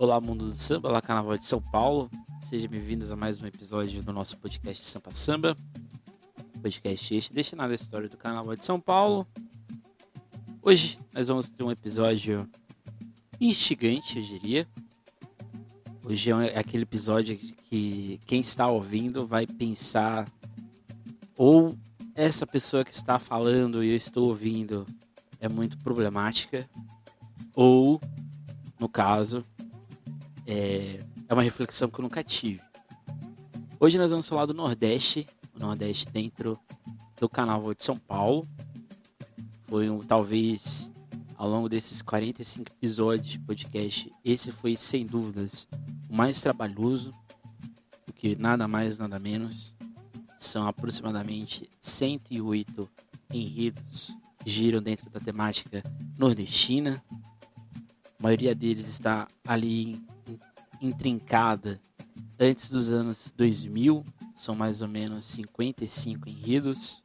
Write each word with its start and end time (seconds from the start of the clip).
Olá, 0.00 0.18
mundo 0.18 0.46
do 0.46 0.56
samba, 0.56 0.88
olá, 0.88 1.02
Carnaval 1.02 1.36
de 1.36 1.44
São 1.44 1.60
Paulo. 1.60 2.10
Sejam 2.40 2.70
bem-vindos 2.70 3.10
a 3.10 3.16
mais 3.16 3.38
um 3.38 3.46
episódio 3.46 4.02
do 4.02 4.14
nosso 4.14 4.34
podcast 4.38 4.82
Sampa 4.82 5.12
Samba. 5.12 5.54
Podcast 6.62 7.14
este 7.14 7.34
destinado 7.34 7.70
à 7.70 7.74
história 7.74 8.08
do 8.08 8.16
Carnaval 8.16 8.56
de 8.56 8.64
São 8.64 8.80
Paulo. 8.80 9.28
Hoje 10.62 10.98
nós 11.12 11.28
vamos 11.28 11.50
ter 11.50 11.62
um 11.62 11.70
episódio 11.70 12.48
instigante, 13.38 14.18
eu 14.18 14.24
diria. 14.24 14.66
Hoje 16.02 16.30
é 16.32 16.58
aquele 16.58 16.84
episódio 16.84 17.36
que 17.36 18.18
quem 18.24 18.40
está 18.40 18.68
ouvindo 18.68 19.26
vai 19.26 19.46
pensar 19.46 20.26
ou 21.36 21.76
essa 22.14 22.46
pessoa 22.46 22.86
que 22.86 22.94
está 22.94 23.18
falando 23.18 23.84
e 23.84 23.90
eu 23.90 23.96
estou 23.96 24.28
ouvindo 24.28 24.86
é 25.38 25.46
muito 25.46 25.76
problemática, 25.76 26.66
ou, 27.54 28.00
no 28.78 28.88
caso, 28.88 29.44
é, 30.50 30.98
é 31.28 31.32
uma 31.32 31.42
reflexão 31.42 31.88
que 31.88 32.00
eu 32.00 32.02
nunca 32.02 32.24
tive. 32.24 32.60
Hoje 33.78 33.96
nós 33.96 34.10
vamos 34.10 34.28
falar 34.28 34.46
do 34.46 34.52
Nordeste, 34.52 35.26
o 35.54 35.60
Nordeste 35.60 36.10
dentro 36.10 36.58
do 37.20 37.28
canal 37.28 37.72
de 37.72 37.84
São 37.84 37.96
Paulo. 37.96 38.46
Foi 39.68 39.88
um, 39.88 40.00
talvez 40.00 40.90
ao 41.36 41.48
longo 41.48 41.68
desses 41.68 42.02
45 42.02 42.72
episódios 42.72 43.28
de 43.28 43.38
podcast, 43.38 44.12
esse 44.24 44.50
foi 44.50 44.76
sem 44.76 45.06
dúvidas 45.06 45.68
o 46.08 46.14
mais 46.14 46.40
trabalhoso, 46.40 47.14
porque 48.04 48.36
nada 48.38 48.66
mais, 48.66 48.98
nada 48.98 49.18
menos. 49.18 49.74
São 50.36 50.66
aproximadamente 50.66 51.70
108 51.80 52.90
enredos 53.32 54.12
que 54.42 54.50
giram 54.50 54.82
dentro 54.82 55.08
da 55.10 55.20
temática 55.20 55.82
nordestina. 56.18 57.02
A 58.18 58.22
maioria 58.22 58.54
deles 58.54 58.88
está 58.88 59.28
ali 59.46 60.09
intrincada 60.80 61.80
antes 62.38 62.70
dos 62.70 62.92
anos 62.92 63.32
2000, 63.36 64.04
são 64.34 64.54
mais 64.54 64.80
ou 64.80 64.88
menos 64.88 65.26
55 65.26 66.28
enredos. 66.28 67.02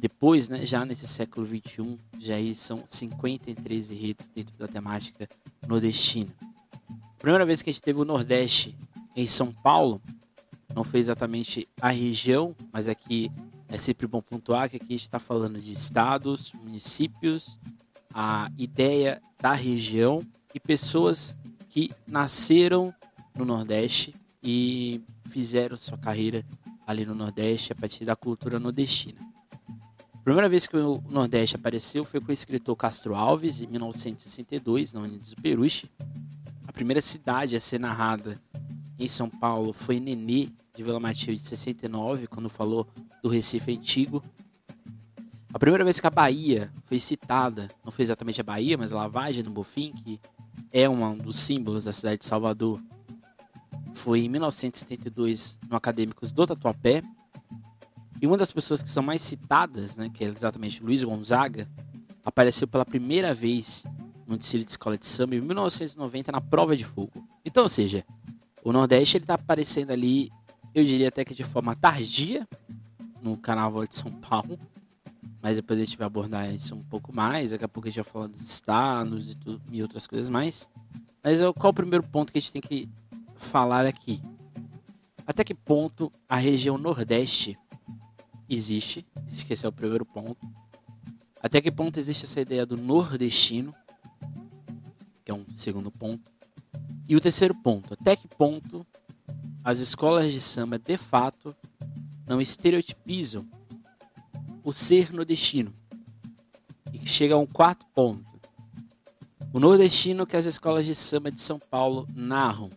Depois, 0.00 0.48
né, 0.48 0.64
já 0.64 0.84
nesse 0.84 1.06
século 1.06 1.44
21, 1.44 1.98
já 2.18 2.36
aí 2.36 2.54
são 2.54 2.84
53 2.86 3.90
enredos 3.90 4.28
dentro 4.28 4.56
da 4.56 4.66
temática 4.66 5.28
nordestina. 5.66 6.32
Primeira 7.18 7.44
vez 7.44 7.60
que 7.60 7.70
a 7.70 7.72
gente 7.72 7.82
teve 7.82 8.00
o 8.00 8.04
Nordeste 8.04 8.76
em 9.16 9.26
São 9.26 9.52
Paulo, 9.52 10.00
não 10.74 10.84
foi 10.84 11.00
exatamente 11.00 11.68
a 11.80 11.88
região, 11.88 12.54
mas 12.72 12.88
aqui 12.88 13.30
é 13.68 13.76
sempre 13.76 14.06
bom 14.06 14.22
pontuar 14.22 14.70
que 14.70 14.76
aqui 14.76 14.86
a 14.86 14.92
gente 14.92 15.02
está 15.02 15.18
falando 15.18 15.60
de 15.60 15.72
estados, 15.72 16.52
municípios, 16.52 17.58
a 18.14 18.50
ideia 18.56 19.20
da 19.40 19.52
região 19.52 20.24
e 20.54 20.60
pessoas 20.60 21.36
que 21.68 21.90
nasceram 22.06 22.94
no 23.36 23.44
Nordeste 23.44 24.14
e 24.42 25.02
fizeram 25.26 25.76
sua 25.76 25.98
carreira 25.98 26.44
ali 26.86 27.04
no 27.04 27.14
Nordeste 27.14 27.72
a 27.72 27.76
partir 27.76 28.04
da 28.04 28.16
cultura 28.16 28.58
nordestina. 28.58 29.20
A 30.14 30.18
primeira 30.24 30.48
vez 30.48 30.66
que 30.66 30.76
o 30.76 31.02
Nordeste 31.08 31.56
apareceu 31.56 32.04
foi 32.04 32.20
com 32.20 32.28
o 32.28 32.32
escritor 32.32 32.76
Castro 32.76 33.14
Alves, 33.14 33.60
em 33.60 33.66
1962, 33.66 34.92
na 34.92 35.00
Unidos 35.00 35.32
do 35.32 35.40
Peruche. 35.40 35.90
A 36.66 36.72
primeira 36.72 37.00
cidade 37.00 37.56
a 37.56 37.60
ser 37.60 37.78
narrada 37.78 38.40
em 38.98 39.08
São 39.08 39.30
Paulo 39.30 39.72
foi 39.72 40.00
Nenê, 40.00 40.48
de 40.74 40.82
Vila 40.82 41.00
Matilde, 41.00 41.42
de 41.42 41.48
69, 41.48 42.26
quando 42.26 42.48
falou 42.48 42.86
do 43.22 43.28
Recife 43.28 43.72
Antigo. 43.72 44.22
A 45.52 45.58
primeira 45.58 45.82
vez 45.82 45.98
que 45.98 46.06
a 46.06 46.10
Bahia 46.10 46.70
foi 46.84 46.98
citada, 46.98 47.68
não 47.84 47.90
foi 47.90 48.02
exatamente 48.02 48.40
a 48.40 48.44
Bahia, 48.44 48.76
mas 48.76 48.92
a 48.92 48.96
lavagem 48.96 49.42
do 49.42 49.50
Bofim, 49.50 49.92
que 49.92 50.20
é 50.72 50.88
um 50.88 51.16
dos 51.16 51.38
símbolos 51.38 51.84
da 51.84 51.92
cidade 51.92 52.18
de 52.18 52.26
Salvador, 52.26 52.80
foi 53.94 54.20
em 54.20 54.28
1972 54.28 55.58
no 55.68 55.76
Acadêmicos 55.76 56.32
do 56.32 56.46
Tatuapé. 56.46 57.02
E 58.20 58.26
uma 58.26 58.36
das 58.36 58.52
pessoas 58.52 58.82
que 58.82 58.90
são 58.90 59.02
mais 59.02 59.22
citadas, 59.22 59.96
né, 59.96 60.10
que 60.12 60.24
é 60.24 60.28
exatamente 60.28 60.82
Luiz 60.82 61.02
Gonzaga, 61.02 61.68
apareceu 62.24 62.66
pela 62.66 62.84
primeira 62.84 63.34
vez 63.34 63.84
no 64.26 64.36
desfile 64.36 64.64
de 64.64 64.70
escola 64.70 64.98
de 64.98 65.06
samba 65.06 65.34
em 65.34 65.40
1990 65.40 66.32
na 66.32 66.40
Prova 66.40 66.76
de 66.76 66.84
Fogo. 66.84 67.26
Então, 67.44 67.62
ou 67.62 67.68
seja, 67.68 68.04
o 68.62 68.72
Nordeste 68.72 69.16
ele 69.16 69.24
está 69.24 69.34
aparecendo 69.34 69.90
ali, 69.90 70.30
eu 70.74 70.84
diria 70.84 71.08
até 71.08 71.24
que 71.24 71.34
de 71.34 71.44
forma 71.44 71.74
tardia, 71.74 72.46
no 73.22 73.36
Carnaval 73.36 73.86
de 73.86 73.96
São 73.96 74.12
Paulo. 74.12 74.58
Mas 75.42 75.56
depois 75.56 75.80
a 75.80 75.84
gente 75.84 75.96
vai 75.96 76.06
abordar 76.06 76.52
isso 76.52 76.74
um 76.74 76.82
pouco 76.82 77.14
mais. 77.14 77.52
Daqui 77.52 77.64
a 77.64 77.68
pouco 77.68 77.88
a 77.88 77.90
gente 77.90 78.02
vai 78.02 78.12
falar 78.12 78.26
dos 78.26 78.42
estados 78.42 79.30
e, 79.30 79.34
tudo, 79.36 79.62
e 79.70 79.82
outras 79.82 80.06
coisas 80.06 80.28
mais. 80.28 80.68
Mas 81.22 81.40
qual 81.58 81.70
o 81.70 81.74
primeiro 81.74 82.06
ponto 82.08 82.32
que 82.32 82.38
a 82.38 82.40
gente 82.40 82.52
tem 82.52 82.62
que 82.62 82.88
falar 83.36 83.86
aqui? 83.86 84.20
Até 85.26 85.44
que 85.44 85.54
ponto 85.54 86.10
a 86.28 86.36
região 86.36 86.78
Nordeste 86.78 87.56
existe? 88.48 89.06
Esse 89.28 89.64
é 89.64 89.68
o 89.68 89.72
primeiro 89.72 90.04
ponto. 90.04 90.36
Até 91.40 91.60
que 91.60 91.70
ponto 91.70 91.98
existe 91.98 92.24
essa 92.24 92.40
ideia 92.40 92.66
do 92.66 92.76
nordestino? 92.76 93.72
Que 95.24 95.30
é 95.30 95.34
um 95.34 95.44
segundo 95.54 95.90
ponto. 95.90 96.30
E 97.08 97.14
o 97.14 97.20
terceiro 97.20 97.54
ponto, 97.54 97.94
até 97.94 98.16
que 98.16 98.26
ponto 98.26 98.86
as 99.62 99.80
escolas 99.80 100.32
de 100.32 100.40
samba 100.40 100.78
de 100.78 100.96
fato 100.96 101.54
não 102.26 102.40
estereotipizam 102.40 103.48
o 104.68 104.72
ser 104.72 105.14
nordestino. 105.14 105.72
E 106.92 106.98
que 106.98 107.08
chega 107.08 107.34
a 107.34 107.38
um 107.38 107.46
quarto 107.46 107.86
ponto. 107.94 108.22
O 109.50 109.58
nordestino 109.58 110.26
que 110.26 110.36
as 110.36 110.44
escolas 110.44 110.84
de 110.84 110.94
samba 110.94 111.30
de 111.30 111.40
São 111.40 111.58
Paulo 111.58 112.06
narram 112.14 112.68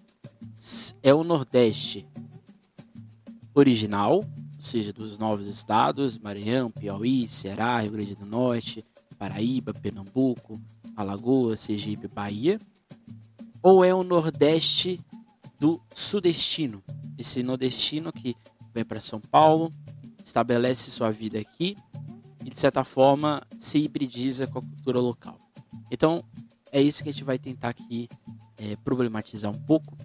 é 1.03 1.13
o 1.13 1.21
Nordeste 1.21 2.07
original, 3.53 4.19
ou 4.19 4.61
seja, 4.61 4.93
dos 4.93 5.17
novos 5.17 5.47
estados, 5.47 6.17
Maranhão, 6.17 6.71
Piauí, 6.71 7.27
Ceará, 7.27 7.81
Rio 7.81 7.91
Grande 7.91 8.15
do 8.15 8.25
Norte, 8.25 8.85
Paraíba, 9.17 9.73
Pernambuco, 9.73 10.61
Alagoas, 10.95 11.59
Sergipe, 11.59 12.07
Bahia, 12.07 12.57
ou 13.61 13.83
é 13.83 13.93
o 13.93 14.01
Nordeste 14.01 14.97
do 15.59 15.81
Sudestino, 15.93 16.81
esse 17.17 17.43
nordestino 17.43 18.13
que 18.13 18.33
vem 18.73 18.85
para 18.85 19.01
São 19.01 19.19
Paulo, 19.19 19.69
estabelece 20.31 20.89
sua 20.89 21.11
vida 21.11 21.37
aqui 21.39 21.77
e 22.43 22.49
de 22.49 22.59
certa 22.59 22.83
forma 22.83 23.43
se 23.59 23.79
hibridiza 23.79 24.47
com 24.47 24.59
a 24.59 24.61
cultura 24.61 24.99
local. 24.99 25.37
Então 25.91 26.23
é 26.71 26.81
isso 26.81 27.03
que 27.03 27.09
a 27.09 27.11
gente 27.11 27.25
vai 27.25 27.37
tentar 27.37 27.69
aqui 27.69 28.07
é, 28.57 28.77
problematizar 28.77 29.51
um 29.51 29.61
pouco. 29.61 29.95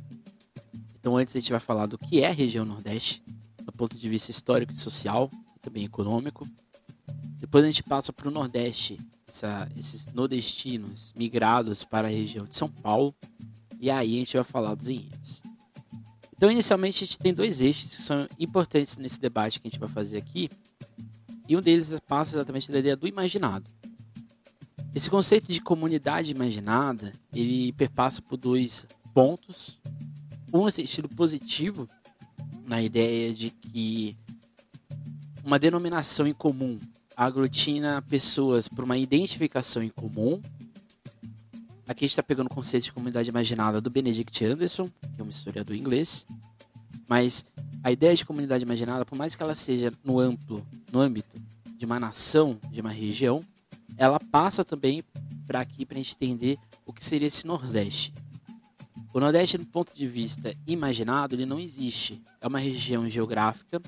Então 0.98 1.16
antes 1.16 1.34
a 1.36 1.38
gente 1.38 1.52
vai 1.52 1.60
falar 1.60 1.86
do 1.86 1.96
que 1.96 2.22
é 2.22 2.28
a 2.28 2.32
região 2.32 2.64
Nordeste, 2.64 3.22
do 3.64 3.72
ponto 3.72 3.96
de 3.96 4.08
vista 4.08 4.30
histórico 4.30 4.72
e 4.72 4.78
social, 4.78 5.30
e 5.56 5.60
também 5.60 5.84
econômico. 5.84 6.46
Depois 7.38 7.62
a 7.62 7.68
gente 7.68 7.84
passa 7.84 8.12
para 8.12 8.28
o 8.28 8.30
Nordeste, 8.30 8.98
essa, 9.28 9.68
esses 9.76 10.06
nordestinos 10.12 11.14
migrados 11.16 11.84
para 11.84 12.08
a 12.08 12.10
região 12.10 12.46
de 12.46 12.56
São 12.56 12.68
Paulo. 12.68 13.14
E 13.80 13.90
aí 13.90 14.16
a 14.16 14.18
gente 14.18 14.36
vai 14.36 14.44
falar 14.44 14.74
dos 14.74 14.88
enredos. 14.88 15.45
Então, 16.36 16.50
inicialmente, 16.50 17.02
a 17.02 17.06
gente 17.06 17.18
tem 17.18 17.32
dois 17.32 17.62
eixos 17.62 17.94
que 17.94 18.02
são 18.02 18.28
importantes 18.38 18.98
nesse 18.98 19.18
debate 19.18 19.58
que 19.58 19.68
a 19.68 19.70
gente 19.70 19.80
vai 19.80 19.88
fazer 19.88 20.18
aqui. 20.18 20.50
E 21.48 21.56
um 21.56 21.62
deles 21.62 21.94
passa 22.06 22.36
exatamente 22.36 22.70
da 22.70 22.78
ideia 22.78 22.96
do 22.96 23.08
imaginado. 23.08 23.70
Esse 24.94 25.08
conceito 25.08 25.46
de 25.52 25.60
comunidade 25.60 26.30
imaginada, 26.30 27.12
ele 27.34 27.72
perpassa 27.72 28.20
por 28.20 28.36
dois 28.36 28.86
pontos. 29.14 29.78
Um 30.52 30.64
no 30.64 30.70
sentido 30.70 31.08
positivo, 31.08 31.88
na 32.66 32.82
ideia 32.82 33.32
de 33.32 33.50
que 33.50 34.16
uma 35.44 35.58
denominação 35.58 36.26
em 36.26 36.34
comum 36.34 36.78
aglutina 37.16 38.02
pessoas 38.02 38.68
por 38.68 38.84
uma 38.84 38.98
identificação 38.98 39.82
em 39.82 39.88
comum 39.88 40.40
Aqui 41.88 42.04
a 42.04 42.06
gente 42.06 42.12
está 42.12 42.22
pegando 42.22 42.46
o 42.48 42.54
conceito 42.54 42.84
de 42.84 42.92
comunidade 42.92 43.28
imaginada 43.28 43.80
do 43.80 43.88
Benedict 43.88 44.44
Anderson, 44.44 44.88
que 44.88 45.20
é 45.20 45.22
um 45.22 45.28
historiador 45.28 45.76
inglês. 45.76 46.26
Mas 47.08 47.44
a 47.82 47.92
ideia 47.92 48.14
de 48.14 48.24
comunidade 48.24 48.64
imaginada, 48.64 49.04
por 49.04 49.16
mais 49.16 49.36
que 49.36 49.42
ela 49.42 49.54
seja 49.54 49.92
no 50.02 50.18
amplo, 50.18 50.66
no 50.90 51.00
âmbito 51.00 51.40
de 51.78 51.86
uma 51.86 52.00
nação, 52.00 52.58
de 52.72 52.80
uma 52.80 52.90
região, 52.90 53.40
ela 53.96 54.18
passa 54.18 54.64
também 54.64 55.04
para 55.46 55.60
aqui 55.60 55.86
para 55.86 55.96
a 55.96 56.02
gente 56.02 56.16
entender 56.16 56.58
o 56.84 56.92
que 56.92 57.04
seria 57.04 57.28
esse 57.28 57.46
Nordeste. 57.46 58.12
O 59.14 59.20
Nordeste, 59.20 59.56
do 59.56 59.66
ponto 59.66 59.96
de 59.96 60.06
vista 60.08 60.52
imaginado, 60.66 61.36
ele 61.36 61.46
não 61.46 61.60
existe. 61.60 62.20
É 62.40 62.48
uma 62.48 62.58
região 62.58 63.08
geográfica 63.08 63.80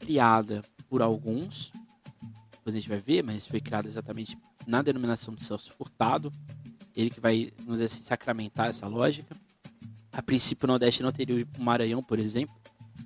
criada 0.00 0.62
por 0.88 1.00
alguns, 1.00 1.70
depois 2.50 2.74
a 2.74 2.78
gente 2.78 2.88
vai 2.88 2.98
ver, 2.98 3.22
mas 3.22 3.46
foi 3.46 3.60
criada 3.60 3.86
exatamente 3.86 4.36
na 4.66 4.82
denominação 4.82 5.34
de 5.34 5.44
Celso 5.44 5.70
Furtado, 5.72 6.32
ele 6.96 7.10
que 7.10 7.20
vai, 7.20 7.52
nos 7.66 7.80
assim, 7.80 8.02
sacramentar 8.02 8.68
essa 8.68 8.86
lógica. 8.86 9.36
A 10.12 10.22
princípio, 10.22 10.66
o 10.66 10.68
Nordeste 10.68 11.02
não 11.02 11.10
teria 11.10 11.46
o 11.58 11.62
Maranhão, 11.62 12.02
por 12.02 12.18
exemplo. 12.18 12.54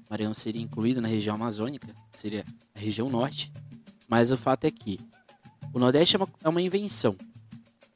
O 0.07 0.11
Maranhão 0.11 0.35
seria 0.35 0.61
incluído 0.61 1.01
na 1.01 1.09
região 1.09 1.35
amazônica, 1.35 1.95
seria 2.13 2.45
a 2.75 2.79
região 2.79 3.09
norte. 3.09 3.53
Mas 4.07 4.31
o 4.31 4.37
fato 4.37 4.65
é 4.65 4.71
que 4.71 4.99
o 5.73 5.79
Nordeste 5.79 6.17
é 6.17 6.19
uma, 6.19 6.29
é 6.45 6.49
uma 6.49 6.63
invenção. 6.63 7.17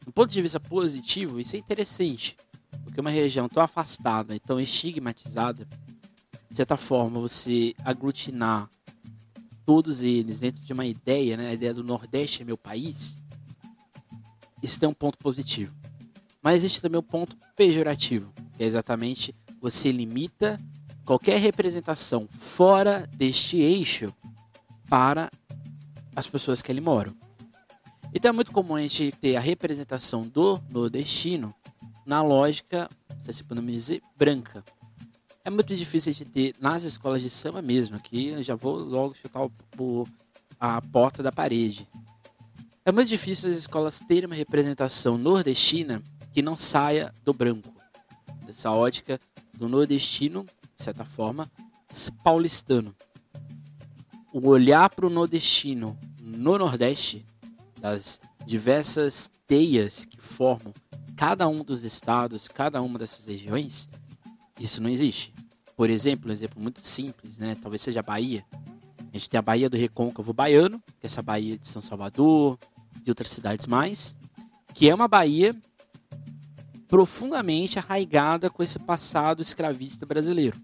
Do 0.05 0.13
ponto 0.13 0.31
de 0.31 0.43
vista 0.43 0.59
positivo, 0.59 1.39
isso 1.41 1.57
é 1.57 1.59
interessante. 1.59 2.37
porque 2.85 3.01
uma 3.01 3.11
região 3.11 3.49
tão 3.49 3.63
afastada 3.63 4.35
e 4.35 4.41
tão 4.41 4.59
estigmatizada, 4.59 5.67
de 6.51 6.57
certa 6.57 6.77
forma, 6.77 7.21
você 7.21 7.75
aglutinar 7.85 8.69
todos 9.65 10.03
eles 10.03 10.41
dentro 10.41 10.61
de 10.61 10.73
uma 10.73 10.85
ideia, 10.85 11.37
né? 11.37 11.49
A 11.49 11.55
ideia 11.55 11.73
do 11.73 11.85
Nordeste 11.85 12.43
é 12.43 12.45
meu 12.45 12.59
país. 12.59 13.17
Isso 14.63 14.79
tem 14.79 14.89
um 14.89 14.95
ponto 14.95 15.19
positivo. 15.19 15.75
Mas 16.43 16.57
existe 16.57 16.83
também 16.83 16.99
um 16.99 17.05
ponto 17.05 17.37
pejorativo, 17.55 18.33
que 18.57 18.65
é 18.65 18.67
exatamente 18.67 19.35
você 19.61 19.93
limita 19.93 20.59
qualquer 21.05 21.39
representação 21.39 22.27
fora 22.29 23.09
deste 23.15 23.59
eixo 23.59 24.13
para 24.89 25.31
as 26.17 26.27
pessoas 26.27 26.61
que 26.61 26.71
ali 26.71 26.81
moram. 26.81 27.15
Então 28.13 28.31
é 28.31 28.33
muito 28.33 28.53
comum 28.53 28.75
a 28.75 28.81
gente 28.81 29.13
ter 29.13 29.37
a 29.37 29.41
representação 29.41 30.27
do 30.27 30.61
nordestino 30.71 31.55
na 32.05 32.23
lógica, 32.23 32.91
se 33.23 33.31
assim 33.31 33.45
podemos 33.45 33.73
dizer, 33.73 34.03
branca. 34.17 34.65
É 35.45 35.51
muito 35.51 35.75
difícil 35.75 36.13
de 36.13 36.25
ter 36.25 36.55
nas 36.61 36.83
escolas 36.83 37.23
de 37.23 37.31
samba 37.31 37.63
mesmo, 37.63 37.97
aqui 37.97 38.29
eu 38.29 38.43
já 38.43 38.55
vou 38.55 38.77
logo 38.77 39.15
chutar 39.15 39.49
o, 39.79 40.07
a 40.61 40.83
porta 40.83 41.23
da 41.23 41.33
parede. 41.33 41.89
É 42.85 42.91
muito 42.91 43.09
difícil 43.09 43.51
as 43.51 43.57
escolas 43.57 44.01
terem 44.01 44.27
uma 44.27 44.35
representação 44.35 45.17
nordestina 45.17 46.03
que 46.33 46.43
não 46.43 46.57
saia 46.57 47.13
do 47.25 47.33
branco. 47.33 47.73
Dessa 48.47 48.71
ótica 48.71 49.21
do 49.55 49.69
nordestino, 49.69 50.45
de 50.75 50.83
certa 50.83 51.05
forma, 51.05 51.51
paulistano. 52.25 52.95
O 54.33 54.49
olhar 54.49 54.89
para 54.89 55.07
o 55.07 55.11
nordestino 55.11 55.99
no 56.21 56.59
Nordeste 56.59 57.25
das 57.81 58.21
diversas 58.47 59.31
teias 59.47 60.05
que 60.05 60.21
formam 60.21 60.73
cada 61.17 61.47
um 61.47 61.63
dos 61.63 61.85
estados, 61.85 62.49
cada 62.49 62.81
uma 62.81 62.99
dessas 62.99 63.27
regiões, 63.27 63.89
isso 64.59 64.83
não 64.83 64.89
existe. 64.89 65.33
Por 65.77 65.91
exemplo, 65.91 66.29
um 66.29 66.33
exemplo 66.33 66.61
muito 66.61 66.81
simples, 66.83 67.39
né? 67.39 67.57
Talvez 67.61 67.83
seja 67.83 68.01
a 68.01 68.03
Bahia. 68.03 68.45
A 68.99 69.17
gente 69.17 69.29
tem 69.29 69.39
a 69.39 69.43
Bahia 69.43 69.69
do 69.69 69.77
Recôncavo 69.77 70.33
Baiano, 70.33 70.81
que 71.01 71.05
é 71.05 71.07
essa 71.07 71.23
Bahia 71.23 71.59
de 71.59 71.69
São 71.69 71.83
Salvador, 71.83 72.59
de 73.03 73.11
outras 73.11 73.31
cidades 73.31 73.67
mais, 73.67 74.17
que 74.75 74.89
é 74.89 74.95
uma 74.95 75.09
Bahia 75.09 75.55
profundamente 76.93 77.79
arraigada 77.79 78.51
com 78.51 78.63
esse 78.63 78.79
passado 78.79 79.41
escravista 79.41 80.05
brasileiro. 80.05 80.61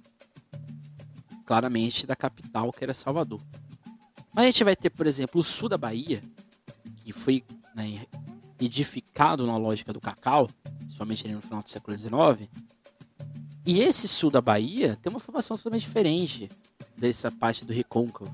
Claramente 1.47 2.07
da 2.07 2.15
capital, 2.15 2.71
que 2.71 2.85
era 2.85 2.93
Salvador. 2.93 3.41
Mas 4.35 4.45
a 4.45 4.47
gente 4.49 4.63
vai 4.63 4.77
ter, 4.77 4.91
por 4.91 5.07
exemplo, 5.07 5.41
o 5.41 5.43
sul 5.43 5.71
da 5.71 5.79
Bahia, 5.79 6.23
que 7.03 7.15
foi 7.15 7.43
né, 7.75 8.05
edificado 8.61 9.47
na 9.47 9.57
lógica 9.57 9.91
do 9.91 10.03
cacau, 10.03 10.51
principalmente 10.81 11.27
no 11.29 11.41
final 11.41 11.63
do 11.63 11.71
século 11.71 11.97
XIX. 11.97 12.47
E 13.65 13.81
esse 13.81 14.07
sul 14.07 14.31
da 14.31 14.43
Bahia 14.43 14.99
tem 15.01 15.11
uma 15.11 15.21
formação 15.21 15.57
totalmente 15.57 15.87
diferente 15.87 16.51
dessa 16.95 17.31
parte 17.31 17.65
do 17.65 17.73
recôncavo. 17.73 18.31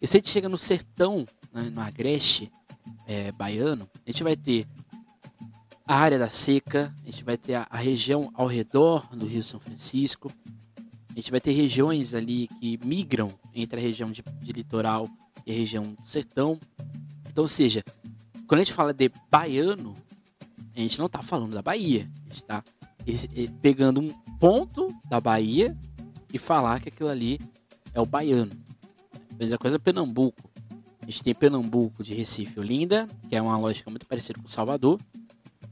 E 0.00 0.06
se 0.06 0.16
a 0.16 0.20
gente 0.20 0.30
chega 0.30 0.48
no 0.48 0.56
sertão, 0.56 1.24
né, 1.52 1.70
no 1.74 1.80
agreste 1.80 2.52
é, 3.04 3.32
baiano, 3.32 3.90
a 4.06 4.10
gente 4.12 4.22
vai 4.22 4.36
ter 4.36 4.64
a 5.90 5.96
área 5.96 6.20
da 6.20 6.28
seca, 6.28 6.94
a 7.02 7.10
gente 7.10 7.24
vai 7.24 7.36
ter 7.36 7.54
a, 7.54 7.66
a 7.68 7.76
região 7.76 8.30
ao 8.34 8.46
redor 8.46 9.08
do 9.12 9.26
Rio 9.26 9.42
São 9.42 9.58
Francisco, 9.58 10.30
a 11.08 11.14
gente 11.14 11.32
vai 11.32 11.40
ter 11.40 11.50
regiões 11.50 12.14
ali 12.14 12.46
que 12.46 12.78
migram 12.84 13.26
entre 13.52 13.80
a 13.80 13.82
região 13.82 14.08
de, 14.08 14.22
de 14.40 14.52
litoral 14.52 15.08
e 15.44 15.50
a 15.50 15.54
região 15.54 15.82
do 15.82 16.06
sertão. 16.06 16.60
Então, 17.28 17.42
ou 17.42 17.48
seja, 17.48 17.82
quando 18.46 18.60
a 18.60 18.62
gente 18.62 18.72
fala 18.72 18.94
de 18.94 19.10
baiano, 19.28 19.96
a 20.76 20.78
gente 20.78 20.96
não 20.96 21.06
está 21.06 21.22
falando 21.22 21.54
da 21.54 21.60
Bahia. 21.60 22.08
A 22.26 22.28
gente 22.28 22.42
está 22.42 22.62
pegando 23.60 23.98
um 23.98 24.10
ponto 24.38 24.96
da 25.08 25.20
Bahia 25.20 25.76
e 26.32 26.38
falar 26.38 26.78
que 26.80 26.90
aquilo 26.90 27.08
ali 27.08 27.40
é 27.92 28.00
o 28.00 28.06
baiano. 28.06 28.52
Mesma 29.36 29.58
coisa 29.58 29.76
Pernambuco. 29.76 30.48
A 31.02 31.06
gente 31.06 31.24
tem 31.24 31.34
Pernambuco 31.34 32.04
de 32.04 32.14
Recife 32.14 32.60
Olinda, 32.60 33.08
que 33.28 33.34
é 33.34 33.42
uma 33.42 33.58
lógica 33.58 33.90
muito 33.90 34.06
parecida 34.06 34.40
com 34.40 34.46
Salvador. 34.46 35.00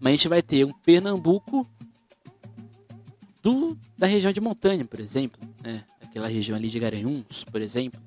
Mas 0.00 0.12
a 0.12 0.16
gente 0.16 0.28
vai 0.28 0.42
ter 0.42 0.64
um 0.64 0.72
Pernambuco 0.72 1.66
do, 3.42 3.76
da 3.96 4.06
região 4.06 4.32
de 4.32 4.40
montanha, 4.40 4.84
por 4.84 5.00
exemplo. 5.00 5.40
Né? 5.62 5.84
Aquela 6.02 6.28
região 6.28 6.56
ali 6.56 6.68
de 6.68 6.78
Garanhuns, 6.78 7.44
por 7.44 7.60
exemplo 7.60 8.00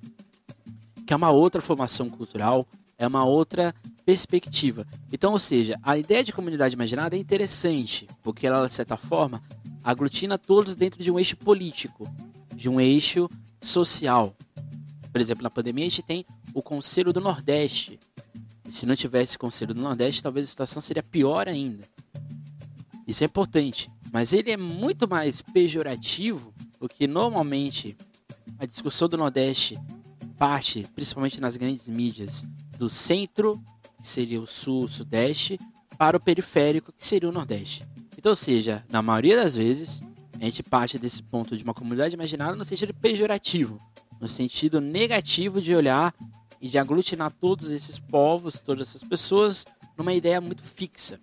que 1.12 1.14
é 1.14 1.18
uma 1.18 1.30
outra 1.30 1.62
formação 1.62 2.10
cultural, 2.10 2.66
é 2.98 3.06
uma 3.06 3.26
outra 3.26 3.76
perspectiva. 4.06 4.88
Então, 5.12 5.34
ou 5.34 5.40
seja, 5.40 5.78
a 5.84 5.98
ideia 5.98 6.24
de 6.24 6.32
comunidade 6.32 6.74
imaginada 6.74 7.18
é 7.18 7.20
interessante, 7.20 8.08
porque 8.24 8.48
ela, 8.48 8.66
de 8.66 8.74
certa 8.74 8.96
forma, 8.96 9.44
aglutina 9.84 10.38
todos 10.38 10.74
dentro 10.74 11.04
de 11.04 11.12
um 11.12 11.20
eixo 11.20 11.36
político, 11.36 12.08
de 12.56 12.70
um 12.70 12.80
eixo 12.80 13.30
social. 13.60 14.34
Por 15.12 15.20
exemplo, 15.20 15.44
na 15.44 15.50
pandemia 15.50 15.86
a 15.86 15.90
gente 15.90 16.02
tem 16.02 16.26
o 16.54 16.62
Conselho 16.62 17.12
do 17.12 17.20
Nordeste. 17.20 18.00
Se 18.72 18.86
não 18.86 18.96
tivesse 18.96 19.38
Conselho 19.38 19.74
do 19.74 19.82
Nordeste, 19.82 20.24
talvez 20.24 20.48
a 20.48 20.50
situação 20.50 20.82
seria 20.82 21.04
pior 21.04 21.48
ainda. 21.48 21.84
Isso 23.06 23.24
é 23.24 23.28
importante. 23.28 23.90
Mas 24.12 24.34
ele 24.34 24.52
é 24.52 24.58
muito 24.58 25.08
mais 25.08 25.42
pejorativo, 25.42 26.54
porque 26.80 27.06
normalmente 27.06 27.98
a 28.58 28.66
discussão 28.66 29.08
do 29.08 29.18
Nordeste 29.18 29.78
parte, 30.38 30.88
principalmente 30.96 31.40
nas 31.40 31.56
grandes 31.56 31.88
mídias, 31.88 32.44
do 32.78 32.90
centro, 32.90 33.62
que 34.02 34.08
seria 34.08 34.42
o 34.42 34.48
sul, 34.48 34.86
o 34.86 34.90
sudeste, 34.90 35.60
para 36.00 36.18
o 36.18 36.20
periférico, 36.20 36.92
que 36.92 37.06
seria 37.06 37.30
o 37.30 37.32
nordeste. 37.32 37.84
Então, 38.18 38.32
ou 38.32 38.36
seja, 38.36 38.84
na 38.90 39.04
maioria 39.04 39.36
das 39.36 39.56
vezes, 39.56 40.02
a 40.40 40.44
gente 40.44 40.64
parte 40.64 40.98
desse 40.98 41.22
ponto 41.22 41.56
de 41.56 41.64
uma 41.64 41.76
comunidade 41.76 42.16
imaginada 42.16 42.56
no 42.56 42.66
sentido 42.66 42.92
pejorativo, 42.92 43.80
no 44.20 44.28
sentido 44.28 44.82
negativo 44.82 45.62
de 45.62 45.76
olhar 45.76 46.12
e 46.62 46.70
de 46.70 46.78
aglutinar 46.78 47.32
todos 47.32 47.72
esses 47.72 48.00
povos, 48.00 48.60
todas 48.60 48.90
essas 48.90 49.04
pessoas, 49.04 49.66
numa 49.98 50.14
ideia 50.14 50.40
muito 50.40 50.62
fixa. 50.62 51.20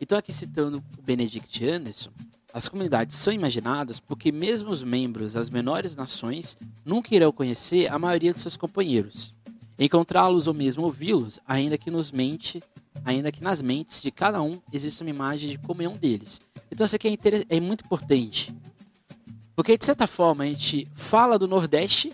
Então, 0.00 0.16
aqui 0.16 0.32
citando 0.32 0.78
o 0.96 1.02
Benedict 1.02 1.64
Anderson, 1.64 2.10
as 2.54 2.68
comunidades 2.68 3.16
são 3.16 3.32
imaginadas 3.32 4.00
porque 4.00 4.32
mesmo 4.32 4.70
os 4.70 4.82
membros 4.82 5.34
das 5.34 5.50
menores 5.50 5.94
nações 5.94 6.56
nunca 6.84 7.14
irão 7.14 7.30
conhecer 7.30 7.92
a 7.92 7.98
maioria 7.98 8.32
de 8.32 8.40
seus 8.40 8.56
companheiros. 8.56 9.32
Encontrá-los 9.78 10.46
ou 10.46 10.54
mesmo 10.54 10.84
ouvi-los, 10.84 11.38
ainda 11.46 11.76
que 11.76 11.90
nos 11.90 12.10
mente, 12.10 12.62
ainda 13.04 13.30
que 13.30 13.42
nas 13.42 13.60
mentes 13.60 14.00
de 14.00 14.10
cada 14.10 14.40
um 14.40 14.60
exista 14.72 15.04
uma 15.04 15.10
imagem 15.10 15.50
de 15.50 15.58
comunhão 15.58 15.92
deles. 15.92 16.40
Então 16.70 16.86
isso 16.86 16.96
aqui 16.96 17.08
é, 17.08 17.56
é 17.56 17.60
muito 17.60 17.84
importante. 17.84 18.52
Porque 19.54 19.76
de 19.76 19.84
certa 19.84 20.06
forma 20.06 20.44
a 20.44 20.46
gente 20.46 20.88
fala 20.94 21.38
do 21.38 21.46
Nordeste, 21.46 22.12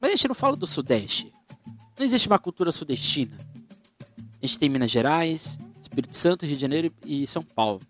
mas 0.00 0.12
a 0.12 0.14
gente 0.16 0.28
não 0.28 0.34
fala 0.34 0.56
do 0.56 0.66
Sudeste. 0.66 1.32
Não 2.00 2.06
existe 2.06 2.28
uma 2.28 2.38
cultura 2.38 2.72
sudestina. 2.72 3.36
A 4.42 4.46
gente 4.46 4.58
tem 4.58 4.70
Minas 4.70 4.90
Gerais, 4.90 5.58
Espírito 5.82 6.16
Santo, 6.16 6.46
Rio 6.46 6.54
de 6.54 6.62
Janeiro 6.62 6.90
e 7.04 7.26
São 7.26 7.42
Paulo. 7.42 7.82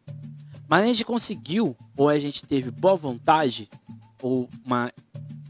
Mas 0.68 0.82
a 0.82 0.86
gente 0.88 1.04
conseguiu, 1.04 1.76
ou 1.96 2.08
a 2.08 2.18
gente 2.18 2.44
teve 2.44 2.72
boa 2.72 2.96
vontade, 2.96 3.68
ou 4.20 4.48
uma 4.66 4.92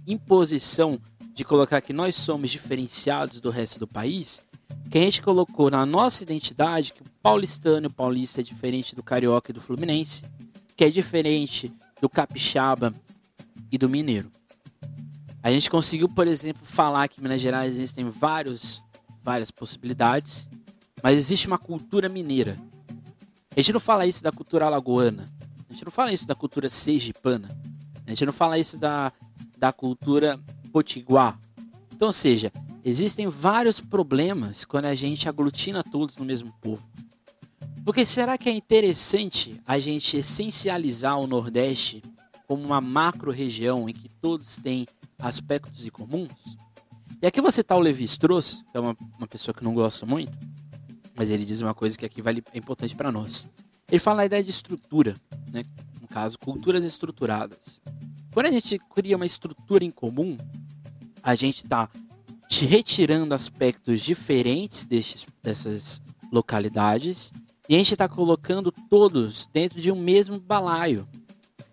imposição 0.06 1.00
de 1.32 1.42
colocar 1.42 1.80
que 1.80 1.94
nós 1.94 2.16
somos 2.16 2.50
diferenciados 2.50 3.40
do 3.40 3.48
resto 3.48 3.78
do 3.78 3.88
país, 3.88 4.42
que 4.90 4.98
a 4.98 5.00
gente 5.00 5.22
colocou 5.22 5.70
na 5.70 5.86
nossa 5.86 6.22
identidade 6.22 6.92
que 6.92 7.00
o 7.00 7.06
paulistano 7.22 7.86
e 7.86 7.88
o 7.88 7.94
paulista 7.94 8.42
é 8.42 8.44
diferente 8.44 8.94
do 8.94 9.02
carioca 9.02 9.52
e 9.52 9.54
do 9.54 9.60
fluminense, 9.62 10.22
que 10.76 10.84
é 10.84 10.90
diferente 10.90 11.72
do 11.98 12.10
capixaba 12.10 12.92
e 13.72 13.78
do 13.78 13.88
mineiro. 13.88 14.30
A 15.42 15.50
gente 15.50 15.70
conseguiu, 15.70 16.08
por 16.08 16.26
exemplo, 16.26 16.62
falar 16.64 17.08
que 17.08 17.20
em 17.20 17.22
Minas 17.22 17.40
Gerais 17.40 17.72
existem 17.72 18.08
vários, 18.08 18.82
várias 19.22 19.50
possibilidades, 19.50 20.48
mas 21.02 21.18
existe 21.18 21.46
uma 21.46 21.58
cultura 21.58 22.08
mineira 22.08 22.58
a 23.56 23.60
gente 23.60 23.72
não 23.72 23.80
fala 23.80 24.06
isso 24.06 24.22
da 24.22 24.30
cultura 24.30 24.66
alagoana. 24.66 25.28
A 25.68 25.72
gente 25.72 25.84
não 25.84 25.90
fala 25.90 26.12
isso 26.12 26.26
da 26.26 26.36
cultura 26.36 26.68
sergipana. 26.68 27.48
A 28.06 28.10
gente 28.10 28.24
não 28.24 28.32
fala 28.32 28.58
isso 28.58 28.78
da, 28.78 29.12
da 29.58 29.72
cultura 29.72 30.38
potiguar. 30.72 31.38
Então, 31.92 32.06
ou 32.08 32.12
seja, 32.12 32.52
existem 32.84 33.28
vários 33.28 33.80
problemas 33.80 34.64
quando 34.64 34.84
a 34.84 34.94
gente 34.94 35.28
aglutina 35.28 35.82
todos 35.82 36.16
no 36.16 36.24
mesmo 36.24 36.52
povo. 36.60 36.88
Porque 37.84 38.06
será 38.06 38.38
que 38.38 38.48
é 38.48 38.52
interessante 38.52 39.60
a 39.66 39.80
gente 39.80 40.16
essencializar 40.16 41.18
o 41.18 41.26
Nordeste 41.26 42.02
como 42.46 42.64
uma 42.64 42.80
macro 42.80 43.32
região 43.32 43.88
em 43.88 43.92
que 43.92 44.08
todos 44.08 44.56
têm 44.56 44.86
aspectos 45.20 45.86
em 45.86 45.90
comuns? 45.90 46.56
E 47.22 47.26
aqui 47.26 47.40
você 47.40 47.62
tá 47.62 47.76
o 47.76 47.80
Levi 47.80 48.04
Strauss, 48.04 48.62
que 48.70 48.76
é 48.76 48.80
uma, 48.80 48.96
uma 49.18 49.26
pessoa 49.26 49.54
que 49.54 49.62
não 49.62 49.74
gosto 49.74 50.06
muito, 50.06 50.32
mas 51.14 51.30
ele 51.30 51.44
diz 51.44 51.60
uma 51.60 51.74
coisa 51.74 51.98
que 51.98 52.06
aqui 52.06 52.22
vale, 52.22 52.42
é 52.52 52.58
importante 52.58 52.96
para 52.96 53.12
nós. 53.12 53.48
Ele 53.90 53.98
fala 53.98 54.18
da 54.18 54.26
ideia 54.26 54.42
de 54.42 54.50
estrutura, 54.50 55.14
né? 55.52 55.62
no 56.00 56.08
caso, 56.08 56.38
culturas 56.38 56.84
estruturadas. 56.84 57.80
Quando 58.32 58.46
a 58.46 58.50
gente 58.50 58.78
cria 58.94 59.16
uma 59.16 59.26
estrutura 59.26 59.84
em 59.84 59.90
comum, 59.90 60.36
a 61.22 61.34
gente 61.34 61.64
está 61.64 61.90
retirando 62.66 63.34
aspectos 63.34 64.00
diferentes 64.00 64.84
destes, 64.84 65.26
dessas 65.42 66.02
localidades 66.32 67.32
E 67.68 67.74
a 67.74 67.78
gente 67.78 67.92
está 67.92 68.08
colocando 68.08 68.72
todos 68.72 69.48
dentro 69.52 69.80
de 69.80 69.92
um 69.92 69.96
mesmo 69.96 70.40
balaio. 70.40 71.08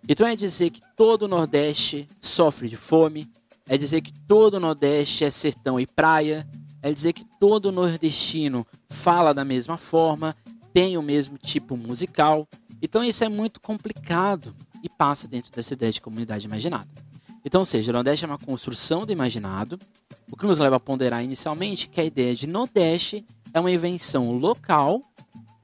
Então 0.07 0.27
é 0.27 0.35
dizer 0.35 0.69
que 0.69 0.81
todo 0.95 1.23
o 1.23 1.27
Nordeste 1.27 2.07
sofre 2.21 2.69
de 2.69 2.77
fome, 2.77 3.27
é 3.67 3.77
dizer 3.77 4.01
que 4.01 4.13
todo 4.27 4.55
o 4.55 4.59
Nordeste 4.59 5.25
é 5.25 5.29
sertão 5.29 5.79
e 5.79 5.85
praia, 5.85 6.47
é 6.81 6.91
dizer 6.91 7.13
que 7.13 7.25
todo 7.39 7.71
nordestino 7.71 8.65
fala 8.89 9.33
da 9.33 9.43
mesma 9.43 9.77
forma, 9.77 10.35
tem 10.73 10.97
o 10.97 11.01
mesmo 11.01 11.37
tipo 11.37 11.75
musical. 11.75 12.47
Então 12.81 13.03
isso 13.03 13.23
é 13.23 13.29
muito 13.29 13.59
complicado 13.59 14.55
e 14.83 14.89
passa 14.89 15.27
dentro 15.27 15.51
dessa 15.51 15.73
ideia 15.73 15.91
de 15.91 16.01
comunidade 16.01 16.45
imaginada. 16.45 16.87
Então, 17.43 17.61
ou 17.61 17.65
seja, 17.65 17.91
o 17.91 17.93
Nordeste 17.93 18.25
é 18.25 18.27
uma 18.27 18.37
construção 18.37 19.05
do 19.05 19.11
imaginado, 19.11 19.79
o 20.29 20.35
que 20.35 20.45
nos 20.45 20.59
leva 20.59 20.75
a 20.75 20.79
ponderar 20.79 21.23
inicialmente 21.23 21.87
que 21.87 22.01
a 22.01 22.03
ideia 22.03 22.35
de 22.35 22.45
Nordeste 22.45 23.25
é 23.53 23.59
uma 23.59 23.71
invenção 23.71 24.31
local 24.37 25.01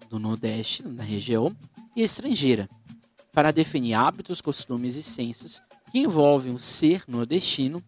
do 0.09 0.17
Nordeste, 0.17 0.87
na 0.87 1.03
região, 1.03 1.55
e 1.95 2.01
estrangeira, 2.01 2.69
para 3.33 3.51
definir 3.51 3.95
hábitos, 3.95 4.39
costumes 4.39 4.95
e 4.95 5.03
sensos 5.03 5.61
que 5.93 5.99
envolvem 5.99 6.51
o 6.51 6.57
ser 6.57 7.03
nordestino, 7.07 7.79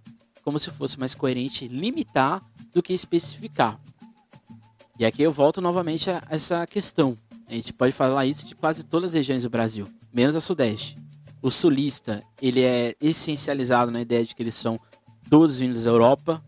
como 0.43 0.59
se 0.59 0.69
fosse 0.69 0.99
mais 0.99 1.15
coerente 1.15 1.67
limitar 1.67 2.39
do 2.71 2.83
que 2.83 2.93
especificar. 2.93 3.81
E 4.99 5.03
aqui 5.03 5.23
eu 5.23 5.31
volto 5.31 5.59
novamente 5.59 6.11
a 6.11 6.21
essa 6.29 6.67
questão. 6.67 7.15
A 7.47 7.53
gente 7.53 7.73
pode 7.73 7.91
falar 7.93 8.27
isso 8.27 8.45
de 8.45 8.53
quase 8.53 8.83
todas 8.83 9.09
as 9.09 9.13
regiões 9.15 9.41
do 9.41 9.49
Brasil, 9.49 9.87
menos 10.13 10.35
a 10.35 10.39
Sudeste. 10.39 10.95
O 11.41 11.49
sulista, 11.49 12.21
ele 12.39 12.61
é 12.61 12.95
essencializado 13.01 13.91
na 13.91 14.01
ideia 14.01 14.23
de 14.23 14.35
que 14.35 14.43
eles 14.43 14.53
são 14.53 14.79
todos 15.27 15.57
vindos 15.57 15.85
da 15.85 15.89
Europa. 15.89 16.45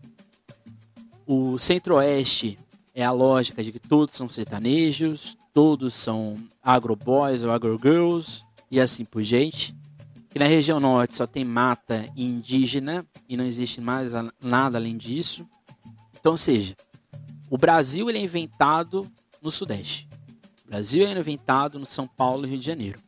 O 1.26 1.58
Centro-Oeste 1.58 2.56
é 2.94 3.04
a 3.04 3.10
lógica 3.10 3.64
de 3.64 3.72
que 3.72 3.80
todos 3.80 4.14
são 4.14 4.28
sertanejos, 4.28 5.36
todos 5.52 5.92
são 5.94 6.36
agroboys 6.62 7.42
ou 7.42 7.50
agrogirls 7.50 8.44
e 8.70 8.80
assim 8.80 9.04
por 9.04 9.22
diante. 9.22 9.76
Que 10.38 10.44
na 10.44 10.48
região 10.48 10.78
norte 10.78 11.16
só 11.16 11.26
tem 11.26 11.44
mata 11.44 12.06
indígena 12.16 13.04
e 13.28 13.36
não 13.36 13.44
existe 13.44 13.80
mais 13.80 14.12
nada 14.40 14.78
além 14.78 14.96
disso. 14.96 15.44
Então, 16.16 16.30
ou 16.30 16.38
seja, 16.38 16.76
o 17.50 17.58
Brasil 17.58 18.08
ele 18.08 18.18
é 18.18 18.22
inventado 18.22 19.04
no 19.42 19.50
Sudeste. 19.50 20.08
O 20.64 20.68
Brasil 20.68 21.04
é 21.04 21.10
inventado 21.10 21.76
no 21.76 21.84
São 21.84 22.06
Paulo 22.06 22.46
e 22.46 22.50
Rio 22.50 22.58
de 22.60 22.64
Janeiro. 22.64 23.00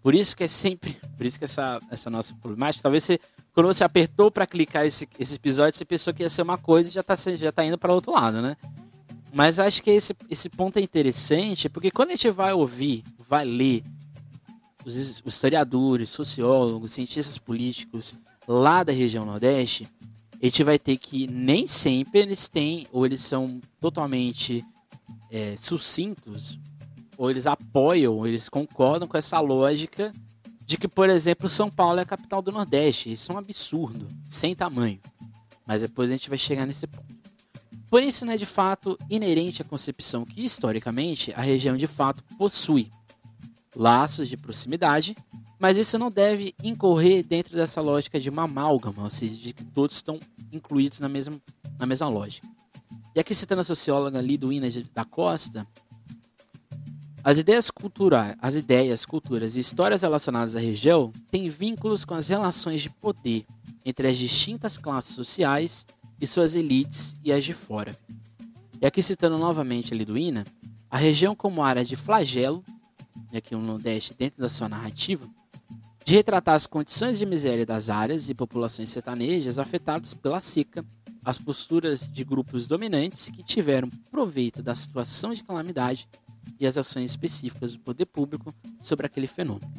Por 0.00 0.14
isso 0.14 0.36
que 0.36 0.44
é 0.44 0.46
sempre, 0.46 0.96
por 1.16 1.26
isso 1.26 1.40
que 1.40 1.44
essa, 1.44 1.80
essa 1.90 2.08
nossa 2.08 2.36
problemática, 2.36 2.84
talvez 2.84 3.02
você, 3.02 3.18
quando 3.52 3.66
você 3.66 3.82
apertou 3.82 4.30
para 4.30 4.46
clicar 4.46 4.86
esse, 4.86 5.08
esse 5.18 5.34
episódio, 5.34 5.76
você 5.76 5.84
pensou 5.84 6.14
que 6.14 6.22
ia 6.22 6.30
ser 6.30 6.42
uma 6.42 6.56
coisa 6.56 6.88
e 6.88 6.92
já 6.92 7.00
está 7.00 7.16
já 7.16 7.50
tá 7.50 7.64
indo 7.64 7.78
para 7.78 7.92
outro 7.92 8.12
lado, 8.12 8.40
né? 8.40 8.56
Mas 9.32 9.58
acho 9.58 9.82
que 9.82 9.90
esse, 9.90 10.14
esse 10.30 10.48
ponto 10.48 10.78
é 10.78 10.82
interessante, 10.82 11.68
porque 11.68 11.90
quando 11.90 12.10
a 12.10 12.14
gente 12.14 12.30
vai 12.30 12.52
ouvir, 12.52 13.02
vai 13.28 13.44
ler 13.44 13.82
os, 14.84 15.22
historiadores, 15.24 16.10
sociólogos, 16.10 16.92
cientistas 16.92 17.38
políticos 17.38 18.14
lá 18.46 18.82
da 18.82 18.92
região 18.92 19.24
Nordeste, 19.24 19.88
a 20.40 20.44
gente 20.44 20.64
vai 20.64 20.78
ter 20.78 20.96
que 20.96 21.26
nem 21.26 21.66
sempre 21.66 22.20
eles 22.20 22.48
têm, 22.48 22.86
ou 22.90 23.04
eles 23.04 23.20
são 23.20 23.60
totalmente 23.78 24.64
é, 25.30 25.54
sucintos, 25.56 26.58
ou 27.18 27.30
eles 27.30 27.46
apoiam, 27.46 28.14
ou 28.14 28.26
eles 28.26 28.48
concordam 28.48 29.06
com 29.06 29.18
essa 29.18 29.38
lógica 29.38 30.12
de 30.64 30.78
que, 30.78 30.88
por 30.88 31.10
exemplo, 31.10 31.48
São 31.48 31.70
Paulo 31.70 31.98
é 31.98 32.02
a 32.02 32.06
capital 32.06 32.40
do 32.40 32.52
Nordeste. 32.52 33.12
Isso 33.12 33.30
é 33.30 33.34
um 33.34 33.38
absurdo, 33.38 34.08
sem 34.28 34.54
tamanho. 34.54 35.00
Mas 35.66 35.82
depois 35.82 36.08
a 36.08 36.12
gente 36.14 36.28
vai 36.28 36.38
chegar 36.38 36.64
nesse 36.64 36.86
ponto. 36.86 37.20
Por 37.90 38.02
isso, 38.02 38.24
não 38.24 38.32
é 38.32 38.36
de 38.36 38.46
fato 38.46 38.96
inerente 39.10 39.60
à 39.60 39.64
concepção 39.64 40.24
que, 40.24 40.42
historicamente, 40.44 41.32
a 41.34 41.40
região 41.42 41.76
de 41.76 41.88
fato 41.88 42.22
possui 42.38 42.90
laços 43.74 44.28
de 44.28 44.36
proximidade, 44.36 45.14
mas 45.58 45.76
isso 45.76 45.98
não 45.98 46.10
deve 46.10 46.54
incorrer 46.62 47.24
dentro 47.24 47.54
dessa 47.54 47.80
lógica 47.80 48.18
de 48.18 48.30
uma 48.30 48.44
amálgama, 48.44 49.04
ou 49.04 49.10
seja, 49.10 49.36
de 49.36 49.52
que 49.52 49.64
todos 49.64 49.96
estão 49.96 50.18
incluídos 50.50 51.00
na 51.00 51.08
mesma, 51.08 51.40
na 51.78 51.86
mesma 51.86 52.08
lógica. 52.08 52.48
E 53.14 53.20
aqui 53.20 53.34
citando 53.34 53.60
a 53.60 53.64
socióloga 53.64 54.20
Liduína 54.20 54.68
da 54.94 55.04
Costa, 55.04 55.66
as 57.22 57.36
ideias 57.36 57.70
culturais, 57.70 58.34
as 58.40 58.54
ideias, 58.54 59.04
culturas 59.04 59.54
e 59.54 59.60
histórias 59.60 60.00
relacionadas 60.00 60.56
à 60.56 60.60
região 60.60 61.12
têm 61.30 61.50
vínculos 61.50 62.04
com 62.04 62.14
as 62.14 62.28
relações 62.28 62.80
de 62.80 62.88
poder 62.88 63.44
entre 63.84 64.08
as 64.08 64.16
distintas 64.16 64.78
classes 64.78 65.14
sociais 65.14 65.86
e 66.18 66.26
suas 66.26 66.54
elites 66.54 67.14
e 67.22 67.30
as 67.30 67.44
de 67.44 67.52
fora. 67.52 67.94
E 68.80 68.86
aqui 68.86 69.02
citando 69.02 69.36
novamente 69.36 69.92
a 69.92 69.96
Liduína, 69.96 70.44
a 70.90 70.96
região 70.96 71.34
como 71.36 71.62
área 71.62 71.84
de 71.84 71.96
flagelo, 71.96 72.64
aqui 73.34 73.54
o 73.54 73.60
Nordeste 73.60 74.14
dentro 74.14 74.40
da 74.40 74.48
sua 74.48 74.68
narrativa, 74.68 75.26
de 76.04 76.14
retratar 76.14 76.54
as 76.54 76.66
condições 76.66 77.18
de 77.18 77.26
miséria 77.26 77.66
das 77.66 77.88
áreas 77.88 78.28
e 78.28 78.34
populações 78.34 78.88
sertanejas 78.88 79.58
afetadas 79.58 80.14
pela 80.14 80.40
seca, 80.40 80.84
as 81.24 81.38
posturas 81.38 82.10
de 82.10 82.24
grupos 82.24 82.66
dominantes 82.66 83.28
que 83.28 83.42
tiveram 83.42 83.88
proveito 84.10 84.62
da 84.62 84.74
situação 84.74 85.34
de 85.34 85.44
calamidade 85.44 86.08
e 86.58 86.66
as 86.66 86.78
ações 86.78 87.10
específicas 87.10 87.74
do 87.74 87.80
poder 87.80 88.06
público 88.06 88.54
sobre 88.80 89.06
aquele 89.06 89.26
fenômeno. 89.26 89.70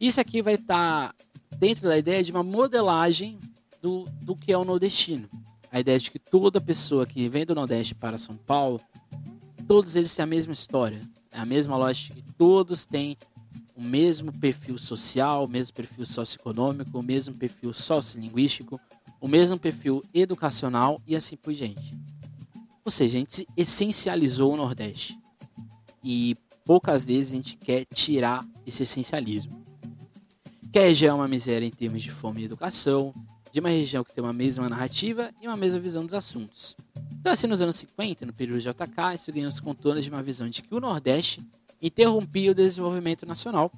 Isso 0.00 0.20
aqui 0.20 0.42
vai 0.42 0.54
estar 0.54 1.14
dentro 1.56 1.88
da 1.88 1.96
ideia 1.96 2.22
de 2.22 2.30
uma 2.30 2.42
modelagem 2.42 3.38
do, 3.80 4.04
do 4.22 4.34
que 4.34 4.52
é 4.52 4.58
o 4.58 4.64
nordestino 4.64 5.28
a 5.70 5.80
ideia 5.80 5.98
de 5.98 6.10
que 6.10 6.18
toda 6.18 6.60
pessoa 6.60 7.06
que 7.06 7.28
vem 7.28 7.44
do 7.44 7.54
Nordeste 7.54 7.94
para 7.94 8.18
São 8.18 8.36
Paulo, 8.36 8.80
todos 9.66 9.96
eles 9.96 10.14
têm 10.14 10.22
a 10.22 10.26
mesma 10.26 10.52
história, 10.52 10.98
é 10.98 11.17
a 11.32 11.44
mesma 11.44 11.76
lógica 11.76 12.14
que 12.14 12.22
todos 12.34 12.86
têm 12.86 13.16
o 13.74 13.82
mesmo 13.82 14.32
perfil 14.32 14.76
social, 14.76 15.44
o 15.44 15.48
mesmo 15.48 15.74
perfil 15.74 16.04
socioeconômico, 16.04 16.98
o 16.98 17.02
mesmo 17.02 17.34
perfil 17.34 17.72
sociolinguístico, 17.72 18.80
o 19.20 19.28
mesmo 19.28 19.58
perfil 19.58 20.02
educacional 20.12 21.00
e 21.06 21.14
assim 21.14 21.36
por 21.36 21.52
diante. 21.52 21.94
Ou 22.84 22.90
seja, 22.90 23.18
a 23.18 23.20
gente 23.20 23.46
essencializou 23.56 24.52
o 24.52 24.56
Nordeste. 24.56 25.18
E 26.02 26.36
poucas 26.64 27.04
vezes 27.04 27.32
a 27.32 27.36
gente 27.36 27.56
quer 27.56 27.84
tirar 27.94 28.44
esse 28.66 28.82
essencialismo. 28.82 29.64
Que 30.72 30.78
a 30.78 30.82
região 30.82 31.16
é 31.16 31.20
uma 31.20 31.28
miséria 31.28 31.66
em 31.66 31.70
termos 31.70 32.02
de 32.02 32.10
fome 32.10 32.42
e 32.42 32.44
educação, 32.44 33.12
de 33.52 33.60
uma 33.60 33.68
região 33.68 34.04
que 34.04 34.12
tem 34.12 34.22
uma 34.22 34.32
mesma 34.32 34.68
narrativa 34.68 35.30
e 35.40 35.46
uma 35.46 35.56
mesma 35.56 35.78
visão 35.80 36.04
dos 36.04 36.14
assuntos. 36.14 36.76
Então, 37.20 37.32
assim, 37.32 37.46
nos 37.46 37.60
anos 37.60 37.76
50, 37.76 38.26
no 38.26 38.32
período 38.32 38.60
de 38.60 38.68
JK, 38.68 39.14
isso 39.14 39.32
ganhou 39.32 39.48
os 39.48 39.60
contornos 39.60 40.04
de 40.04 40.10
uma 40.10 40.22
visão 40.22 40.48
de 40.48 40.62
que 40.62 40.74
o 40.74 40.80
Nordeste 40.80 41.40
interrompia 41.82 42.52
o 42.52 42.54
desenvolvimento 42.54 43.26
nacional. 43.26 43.72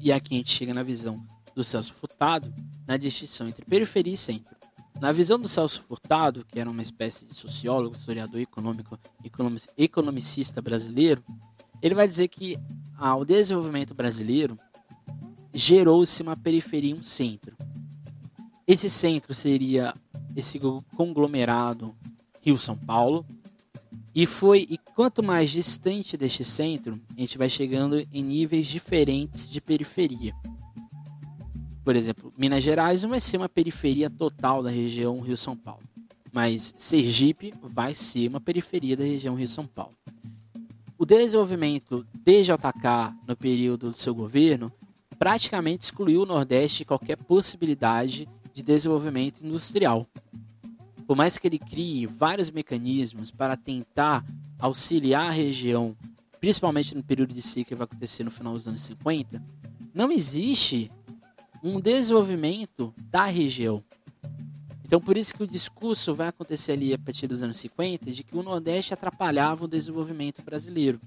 E 0.00 0.12
aqui 0.12 0.34
a 0.34 0.38
gente 0.38 0.52
chega 0.52 0.74
na 0.74 0.82
visão 0.82 1.24
do 1.54 1.64
Celso 1.64 1.92
Furtado, 1.94 2.52
na 2.86 2.96
distinção 2.96 3.48
entre 3.48 3.64
periferia 3.64 4.12
e 4.12 4.16
centro. 4.16 4.56
Na 5.00 5.12
visão 5.12 5.38
do 5.38 5.48
Celso 5.48 5.82
Furtado, 5.82 6.44
que 6.44 6.60
era 6.60 6.70
uma 6.70 6.82
espécie 6.82 7.26
de 7.26 7.34
sociólogo, 7.34 7.96
historiador 7.96 8.40
econômico, 8.40 8.98
economicista 9.76 10.62
brasileiro, 10.62 11.22
ele 11.80 11.94
vai 11.94 12.06
dizer 12.06 12.28
que 12.28 12.58
ao 12.96 13.24
desenvolvimento 13.24 13.94
brasileiro 13.94 14.56
gerou-se 15.52 16.22
uma 16.22 16.36
periferia 16.36 16.90
e 16.90 16.94
um 16.94 17.02
centro. 17.02 17.56
Esse 18.66 18.88
centro 18.88 19.34
seria 19.34 19.92
esse 20.36 20.58
conglomerado 20.96 21.94
Rio-São 22.42 22.76
Paulo. 22.76 23.24
E 24.14 24.26
foi 24.26 24.66
e 24.68 24.76
quanto 24.76 25.22
mais 25.22 25.50
distante 25.50 26.16
deste 26.18 26.44
centro, 26.44 27.00
a 27.16 27.20
gente 27.20 27.38
vai 27.38 27.48
chegando 27.48 28.06
em 28.12 28.22
níveis 28.22 28.66
diferentes 28.66 29.48
de 29.48 29.60
periferia. 29.60 30.34
Por 31.82 31.96
exemplo, 31.96 32.32
Minas 32.36 32.62
Gerais 32.62 33.02
não 33.02 33.10
vai 33.10 33.20
ser 33.20 33.38
uma 33.38 33.48
periferia 33.48 34.10
total 34.10 34.62
da 34.62 34.70
região 34.70 35.18
Rio-São 35.20 35.56
Paulo, 35.56 35.82
mas 36.32 36.74
Sergipe 36.76 37.54
vai 37.62 37.94
ser 37.94 38.28
uma 38.28 38.40
periferia 38.40 38.96
da 38.96 39.04
região 39.04 39.34
Rio-São 39.34 39.66
Paulo. 39.66 39.94
O 40.98 41.06
desenvolvimento 41.06 42.06
de 42.24 42.42
JK 42.42 43.16
no 43.26 43.34
período 43.34 43.90
do 43.90 43.96
seu 43.96 44.14
governo 44.14 44.70
praticamente 45.18 45.84
excluiu 45.84 46.22
o 46.22 46.26
Nordeste 46.26 46.78
de 46.78 46.84
qualquer 46.84 47.16
possibilidade 47.16 48.28
de 48.54 48.62
desenvolvimento 48.62 49.44
industrial. 49.44 50.06
Por 51.12 51.16
mais 51.16 51.36
que 51.36 51.46
ele 51.46 51.58
crie 51.58 52.06
vários 52.06 52.50
mecanismos 52.50 53.30
para 53.30 53.54
tentar 53.54 54.24
auxiliar 54.58 55.26
a 55.26 55.30
região, 55.30 55.94
principalmente 56.40 56.94
no 56.94 57.04
período 57.04 57.34
de 57.34 57.42
seca 57.42 57.68
que 57.68 57.74
vai 57.74 57.84
acontecer 57.84 58.24
no 58.24 58.30
final 58.30 58.54
dos 58.54 58.66
anos 58.66 58.80
50, 58.80 59.44
não 59.92 60.10
existe 60.10 60.90
um 61.62 61.78
desenvolvimento 61.78 62.94
da 63.10 63.26
região. 63.26 63.84
Então, 64.86 65.02
por 65.02 65.18
isso 65.18 65.34
que 65.34 65.42
o 65.42 65.46
discurso 65.46 66.14
vai 66.14 66.28
acontecer 66.28 66.72
ali 66.72 66.94
a 66.94 66.98
partir 66.98 67.26
dos 67.26 67.42
anos 67.42 67.58
50 67.58 68.10
de 68.10 68.24
que 68.24 68.34
o 68.34 68.42
Nordeste 68.42 68.94
atrapalhava 68.94 69.66
o 69.66 69.68
desenvolvimento 69.68 70.42
brasileiro. 70.42 70.98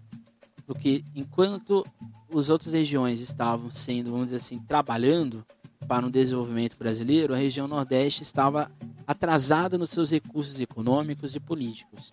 Porque 0.67 1.03
enquanto 1.15 1.83
as 2.31 2.51
outras 2.51 2.73
regiões 2.73 3.21
estavam 3.21 3.71
sendo, 3.71 4.11
vamos 4.11 4.27
dizer 4.27 4.37
assim, 4.37 4.59
trabalhando 4.59 5.43
para 5.87 6.05
o 6.05 6.11
desenvolvimento 6.11 6.77
brasileiro, 6.77 7.33
a 7.33 7.37
região 7.37 7.67
Nordeste 7.67 8.21
estava 8.21 8.71
atrasada 9.07 9.77
nos 9.77 9.89
seus 9.89 10.11
recursos 10.11 10.59
econômicos 10.59 11.35
e 11.35 11.39
políticos. 11.39 12.11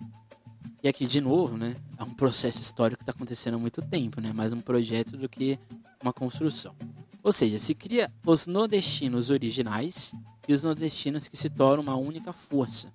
E 0.83 0.89
aqui, 0.89 1.07
de 1.07 1.21
novo, 1.21 1.57
né, 1.57 1.77
é 1.97 2.03
um 2.03 2.13
processo 2.15 2.61
histórico 2.61 2.99
que 2.99 3.03
está 3.03 3.13
acontecendo 3.13 3.55
há 3.55 3.59
muito 3.59 3.81
tempo, 3.83 4.21
né, 4.21 4.33
mais 4.33 4.53
um 4.53 4.61
projeto 4.61 5.17
do 5.17 5.29
que 5.29 5.59
uma 6.03 6.13
construção. 6.13 6.75
Ou 7.23 7.33
seja, 7.33 7.59
se 7.59 7.75
cria 7.75 8.11
os 8.27 8.47
nordestinos 8.47 9.31
originais 9.31 10.13
e 10.49 10.53
os 10.53 10.65
nordestinos 10.65 11.29
que 11.29 11.37
se 11.37 11.49
tornam 11.49 11.85
uma 11.85 11.97
única 11.97 12.33
força, 12.33 12.93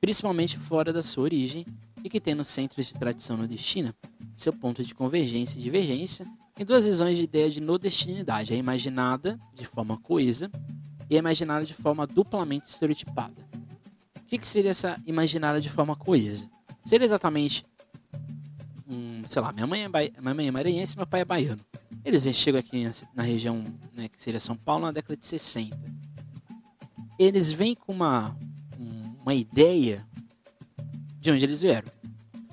principalmente 0.00 0.58
fora 0.58 0.92
da 0.92 1.02
sua 1.02 1.24
origem 1.24 1.64
e 2.02 2.10
que 2.10 2.20
tem 2.20 2.34
nos 2.34 2.48
centros 2.48 2.86
de 2.86 2.94
tradição 2.94 3.36
nordestina 3.36 3.94
seu 4.34 4.52
ponto 4.52 4.82
de 4.82 4.94
convergência 4.94 5.58
e 5.58 5.62
divergência 5.62 6.26
em 6.58 6.64
duas 6.64 6.86
visões 6.86 7.16
de 7.16 7.24
ideia 7.24 7.50
de 7.50 7.60
nordestinidade, 7.60 8.54
a 8.54 8.56
imaginada 8.56 9.38
de 9.54 9.66
forma 9.66 9.98
coesa 9.98 10.50
e 11.10 11.16
a 11.16 11.18
imaginada 11.18 11.66
de 11.66 11.74
forma 11.74 12.06
duplamente 12.06 12.68
estereotipada. 12.68 13.34
O 14.16 14.26
que, 14.26 14.38
que 14.38 14.46
seria 14.46 14.70
essa 14.70 14.96
imaginada 15.04 15.60
de 15.60 15.68
forma 15.68 15.96
coesa? 15.96 16.48
Seria 16.84 17.04
exatamente 17.04 17.66
um, 18.88 19.22
sei 19.28 19.42
lá, 19.42 19.52
minha 19.52 19.66
mãe 19.66 19.82
é, 19.82 19.88
minha 19.88 20.34
mãe 20.34 20.46
é 20.46 20.50
maranhense 20.52 20.94
e 20.94 20.96
meu 20.96 21.06
pai 21.06 21.22
é 21.22 21.24
baiano. 21.24 21.60
Eles 22.04 22.24
chegam 22.36 22.60
aqui 22.60 22.88
na 23.12 23.24
região 23.24 23.62
né, 23.92 24.08
que 24.08 24.22
seria 24.22 24.38
São 24.38 24.56
Paulo 24.56 24.86
na 24.86 24.92
década 24.92 25.16
de 25.16 25.26
60. 25.26 25.76
Eles 27.18 27.50
vêm 27.52 27.74
com 27.74 27.92
uma, 27.92 28.36
uma 29.20 29.34
ideia 29.34 30.06
de 31.18 31.30
onde 31.30 31.44
eles 31.44 31.60
vieram. 31.60 31.88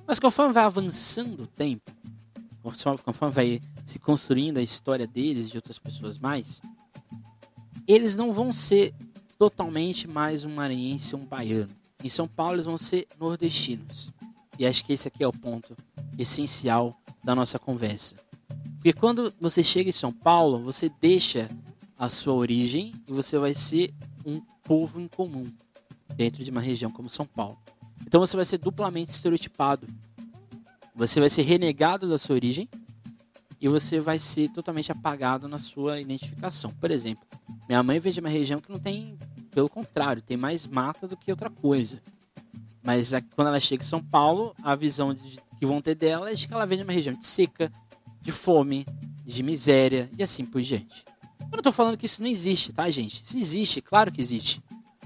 Mas 0.06 0.20
conforme 0.20 0.54
vai 0.54 0.64
avançando 0.64 1.44
o 1.44 1.48
tempo, 1.48 1.92
conforme 2.62 3.34
vai 3.34 3.62
se 3.86 4.00
construindo 4.00 4.58
a 4.58 4.62
história 4.62 5.08
deles 5.08 5.48
e 5.48 5.52
de 5.52 5.58
outras 5.58 5.80
pessoas 5.80 6.18
mais, 6.18 6.62
eles 7.88 8.16
não 8.16 8.32
vão 8.32 8.52
ser 8.52 8.94
totalmente 9.38 10.08
mais 10.08 10.44
um 10.44 10.54
maranhense 10.54 11.16
ou 11.16 11.22
um 11.22 11.26
baiano. 11.26 11.72
Em 12.04 12.10
São 12.10 12.28
Paulo 12.28 12.56
eles 12.56 12.66
vão 12.66 12.78
ser 12.78 13.08
nordestinos. 13.20 14.12
E 14.60 14.66
acho 14.66 14.84
que 14.84 14.94
esse 14.94 15.08
aqui 15.08 15.24
é 15.24 15.28
o 15.28 15.32
ponto 15.32 15.76
essencial 16.18 17.00
da 17.24 17.34
nossa 17.34 17.58
conversa. 17.58 18.16
Porque 18.76 18.92
quando 18.94 19.34
você 19.40 19.64
chega 19.64 19.90
em 19.90 19.94
São 19.94 20.12
Paulo, 20.12 20.60
você 20.60 20.90
deixa 21.00 21.48
a 21.98 22.10
sua 22.10 22.34
origem 22.34 22.94
e 23.08 23.12
você 23.12 23.38
vai 23.38 23.54
ser 23.54 23.94
um 24.26 24.42
povo 24.64 25.00
em 25.00 25.08
comum 25.08 25.46
dentro 26.16 26.44
de 26.44 26.52
uma 26.52 26.62
região 26.62 26.92
como 26.92 27.10
São 27.10 27.26
Paulo. 27.26 27.58
Então 28.06 28.20
você 28.20 28.36
vai 28.36 28.46
ser 28.46 28.58
duplamente 28.58 29.12
estereotipado. 29.12 29.88
Você 30.96 31.20
vai 31.20 31.30
ser 31.30 31.44
renegado 31.44 32.10
da 32.10 32.18
sua 32.18 32.36
origem 32.36 32.68
e 33.60 33.68
você 33.68 34.00
vai 34.00 34.20
ser 34.20 34.50
totalmente 34.50 34.92
apagado 34.92 35.48
na 35.48 35.58
sua 35.58 36.00
identificação. 36.00 36.72
Por 36.72 36.92
exemplo, 36.92 37.26
minha 37.68 37.82
mãe 37.82 38.00
veio 38.00 38.14
de 38.14 38.20
uma 38.20 38.30
região 38.30 38.60
que 38.60 38.72
não 38.72 38.80
tem, 38.80 39.18
pelo 39.52 39.70
contrário, 39.70 40.22
tem 40.22 40.38
mais 40.38 40.68
mata 40.68 41.08
do 41.08 41.18
que 41.18 41.32
outra 41.32 41.50
coisa. 41.50 42.02
Mas 42.84 43.12
quando 43.36 43.48
ela 43.48 43.60
chega 43.60 43.84
em 43.84 43.88
São 43.88 44.02
Paulo, 44.02 44.56
a 44.64 44.76
visão 44.76 45.14
de, 45.14 45.40
que 45.60 45.66
vão 45.66 45.82
ter 45.82 45.96
dela 45.96 46.32
é 46.32 46.34
de 46.34 46.48
que 46.48 46.54
ela 46.54 46.66
vem 46.66 46.78
de 46.78 46.84
uma 46.84 46.94
região 46.94 47.16
de 47.16 47.26
seca, 47.26 47.72
de 48.22 48.32
fome, 48.32 48.86
de 49.26 49.44
miséria 49.44 50.10
e 50.18 50.24
assim 50.24 50.46
por 50.46 50.62
diante. 50.62 51.04
Eu 51.42 51.52
não 51.52 51.60
estou 51.60 51.74
falando 51.74 51.98
que 51.98 52.06
isso 52.06 52.22
não 52.22 52.30
existe, 52.30 52.72
tá, 52.72 52.90
gente? 52.90 53.24
Isso 53.24 53.38
existe, 53.38 53.82
claro 53.82 54.12
que 54.12 54.22
existe. 54.22 54.62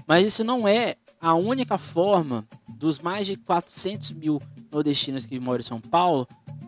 Mas 0.06 0.26
isso 0.26 0.44
não 0.44 0.66
é 0.66 0.96
a 1.20 1.34
única 1.34 1.78
forma 1.78 2.46
dos 2.76 2.98
mais 2.98 3.26
de 3.26 3.36
400 3.36 4.12
mil 4.12 4.40
nordestinos 4.70 5.24
que 5.24 5.38
moram 5.38 5.60
em 5.60 5.64
São 5.64 5.80
Paulo. 5.80 6.26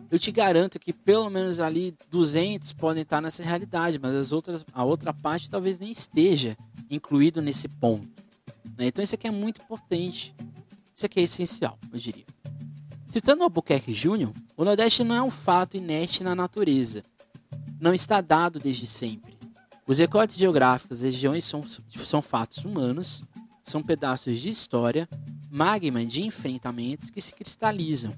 Eu 0.09 0.19
te 0.19 0.31
garanto 0.31 0.79
que 0.79 0.93
pelo 0.93 1.29
menos 1.29 1.59
ali 1.59 1.95
200 2.09 2.73
podem 2.73 3.03
estar 3.03 3.21
nessa 3.21 3.43
realidade, 3.43 3.99
mas 3.99 4.13
as 4.13 4.31
outras, 4.31 4.65
a 4.71 4.83
outra 4.83 5.13
parte 5.13 5.49
talvez 5.49 5.79
nem 5.79 5.91
esteja 5.91 6.55
incluído 6.89 7.41
nesse 7.41 7.67
ponto. 7.67 8.07
Né? 8.77 8.87
Então 8.87 9.03
isso 9.03 9.15
aqui 9.15 9.27
é 9.27 9.31
muito 9.31 9.61
importante. 9.61 10.35
Isso 10.95 11.05
aqui 11.05 11.19
é 11.19 11.23
essencial, 11.23 11.77
eu 11.91 11.99
diria. 11.99 12.25
Citando 13.07 13.43
Albuquerque 13.43 13.93
Jr., 13.93 14.31
o 14.57 14.65
Nordeste 14.65 15.03
não 15.03 15.15
é 15.15 15.21
um 15.21 15.29
fato 15.29 15.77
inerte 15.77 16.23
na 16.23 16.35
natureza. 16.35 17.03
Não 17.79 17.93
está 17.93 18.21
dado 18.21 18.59
desde 18.59 18.87
sempre. 18.87 19.37
Os 19.87 19.99
recortes 19.99 20.37
geográficos 20.37 20.99
das 20.99 21.13
regiões 21.13 21.45
são, 21.45 21.63
são 22.03 22.21
fatos 22.21 22.63
humanos, 22.65 23.21
são 23.63 23.83
pedaços 23.83 24.39
de 24.39 24.49
história, 24.49 25.07
magma 25.49 26.05
de 26.05 26.23
enfrentamentos 26.23 27.09
que 27.09 27.21
se 27.21 27.33
cristalizam. 27.33 28.11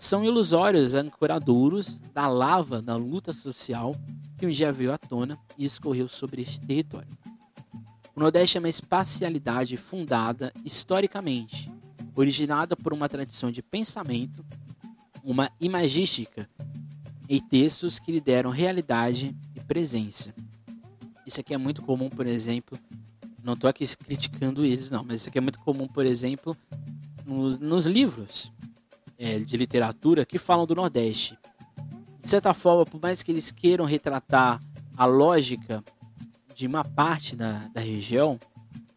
São 0.00 0.24
ilusórios 0.24 0.94
ancoradouros 0.94 1.98
da 2.14 2.28
lava 2.28 2.80
da 2.80 2.96
luta 2.96 3.32
social 3.32 3.94
que 4.38 4.46
um 4.46 4.50
dia 4.50 4.70
veio 4.70 4.92
à 4.92 4.98
tona 4.98 5.36
e 5.56 5.64
escorreu 5.64 6.08
sobre 6.08 6.42
este 6.42 6.60
território. 6.60 7.08
O 8.14 8.20
Nordeste 8.20 8.56
é 8.56 8.60
uma 8.60 8.68
espacialidade 8.68 9.76
fundada 9.76 10.52
historicamente 10.64 11.70
originada 12.20 12.76
por 12.76 12.92
uma 12.92 13.08
tradição 13.08 13.50
de 13.50 13.62
pensamento, 13.62 14.44
uma 15.22 15.50
imagística 15.60 16.48
e 17.28 17.40
textos 17.40 17.98
que 17.98 18.10
lhe 18.10 18.20
deram 18.20 18.50
realidade 18.50 19.36
e 19.54 19.60
presença. 19.60 20.34
Isso 21.24 21.40
aqui 21.40 21.54
é 21.54 21.58
muito 21.58 21.82
comum, 21.82 22.08
por 22.08 22.26
exemplo, 22.26 22.78
não 23.44 23.52
estou 23.52 23.70
aqui 23.70 23.86
criticando 23.96 24.64
eles, 24.64 24.90
não, 24.90 25.04
mas 25.04 25.20
isso 25.20 25.28
aqui 25.28 25.38
é 25.38 25.40
muito 25.40 25.60
comum, 25.60 25.86
por 25.86 26.04
exemplo, 26.04 26.56
nos, 27.24 27.58
nos 27.58 27.86
livros 27.86 28.50
é, 29.18 29.38
de 29.38 29.56
literatura 29.56 30.24
que 30.24 30.38
falam 30.38 30.66
do 30.66 30.74
Nordeste. 30.74 31.36
De 32.20 32.28
certa 32.28 32.54
forma, 32.54 32.86
por 32.86 33.00
mais 33.00 33.22
que 33.22 33.32
eles 33.32 33.50
queiram 33.50 33.84
retratar 33.84 34.62
a 34.96 35.04
lógica 35.04 35.82
de 36.54 36.66
uma 36.66 36.84
parte 36.84 37.34
da, 37.34 37.68
da 37.74 37.80
região, 37.80 38.38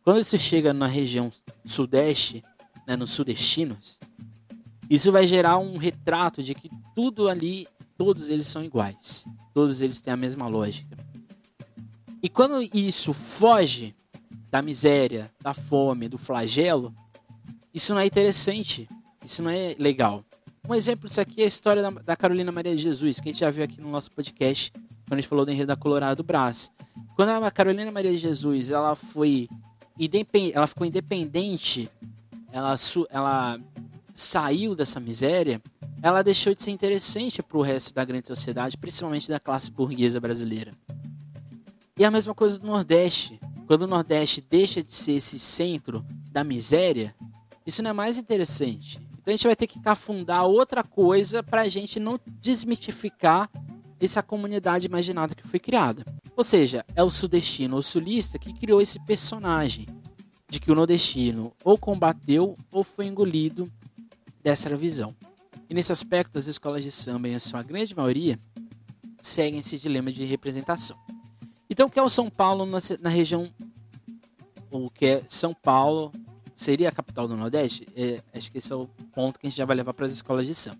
quando 0.03 0.19
isso 0.19 0.38
chega 0.38 0.73
na 0.73 0.88
região 0.88 1.31
sudeste, 1.65 2.43
né, 2.88 2.95
nos 2.95 3.12
sudestinos, 3.12 3.99
isso 4.89 5.12
vai 5.12 5.25
gerar 5.25 5.57
um 5.57 5.77
retrato 5.77 6.43
de 6.43 6.53
que 6.53 6.69
tudo 6.93 7.29
ali, 7.29 7.67
todos 7.97 8.29
eles 8.29 8.47
são 8.47 8.63
iguais. 8.63 9.25
Todos 9.53 9.81
eles 9.81 10.01
têm 10.01 10.13
a 10.13 10.17
mesma 10.17 10.47
lógica. 10.47 10.97
E 12.21 12.29
quando 12.29 12.62
isso 12.73 13.13
foge 13.13 13.95
da 14.49 14.62
miséria, 14.62 15.31
da 15.41 15.53
fome, 15.53 16.10
do 16.10 16.17
flagelo, 16.17 16.93
isso 17.73 17.93
não 17.93 18.01
é 18.01 18.05
interessante. 18.05 18.89
Isso 19.25 19.41
não 19.41 19.49
é 19.49 19.75
legal. 19.77 20.23
Um 20.67 20.75
exemplo 20.75 21.07
disso 21.07 21.21
aqui 21.21 21.41
é 21.41 21.45
a 21.45 21.47
história 21.47 21.81
da, 21.81 21.89
da 21.89 22.15
Carolina 22.15 22.51
Maria 22.51 22.75
de 22.75 22.81
Jesus, 22.81 23.19
que 23.19 23.29
a 23.29 23.31
gente 23.31 23.41
já 23.41 23.49
viu 23.49 23.63
aqui 23.63 23.81
no 23.81 23.89
nosso 23.89 24.12
podcast, 24.12 24.71
quando 25.07 25.13
a 25.13 25.21
gente 25.21 25.27
falou 25.27 25.45
do 25.45 25.51
enredo 25.51 25.67
da 25.67 25.75
Colorado 25.75 26.17
do 26.17 26.23
Brás. 26.23 26.71
Quando 27.15 27.29
a 27.29 27.51
Carolina 27.51 27.91
Maria 27.91 28.12
de 28.12 28.17
Jesus 28.17 28.71
ela 28.71 28.95
foi 28.95 29.49
ela 30.53 30.65
ficou 30.65 30.88
independente 30.88 31.89
ela, 32.51 32.75
ela 33.10 33.60
saiu 34.15 34.75
dessa 34.75 34.99
miséria, 34.99 35.62
ela 36.01 36.23
deixou 36.23 36.53
de 36.53 36.63
ser 36.63 36.71
interessante 36.71 37.43
para 37.43 37.57
o 37.57 37.62
resto 37.62 37.93
da 37.93 38.03
grande 38.03 38.27
sociedade, 38.27 38.77
principalmente 38.77 39.29
da 39.29 39.39
classe 39.39 39.69
burguesa 39.69 40.19
brasileira. 40.19 40.71
E 41.97 42.03
a 42.03 42.12
mesma 42.12 42.34
coisa 42.34 42.57
do 42.57 42.65
Nordeste. 42.65 43.39
Quando 43.67 43.84
o 43.84 43.88
Nordeste 43.88 44.41
deixa 44.41 44.84
de 44.84 44.93
ser 44.93 45.13
esse 45.13 45.39
centro 45.39 46.05
da 46.31 46.43
miséria, 46.43 47.15
isso 47.65 47.81
não 47.81 47.91
é 47.91 47.93
mais 47.93 48.17
interessante. 48.17 48.99
Então 49.21 49.31
a 49.31 49.31
gente 49.31 49.47
vai 49.47 49.55
ter 49.55 49.67
que 49.67 49.79
afundar 49.86 50.45
outra 50.45 50.84
coisa 50.84 51.43
para 51.43 51.62
a 51.62 51.69
gente 51.69 51.99
não 51.99 52.19
desmitificar 52.39 53.49
essa 53.99 54.23
comunidade 54.23 54.88
imaginada 54.88 55.36
que 55.36 55.47
foi 55.47 55.60
criada. 55.60 56.03
Ou 56.36 56.43
seja, 56.43 56.84
é 56.95 57.03
o 57.03 57.12
sudestino 57.12 57.75
ou 57.75 57.81
sulista 57.84 58.39
que 58.39 58.53
criou 58.53 58.81
esse 58.81 58.99
personagem 59.05 59.86
de 60.49 60.60
que 60.60 60.71
o 60.71 60.75
nordestino 60.75 61.53
ou 61.63 61.77
combateu 61.77 62.57
ou 62.71 62.84
foi 62.84 63.05
engolido 63.05 63.71
dessa 64.43 64.75
visão. 64.75 65.15
E 65.69 65.73
nesse 65.73 65.91
aspecto, 65.91 66.38
as 66.38 66.47
escolas 66.47 66.84
de 66.84 66.91
samba, 66.91 67.29
em 67.29 67.39
sua 67.39 67.63
grande 67.63 67.95
maioria, 67.95 68.39
seguem 69.21 69.60
esse 69.60 69.77
dilema 69.77 70.12
de 70.12 70.25
representação. 70.25 70.97
Então, 71.69 71.88
o 71.88 71.89
que 71.89 71.99
é 71.99 72.03
o 72.03 72.10
São 72.10 72.29
Paulo 72.29 72.65
na, 72.65 72.79
na 72.99 73.10
região, 73.10 73.49
o 74.69 74.89
que 74.89 75.05
é 75.05 75.23
São 75.27 75.53
Paulo 75.53 76.12
seria 76.62 76.89
a 76.89 76.91
capital 76.91 77.28
do 77.28 77.36
Nordeste? 77.36 77.88
É, 77.95 78.21
acho 78.34 78.52
que 78.52 78.58
esse 78.58 78.71
é 78.71 78.76
o 78.76 78.88
ponto 79.13 79.39
que 79.39 79.47
a 79.47 79.50
gente 79.50 79.58
já 79.58 79.65
vai 79.65 79.76
levar 79.76 79.93
para 79.93 80.06
as 80.06 80.13
escolas 80.13 80.45
de 80.45 80.56
samba. 80.56 80.80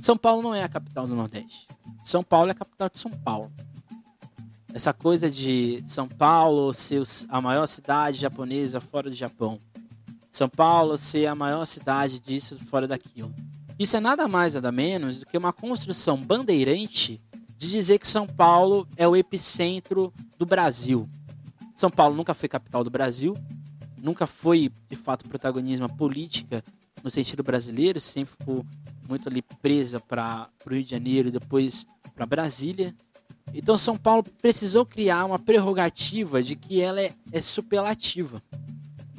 São 0.00 0.16
Paulo 0.16 0.42
não 0.42 0.54
é 0.54 0.62
a 0.62 0.68
capital 0.68 1.06
do 1.06 1.14
Nordeste. 1.14 1.66
São 2.02 2.22
Paulo 2.22 2.48
é 2.48 2.52
a 2.52 2.54
capital 2.54 2.88
de 2.88 2.98
São 2.98 3.10
Paulo 3.10 3.50
essa 4.76 4.92
coisa 4.92 5.30
de 5.30 5.82
São 5.86 6.06
Paulo 6.06 6.74
ser 6.74 7.02
a 7.30 7.40
maior 7.40 7.66
cidade 7.66 8.20
japonesa 8.20 8.78
fora 8.78 9.08
do 9.08 9.16
Japão. 9.16 9.58
São 10.30 10.50
Paulo 10.50 10.98
ser 10.98 11.24
a 11.24 11.34
maior 11.34 11.64
cidade 11.64 12.20
disso 12.20 12.58
fora 12.58 12.86
daquilo. 12.86 13.34
Isso 13.78 13.96
é 13.96 14.00
nada 14.00 14.28
mais 14.28 14.52
nada 14.52 14.70
menos 14.70 15.18
do 15.18 15.24
que 15.24 15.38
uma 15.38 15.50
construção 15.50 16.22
bandeirante 16.22 17.18
de 17.56 17.70
dizer 17.70 17.98
que 17.98 18.06
São 18.06 18.26
Paulo 18.26 18.86
é 18.98 19.08
o 19.08 19.16
epicentro 19.16 20.12
do 20.36 20.44
Brasil. 20.44 21.08
São 21.74 21.90
Paulo 21.90 22.14
nunca 22.14 22.34
foi 22.34 22.46
capital 22.46 22.84
do 22.84 22.90
Brasil, 22.90 23.34
nunca 23.96 24.26
foi 24.26 24.70
de 24.88 24.96
fato 24.96 25.28
protagonismo 25.28 25.94
política 25.96 26.62
no 27.02 27.10
sentido 27.10 27.42
brasileiro, 27.42 28.00
sempre 28.00 28.34
ficou 28.38 28.64
muito 29.08 29.28
ali 29.28 29.42
presa 29.62 30.00
para 30.00 30.48
o 30.64 30.70
Rio 30.70 30.82
de 30.82 30.90
Janeiro 30.90 31.28
e 31.28 31.32
depois 31.32 31.86
para 32.14 32.26
Brasília. 32.26 32.94
Então 33.54 33.78
São 33.78 33.96
Paulo 33.96 34.24
precisou 34.42 34.84
criar 34.84 35.24
uma 35.24 35.38
prerrogativa 35.38 36.42
de 36.42 36.56
que 36.56 36.80
ela 36.80 37.00
é, 37.00 37.12
é 37.30 37.40
superlativa. 37.40 38.42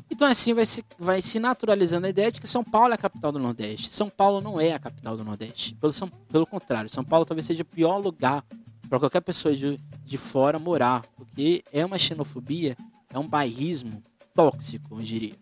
Então 0.09 0.27
assim 0.27 0.53
vai 0.53 0.65
se, 0.65 0.83
vai 0.97 1.21
se 1.21 1.39
naturalizando 1.39 2.07
a 2.07 2.09
ideia 2.09 2.31
de 2.31 2.41
que 2.41 2.47
São 2.47 2.63
Paulo 2.63 2.91
é 2.91 2.95
a 2.95 2.97
capital 2.97 3.31
do 3.31 3.39
Nordeste. 3.39 3.89
São 3.89 4.09
Paulo 4.09 4.41
não 4.41 4.59
é 4.59 4.73
a 4.73 4.79
capital 4.79 5.15
do 5.15 5.23
Nordeste. 5.23 5.75
Pelo, 5.75 5.93
São, 5.93 6.09
pelo 6.09 6.45
contrário, 6.45 6.89
São 6.89 7.03
Paulo 7.03 7.25
talvez 7.25 7.45
seja 7.45 7.61
o 7.61 7.65
pior 7.65 7.97
lugar 7.97 8.43
para 8.89 8.99
qualquer 8.99 9.21
pessoa 9.21 9.55
de, 9.55 9.79
de 10.05 10.17
fora 10.17 10.57
morar, 10.57 11.01
porque 11.15 11.63
é 11.71 11.85
uma 11.85 11.97
xenofobia, 11.97 12.75
é 13.13 13.19
um 13.19 13.27
bairrismo 13.27 14.01
tóxico, 14.37 14.99
eu 14.99 15.01
diria. 15.01 15.33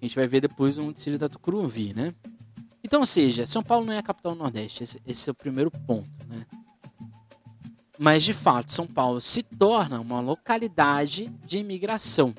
A 0.00 0.04
gente 0.04 0.14
vai 0.14 0.28
ver 0.28 0.40
depois 0.40 0.78
um 0.78 0.92
desfile 0.92 1.18
da 1.18 1.28
Tucuruvi, 1.28 1.92
né? 1.92 2.14
Então, 2.82 3.00
ou 3.00 3.06
seja, 3.06 3.44
São 3.44 3.60
Paulo 3.60 3.84
não 3.84 3.92
é 3.92 3.98
a 3.98 4.02
capital 4.02 4.34
do 4.34 4.38
Nordeste, 4.38 4.84
esse, 4.84 5.02
esse 5.04 5.28
é 5.28 5.32
o 5.32 5.34
primeiro 5.34 5.68
ponto, 5.68 6.08
né? 6.28 6.46
Mas, 7.98 8.22
de 8.22 8.32
fato, 8.32 8.70
São 8.70 8.86
Paulo 8.86 9.20
se 9.20 9.42
torna 9.42 10.00
uma 10.00 10.20
localidade 10.20 11.26
de 11.44 11.58
imigração. 11.58 12.32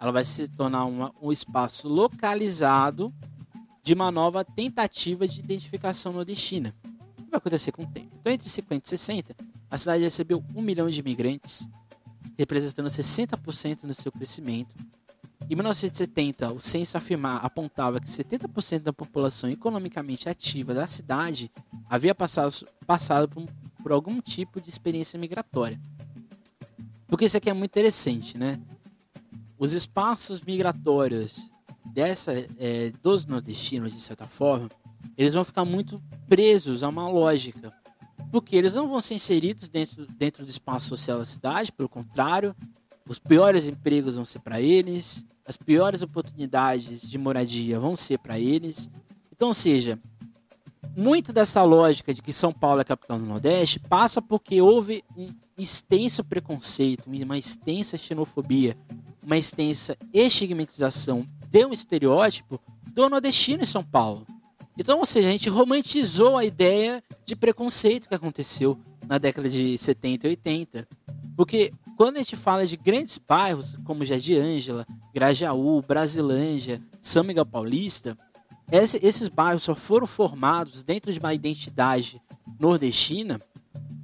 Ela 0.00 0.10
vai 0.10 0.24
se 0.24 0.48
tornar 0.48 0.86
uma, 0.86 1.12
um 1.20 1.30
espaço 1.30 1.86
localizado 1.86 3.12
de 3.82 3.92
uma 3.92 4.10
nova 4.10 4.42
tentativa 4.42 5.28
de 5.28 5.40
identificação 5.40 6.14
nordestina. 6.14 6.74
O 7.18 7.24
que 7.24 7.30
vai 7.30 7.36
acontecer 7.36 7.72
com 7.72 7.82
o 7.82 7.86
tempo? 7.86 8.16
Então, 8.18 8.32
entre 8.32 8.48
50 8.48 8.86
e 8.86 8.88
60, 8.88 9.36
a 9.70 9.76
cidade 9.76 10.02
recebeu 10.02 10.42
um 10.54 10.62
milhão 10.62 10.88
de 10.88 11.00
imigrantes, 11.00 11.68
representando 12.38 12.86
60% 12.86 13.82
no 13.82 13.92
seu 13.92 14.12
crescimento. 14.12 14.74
Em 15.50 15.54
1970, 15.54 16.52
o 16.52 16.60
censo 16.60 16.96
afirmar, 16.96 17.44
apontava 17.44 18.00
que 18.00 18.06
70% 18.06 18.80
da 18.80 18.92
população 18.92 19.50
economicamente 19.50 20.28
ativa 20.28 20.72
da 20.72 20.86
cidade 20.86 21.50
havia 21.88 22.14
passado, 22.14 22.54
passado 22.86 23.28
por, 23.28 23.44
por 23.82 23.92
algum 23.92 24.20
tipo 24.20 24.60
de 24.60 24.68
experiência 24.68 25.18
migratória. 25.18 25.80
Porque 27.06 27.24
isso 27.24 27.36
aqui 27.36 27.48
é 27.48 27.54
muito 27.54 27.70
interessante, 27.70 28.36
né? 28.36 28.60
Os 29.58 29.72
espaços 29.72 30.40
migratórios 30.40 31.50
dessa, 31.92 32.32
é, 32.58 32.92
dos 33.02 33.24
nordestinos, 33.24 33.94
de 33.94 34.00
certa 34.00 34.26
forma, 34.26 34.68
eles 35.16 35.34
vão 35.34 35.44
ficar 35.44 35.64
muito 35.64 36.00
presos 36.28 36.84
a 36.84 36.88
uma 36.88 37.08
lógica. 37.08 37.72
Porque 38.30 38.56
eles 38.56 38.74
não 38.74 38.88
vão 38.88 39.00
ser 39.00 39.14
inseridos 39.14 39.68
dentro, 39.68 40.06
dentro 40.06 40.44
do 40.44 40.50
espaço 40.50 40.88
social 40.88 41.18
da 41.18 41.24
cidade, 41.24 41.72
pelo 41.72 41.88
contrário, 41.88 42.54
os 43.08 43.18
piores 43.18 43.66
empregos 43.66 44.16
vão 44.16 44.24
ser 44.24 44.40
para 44.40 44.60
eles, 44.60 45.24
as 45.46 45.56
piores 45.56 46.02
oportunidades 46.02 47.08
de 47.08 47.16
moradia 47.16 47.80
vão 47.80 47.96
ser 47.96 48.18
para 48.18 48.38
eles. 48.38 48.90
Então, 49.32 49.48
ou 49.48 49.54
seja, 49.54 49.98
muito 50.94 51.32
dessa 51.32 51.62
lógica 51.62 52.12
de 52.12 52.20
que 52.20 52.32
São 52.32 52.52
Paulo 52.52 52.80
é 52.80 52.84
capital 52.84 53.18
do 53.18 53.24
Nordeste 53.24 53.78
passa 53.78 54.20
porque 54.20 54.60
houve 54.60 55.02
um 55.16 55.28
extenso 55.56 56.22
preconceito, 56.22 57.06
uma 57.06 57.38
extensa 57.38 57.96
xenofobia, 57.96 58.76
uma 59.22 59.38
extensa 59.38 59.96
estigmatização 60.12 61.24
de 61.50 61.64
um 61.64 61.72
estereótipo 61.72 62.60
do 62.92 63.08
nordestino 63.08 63.62
em 63.62 63.66
São 63.66 63.82
Paulo. 63.82 64.26
Então, 64.78 65.00
ou 65.00 65.06
seja, 65.06 65.28
a 65.28 65.32
gente 65.32 65.50
romantizou 65.50 66.36
a 66.36 66.44
ideia 66.44 67.02
de 67.26 67.34
preconceito 67.34 68.08
que 68.08 68.14
aconteceu 68.14 68.78
na 69.06 69.18
década 69.18 69.48
de 69.50 69.76
70 69.76 70.26
e 70.26 70.30
80. 70.30 70.88
Porque 71.36 71.72
quando 71.96 72.16
a 72.16 72.18
gente 72.20 72.36
fala 72.36 72.64
de 72.64 72.76
grandes 72.76 73.18
bairros 73.18 73.76
como 73.84 74.04
Jardim 74.04 74.36
Ângela, 74.36 74.86
Grajaú, 75.12 75.82
Brasilândia, 75.82 76.80
São 77.02 77.24
Miguel 77.24 77.44
Paulista, 77.44 78.16
esses 78.70 79.28
bairros 79.28 79.64
só 79.64 79.74
foram 79.74 80.06
formados 80.06 80.82
dentro 80.82 81.12
de 81.12 81.18
uma 81.18 81.34
identidade 81.34 82.22
nordestina 82.58 83.40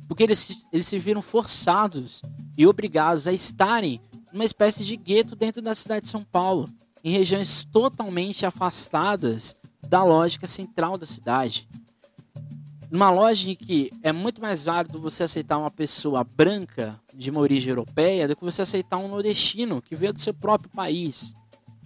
porque 0.07 0.23
eles, 0.23 0.67
eles 0.73 0.87
se 0.87 0.99
viram 0.99 1.23
forçados 1.23 2.23
e 2.57 2.67
obrigados 2.67 3.27
a 3.27 3.33
estarem 3.33 4.01
numa 4.33 4.45
espécie 4.45 4.85
de 4.85 4.97
gueto 4.97 5.35
dentro 5.35 5.63
da 5.63 5.75
cidade 5.75 6.05
de 6.05 6.11
São 6.11 6.25
Paulo, 6.25 6.69
em 7.03 7.13
regiões 7.13 7.65
totalmente 7.65 8.45
afastadas 8.45 9.57
da 9.89 10.03
lógica 10.03 10.47
central 10.47 10.99
da 10.99 11.07
cidade. 11.07 11.69
Numa 12.91 13.11
lógica 13.11 13.51
em 13.51 13.57
que 13.57 13.91
é 14.03 14.13
muito 14.13 14.41
mais 14.41 14.67
válido 14.67 15.01
você 15.01 15.25
aceitar 15.25 15.59
uma 15.59 15.71
pessoa 15.71 16.23
branca 16.23 17.01
de 17.13 17.31
uma 17.31 17.41
origem 17.41 17.71
europeia 17.71 18.29
do 18.29 18.37
que 18.37 18.45
você 18.45 18.63
aceitar 18.63 18.99
um 18.99 19.09
nordestino 19.09 19.83
que 19.83 19.97
veio 19.97 20.13
do 20.13 20.21
seu 20.21 20.33
próprio 20.33 20.71
país. 20.71 21.35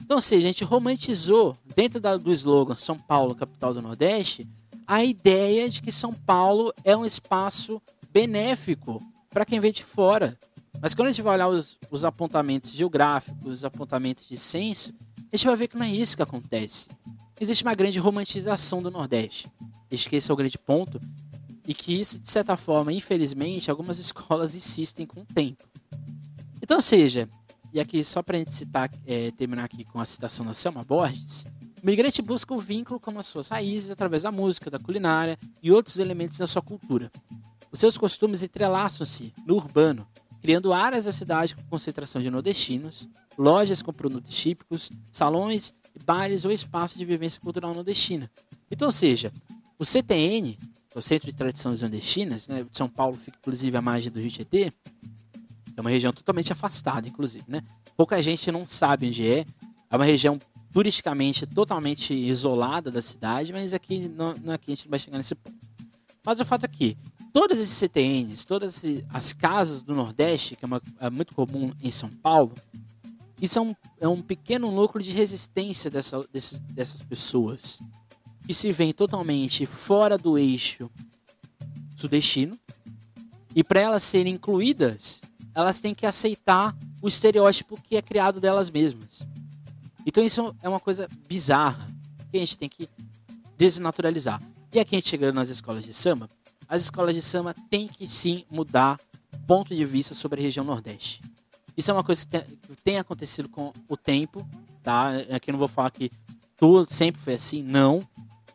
Então, 0.01 0.21
seja, 0.21 0.45
a 0.45 0.53
gente 0.53 0.65
romantizou, 0.65 1.57
dentro 1.75 2.01
do 2.01 2.33
slogan 2.33 2.77
São 2.77 2.99
Paulo, 2.99 3.35
capital 3.35 3.75
do 3.75 3.83
Nordeste, 3.83 4.49
a 4.87 5.05
ideia 5.05 5.69
de 5.69 5.83
que 5.83 5.93
São 5.93 6.15
Paulo 6.15 6.73
é 6.83 6.97
um 6.97 7.05
espaço 7.05 7.81
benéfico 8.11 9.03
para 9.29 9.45
quem 9.45 9.61
vem 9.61 9.73
de 9.73 9.85
fora. 9.85 10.39
Mas 10.81 10.95
quando 10.95 11.09
a 11.09 11.11
gente 11.11 11.23
vai 11.23 11.35
olhar 11.35 11.49
os, 11.49 11.79
os 11.91 12.05
apontamentos 12.05 12.73
geográficos, 12.73 13.53
os 13.59 13.65
apontamentos 13.65 14.27
de 14.27 14.37
censo, 14.37 14.95
a 15.31 15.37
gente 15.37 15.47
vai 15.47 15.57
ver 15.57 15.69
que 15.69 15.77
não 15.77 15.85
é 15.85 15.91
isso 15.91 16.17
que 16.17 16.23
acontece. 16.23 16.89
Existe 17.41 17.63
uma 17.63 17.75
grande 17.75 17.99
romantização 17.99 18.81
do 18.81 18.91
Nordeste. 18.91 19.49
Acho 19.93 20.09
que 20.09 20.17
esse 20.17 20.31
é 20.31 20.35
o 20.35 20.37
grande 20.37 20.59
ponto. 20.59 21.01
E 21.67 21.75
que 21.75 22.01
isso, 22.01 22.19
de 22.19 22.31
certa 22.31 22.57
forma, 22.57 22.93
infelizmente, 22.93 23.71
algumas 23.71 23.99
escolas 24.01 24.55
insistem 24.55 25.07
com 25.07 25.21
o 25.21 25.25
tempo. 25.25 25.63
Então, 26.63 26.81
seja, 26.81 27.29
e 27.73 27.79
aqui, 27.79 28.03
só 28.03 28.23
para 28.23 28.37
a 28.37 28.39
gente 28.39 28.55
citar, 28.55 28.91
é, 29.07 29.31
terminar 29.31 29.65
aqui 29.65 29.85
com 29.85 30.01
a 30.01 30.05
citação 30.05 30.45
da 30.45 30.55
Selma 30.55 30.83
Borges, 30.83 31.45
o 31.83 31.87
migrante 31.87 32.21
busca 32.21 32.53
o 32.53 32.61
vínculo 32.61 32.99
com 32.99 33.17
as 33.19 33.27
suas 33.27 33.49
raízes 33.49 33.91
através 33.91 34.23
da 34.25 34.33
música, 34.33 34.71
da 34.71 34.79
culinária 34.79 35.39
e 35.63 35.71
outros 35.71 35.99
elementos 35.99 36.39
da 36.39 36.47
sua 36.47 36.63
cultura. 36.63 37.11
Os 37.71 37.79
seus 37.79 37.97
costumes 37.97 38.43
entrelaçam-se 38.43 39.33
no 39.47 39.55
urbano, 39.55 40.07
criando 40.41 40.73
áreas 40.73 41.05
da 41.05 41.13
cidade 41.13 41.55
com 41.55 41.63
concentração 41.65 42.21
de 42.21 42.31
nordestinos, 42.31 43.09
lojas 43.37 43.83
com 43.83 43.93
produtos 43.93 44.35
típicos, 44.35 44.91
salões, 45.11 45.73
bares 46.05 46.45
ou 46.45 46.51
espaços 46.51 46.99
de 46.99 47.05
vivência 47.05 47.41
cultural 47.41 47.75
nordestina. 47.75 48.31
Então, 48.71 48.91
seja, 48.91 49.33
o 49.79 49.85
CTN, 49.85 50.59
é 50.95 50.99
o 50.99 51.03
Centro 51.03 51.31
de 51.31 51.37
Tradições 51.37 51.81
Nordestinas, 51.81 52.49
né, 52.49 52.65
São 52.73 52.89
Paulo, 52.89 53.17
fica 53.17 53.37
inclusive 53.41 53.77
à 53.77 53.83
margem 53.83 54.11
do 54.11 54.21
Rio 54.21 54.31
Tietê, 54.31 54.73
é 55.77 55.81
uma 55.81 55.91
região 55.91 56.13
totalmente 56.13 56.53
afastada, 56.53 57.07
inclusive, 57.07 57.45
né? 57.47 57.63
Pouca 57.97 58.21
gente 58.21 58.51
não 58.51 58.67
sabe 58.67 59.07
onde 59.07 59.25
é. 59.25 59.47
É 59.89 59.97
uma 59.97 60.05
região 60.05 60.37
turisticamente 60.73 61.47
totalmente 61.47 62.13
isolada 62.13 62.91
da 62.91 63.01
cidade, 63.01 63.53
mas 63.53 63.73
aqui 63.73 64.09
não, 64.09 64.35
não 64.43 64.55
aqui 64.55 64.73
a 64.73 64.75
gente 64.75 64.89
vai 64.89 64.99
chegar 64.99 65.19
nesse 65.19 65.37
ponto. 65.37 65.57
Mas 66.25 66.41
o 66.41 66.45
fato 66.45 66.65
é 66.65 66.69
que 66.69 66.97
todas 67.33 67.59
esses 67.59 67.77
CTNs, 67.77 68.47
todas 68.47 68.83
as 69.13 69.33
casas 69.33 69.83
do 69.83 69.95
Nordeste, 69.95 70.57
que 70.57 70.65
é, 70.65 70.67
uma, 70.67 70.83
é 71.01 71.11
muito 71.11 71.35
comum 71.35 71.71
em 71.83 71.91
São 71.91 72.09
Paulo, 72.09 72.55
isso 73.41 73.59
é 73.59 73.63
um, 73.63 73.75
é 74.01 74.09
um 74.09 74.21
pequeno 74.21 74.71
núcleo 74.71 75.05
de 75.05 75.13
resistência 75.13 75.91
dessa, 75.91 76.27
desse, 76.33 76.59
dessas 76.61 77.03
pessoas 77.03 77.79
que 78.45 78.53
se 78.53 78.73
veem 78.73 78.93
totalmente 78.93 79.65
fora 79.67 80.19
do 80.19 80.37
eixo 80.37 80.91
sudestino 81.97 82.59
e 83.55 83.63
para 83.63 83.81
elas 83.81 84.03
serem 84.03 84.35
incluídas 84.35 85.21
elas 85.55 85.81
têm 85.81 85.93
que 85.93 86.07
aceitar 86.07 86.77
o 87.03 87.09
estereótipo 87.09 87.81
que 87.83 87.97
é 87.97 88.03
criado 88.03 88.41
delas 88.41 88.71
mesmas. 88.71 89.27
Então 90.07 90.23
isso 90.23 90.55
é 90.63 90.69
uma 90.69 90.79
coisa 90.79 91.09
bizarra 91.29 91.85
que 92.31 92.37
a 92.37 92.41
gente 92.41 92.57
tem 92.57 92.69
que 92.69 92.89
desnaturalizar. 93.57 94.41
E 94.73 94.79
aqui 94.79 94.95
a 94.95 94.99
gente 95.01 95.09
chegando 95.09 95.35
nas 95.35 95.49
escolas 95.49 95.85
de 95.85 95.93
samba, 95.93 96.29
as 96.69 96.83
escolas 96.83 97.15
de 97.15 97.23
samba 97.23 97.55
têm 97.71 97.89
que 97.89 98.07
sim 98.07 98.45
mudar 98.51 98.99
ponto 99.49 99.75
de 99.75 99.85
vista 99.85 100.15
sobre 100.15 100.41
a 100.41 100.43
região 100.43 100.65
Nordeste. 100.65 101.23
Isso 101.75 101.91
é 101.91 101.95
uma 101.95 102.05
coisa 102.05 102.27
que 102.27 102.77
tem, 102.83 102.99
acontecido 102.99 103.49
com 103.49 103.73
o 103.89 103.97
tempo, 103.97 104.47
tá? 104.83 105.13
Aqui 105.33 105.51
não 105.51 105.59
vou 105.59 105.69
falar 105.69 105.91
que 105.91 106.11
tudo 106.55 106.93
sempre 106.93 107.21
foi 107.21 107.35
assim, 107.35 107.63
não. 107.63 108.07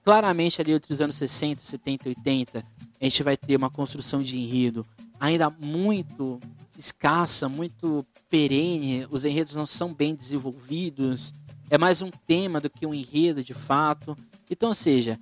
Claramente 0.04 0.62
ali 0.62 0.74
entre 0.74 0.94
os 0.94 1.02
anos 1.02 1.16
60, 1.16 1.62
70, 1.62 2.10
80, 2.10 2.60
a 2.60 3.04
gente 3.04 3.24
vai 3.24 3.36
ter 3.36 3.56
uma 3.56 3.72
construção 3.72 4.22
de 4.22 4.38
enredo 4.38 4.86
ainda 5.20 5.50
muito 5.50 6.40
escassa, 6.78 7.48
muito 7.48 8.06
perene, 8.30 9.08
os 9.10 9.24
enredos 9.24 9.56
não 9.56 9.66
são 9.66 9.94
bem 9.94 10.14
desenvolvidos, 10.14 11.34
é 11.70 11.78
mais 11.78 12.02
um 12.02 12.12
tema 12.12 12.60
do 12.60 12.70
que 12.70 12.86
um 12.86 12.94
enredo 12.94 13.42
de 13.42 13.54
fato. 13.54 14.18
Então, 14.52 14.70
ou 14.70 14.76
seja, 14.76 15.18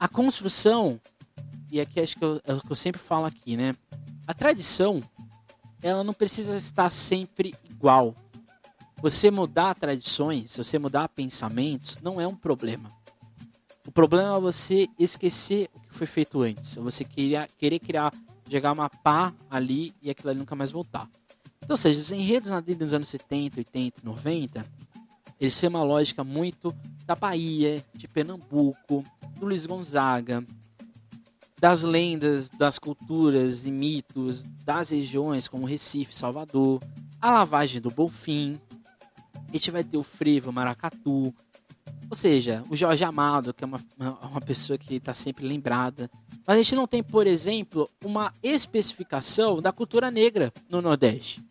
a 0.00 0.08
construção, 0.08 0.98
e 1.70 1.78
aqui 1.78 2.00
acho 2.00 2.16
que 2.16 2.24
eu, 2.24 2.40
é 2.46 2.54
o 2.54 2.60
que 2.62 2.72
eu 2.72 2.76
sempre 2.76 3.00
falo 3.00 3.26
aqui, 3.26 3.54
né? 3.54 3.76
A 4.26 4.32
tradição, 4.32 5.02
ela 5.82 6.02
não 6.02 6.14
precisa 6.14 6.56
estar 6.56 6.88
sempre 6.88 7.54
igual. 7.68 8.14
Você 9.02 9.30
mudar 9.30 9.74
tradições, 9.74 10.56
você 10.56 10.78
mudar 10.78 11.08
pensamentos, 11.10 12.00
não 12.00 12.18
é 12.18 12.26
um 12.26 12.34
problema. 12.34 12.90
O 13.86 13.92
problema 13.92 14.36
é 14.36 14.40
você 14.40 14.88
esquecer 14.98 15.68
o 15.74 15.80
que 15.80 15.94
foi 15.94 16.06
feito 16.06 16.40
antes. 16.40 16.76
Você 16.76 17.04
querer, 17.04 17.48
querer 17.58 17.78
criar 17.78 18.12
jogar 18.48 18.72
uma 18.72 18.90
pá 18.90 19.32
ali 19.48 19.94
e 20.02 20.10
aquilo 20.10 20.30
ali 20.30 20.38
nunca 20.38 20.56
mais 20.56 20.70
voltar. 20.70 21.08
Então, 21.58 21.74
ou 21.74 21.76
seja, 21.76 22.00
os 22.00 22.10
enredos 22.10 22.50
nos 22.50 22.94
anos 22.94 23.08
70, 23.08 23.60
80, 23.60 24.00
90, 24.02 24.66
eles 25.40 25.58
têm 25.58 25.70
uma 25.70 25.82
lógica 25.82 26.22
muito 26.22 26.74
da 27.06 27.14
Bahia, 27.14 27.82
de 27.94 28.06
Pernambuco, 28.06 29.02
do 29.38 29.46
Luiz 29.46 29.64
Gonzaga, 29.64 30.44
das 31.58 31.82
lendas, 31.82 32.50
das 32.50 32.78
culturas 32.78 33.64
e 33.66 33.72
mitos 33.72 34.44
das 34.64 34.90
regiões 34.90 35.48
como 35.48 35.66
Recife, 35.66 36.14
Salvador, 36.14 36.80
a 37.20 37.30
lavagem 37.30 37.80
do 37.80 37.90
Bonfim. 37.90 38.60
A 39.48 39.52
gente 39.52 39.70
vai 39.70 39.82
ter 39.82 39.96
o 39.96 40.02
frevo, 40.02 40.50
o 40.50 40.52
maracatu, 40.52 41.34
ou 42.08 42.16
seja, 42.16 42.64
o 42.68 42.74
Jorge 42.74 43.04
Amado, 43.04 43.54
que 43.54 43.62
é 43.62 43.66
uma, 43.66 43.80
uma 44.22 44.40
pessoa 44.40 44.76
que 44.76 44.96
está 44.96 45.14
sempre 45.14 45.46
lembrada. 45.46 46.10
Mas 46.46 46.58
a 46.58 46.62
gente 46.62 46.74
não 46.74 46.86
tem, 46.86 47.02
por 47.02 47.26
exemplo, 47.26 47.88
uma 48.04 48.32
especificação 48.42 49.60
da 49.60 49.70
cultura 49.70 50.10
negra 50.10 50.52
no 50.68 50.82
Nordeste. 50.82 51.44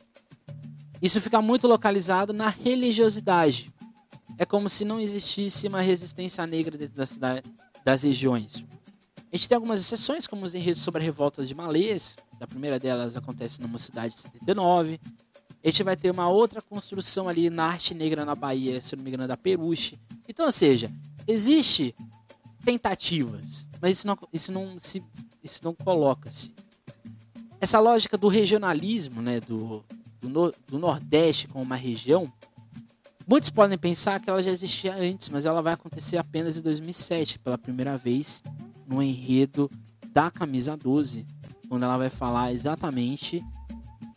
Isso 1.01 1.21
fica 1.21 1.41
muito 1.41 1.67
localizado 1.67 2.33
na 2.33 2.49
religiosidade. 2.49 3.71
É 4.39 4.45
como 4.45 4.69
se 4.69 4.85
não 4.85 5.01
existisse 5.01 5.67
uma 5.67 5.81
resistência 5.81 6.47
negra 6.47 6.77
dentro 6.77 6.95
das 7.83 8.03
regiões. 8.03 8.63
A 9.31 9.35
gente 9.35 9.49
tem 9.49 9.55
algumas 9.57 9.81
exceções, 9.81 10.25
como 10.25 10.45
os 10.45 10.55
enredos 10.55 10.81
sobre 10.81 11.01
a 11.01 11.03
revolta 11.03 11.45
de 11.45 11.53
Malês. 11.53 12.15
A 12.39 12.47
primeira 12.47 12.79
delas 12.79 13.17
acontece 13.17 13.59
numa 13.59 13.77
cidade 13.77 14.13
de 14.13 14.21
79. 14.21 14.97
A 15.61 15.67
gente 15.69 15.83
vai 15.83 15.97
ter 15.97 16.09
uma 16.09 16.29
outra 16.29 16.61
construção 16.61 17.27
ali 17.27 17.49
na 17.49 17.65
arte 17.65 17.93
negra 17.93 18.23
na 18.23 18.33
Bahia, 18.33 18.81
se 18.81 18.95
não 18.95 19.03
me 19.03 19.09
engano, 19.09 19.27
da 19.27 19.35
Peruche. 19.35 19.99
Então, 20.25 20.45
ou 20.45 20.51
seja, 20.53 20.89
existe 21.27 21.93
tentativas, 22.63 23.67
mas 23.81 23.97
isso 23.97 24.07
não, 24.07 24.17
isso 24.31 24.51
não 24.53 24.79
se 24.79 25.03
isso 25.43 25.59
não 25.63 25.75
coloca-se. 25.75 26.55
Essa 27.59 27.79
lógica 27.79 28.17
do 28.17 28.29
regionalismo, 28.29 29.21
né, 29.21 29.41
do, 29.41 29.83
do, 30.21 30.53
do 30.65 30.79
Nordeste 30.79 31.47
como 31.47 31.63
uma 31.63 31.75
região, 31.75 32.31
muitos 33.29 33.51
podem 33.51 33.77
pensar 33.77 34.19
que 34.19 34.27
ela 34.27 34.41
já 34.41 34.49
existia 34.49 34.95
antes, 34.95 35.29
mas 35.29 35.45
ela 35.45 35.61
vai 35.61 35.73
acontecer 35.73 36.17
apenas 36.17 36.57
em 36.57 36.61
2007, 36.61 37.37
pela 37.37 37.59
primeira 37.59 37.95
vez 37.95 38.41
no 38.87 39.03
enredo 39.03 39.69
da 40.11 40.31
Camisa 40.31 40.75
12, 40.75 41.27
quando 41.67 41.83
ela 41.83 41.95
vai 41.95 42.09
falar 42.09 42.51
exatamente 42.51 43.39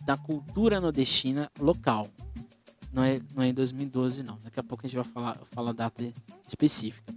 da 0.06 0.16
cultura 0.16 0.80
nordestina 0.80 1.50
local. 1.60 2.08
Não 2.90 3.02
é, 3.02 3.20
não 3.34 3.42
é 3.42 3.48
em 3.48 3.54
2012, 3.54 4.22
não. 4.22 4.38
Daqui 4.42 4.58
a 4.58 4.62
pouco 4.62 4.86
a 4.86 4.88
gente 4.88 4.96
vai 4.96 5.04
falar, 5.04 5.38
falar 5.50 5.70
a 5.70 5.74
data 5.74 6.12
específica. 6.48 7.14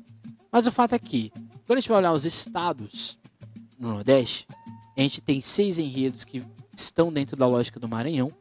Mas 0.51 0.67
o 0.67 0.71
fato 0.71 0.93
é 0.95 0.99
que, 0.99 1.31
quando 1.65 1.77
a 1.77 1.79
gente 1.79 1.89
vai 1.89 1.97
olhar 1.99 2.12
os 2.12 2.25
estados 2.25 3.17
no 3.79 3.89
Nordeste, 3.89 4.45
a 4.97 5.01
gente 5.01 5.21
tem 5.21 5.39
seis 5.39 5.79
enredos 5.79 6.25
que 6.25 6.43
estão 6.75 7.12
dentro 7.12 7.38
da 7.38 7.47
lógica 7.47 7.79
do 7.79 7.88
Maranhão, 7.88 8.31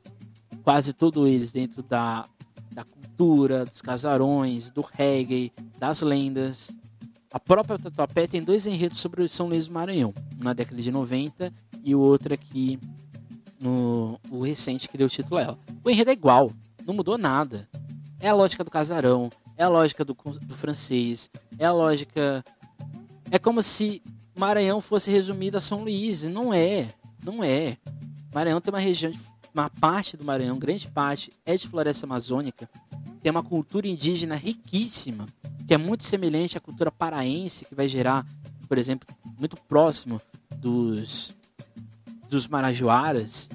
quase 0.65 0.93
todos 0.93 1.29
eles 1.29 1.53
dentro 1.53 1.83
da, 1.83 2.25
da 2.75 2.85
cultura, 2.85 3.65
dos 3.65 3.81
casarões, 3.81 4.71
do 4.71 4.83
reggae, 4.83 5.53
das 5.79 6.01
lendas. 6.03 6.77
A 7.33 7.41
própria 7.41 7.79
Tatuapé 7.79 8.27
tem 8.27 8.43
dois 8.43 8.67
enredos 8.67 9.01
sobre 9.01 9.23
o 9.23 9.29
São 9.29 9.49
Luís 9.49 9.67
do 9.67 9.73
Maranhão, 9.73 10.13
um 10.39 10.45
na 10.45 10.53
década 10.53 10.81
de 10.83 10.91
90 10.91 11.53
e 11.83 11.95
o 11.95 12.01
outro 12.01 12.35
aqui 12.35 12.79
no 13.61 14.21
o 14.31 14.43
recente 14.43 14.89
que 14.89 14.99
deu 14.99 15.07
o 15.07 15.11
título 15.11 15.39
a 15.39 15.43
ela. 15.43 15.59
O 15.83 15.91
enredo 15.91 16.11
é 16.11 16.13
igual, 16.13 16.53
não 16.87 16.95
mudou 16.95 17.17
nada. 17.17 17.69
É 18.21 18.29
a 18.29 18.35
lógica 18.35 18.65
do 18.65 18.71
casarão, 18.71 19.31
é 19.57 19.65
a 19.65 19.69
lógica 19.69 20.05
do, 20.05 20.15
do 20.15 20.55
francês, 20.55 21.31
é 21.59 21.65
a 21.65 21.73
lógica. 21.73 22.45
É 23.31 23.39
como 23.39 23.63
se 23.63 24.03
Maranhão 24.37 24.81
fosse 24.81 25.11
resumido 25.11 25.57
a 25.57 25.61
São 25.61 25.83
Luís. 25.83 26.25
Não 26.25 26.53
é, 26.53 26.89
não 27.23 27.43
é. 27.43 27.77
Maranhão 28.35 28.61
tem 28.61 28.73
uma 28.73 28.81
região, 28.81 29.13
uma 29.55 29.71
parte 29.71 30.17
do 30.17 30.25
Maranhão, 30.25 30.59
grande 30.59 30.89
parte, 30.89 31.33
é 31.47 31.57
de 31.57 31.69
floresta 31.69 32.05
amazônica. 32.05 32.69
Tem 33.23 33.31
uma 33.31 33.43
cultura 33.43 33.87
indígena 33.87 34.35
riquíssima, 34.35 35.27
que 35.67 35.73
é 35.73 35.79
muito 35.79 36.05
semelhante 36.05 36.59
à 36.59 36.61
cultura 36.61 36.91
paraense, 36.91 37.65
que 37.65 37.75
vai 37.75 37.89
gerar, 37.89 38.27
por 38.69 38.77
exemplo, 38.77 39.07
muito 39.39 39.57
próximo 39.57 40.21
dos 40.57 41.33
dos 42.29 42.49
marajoaras, 42.49 43.49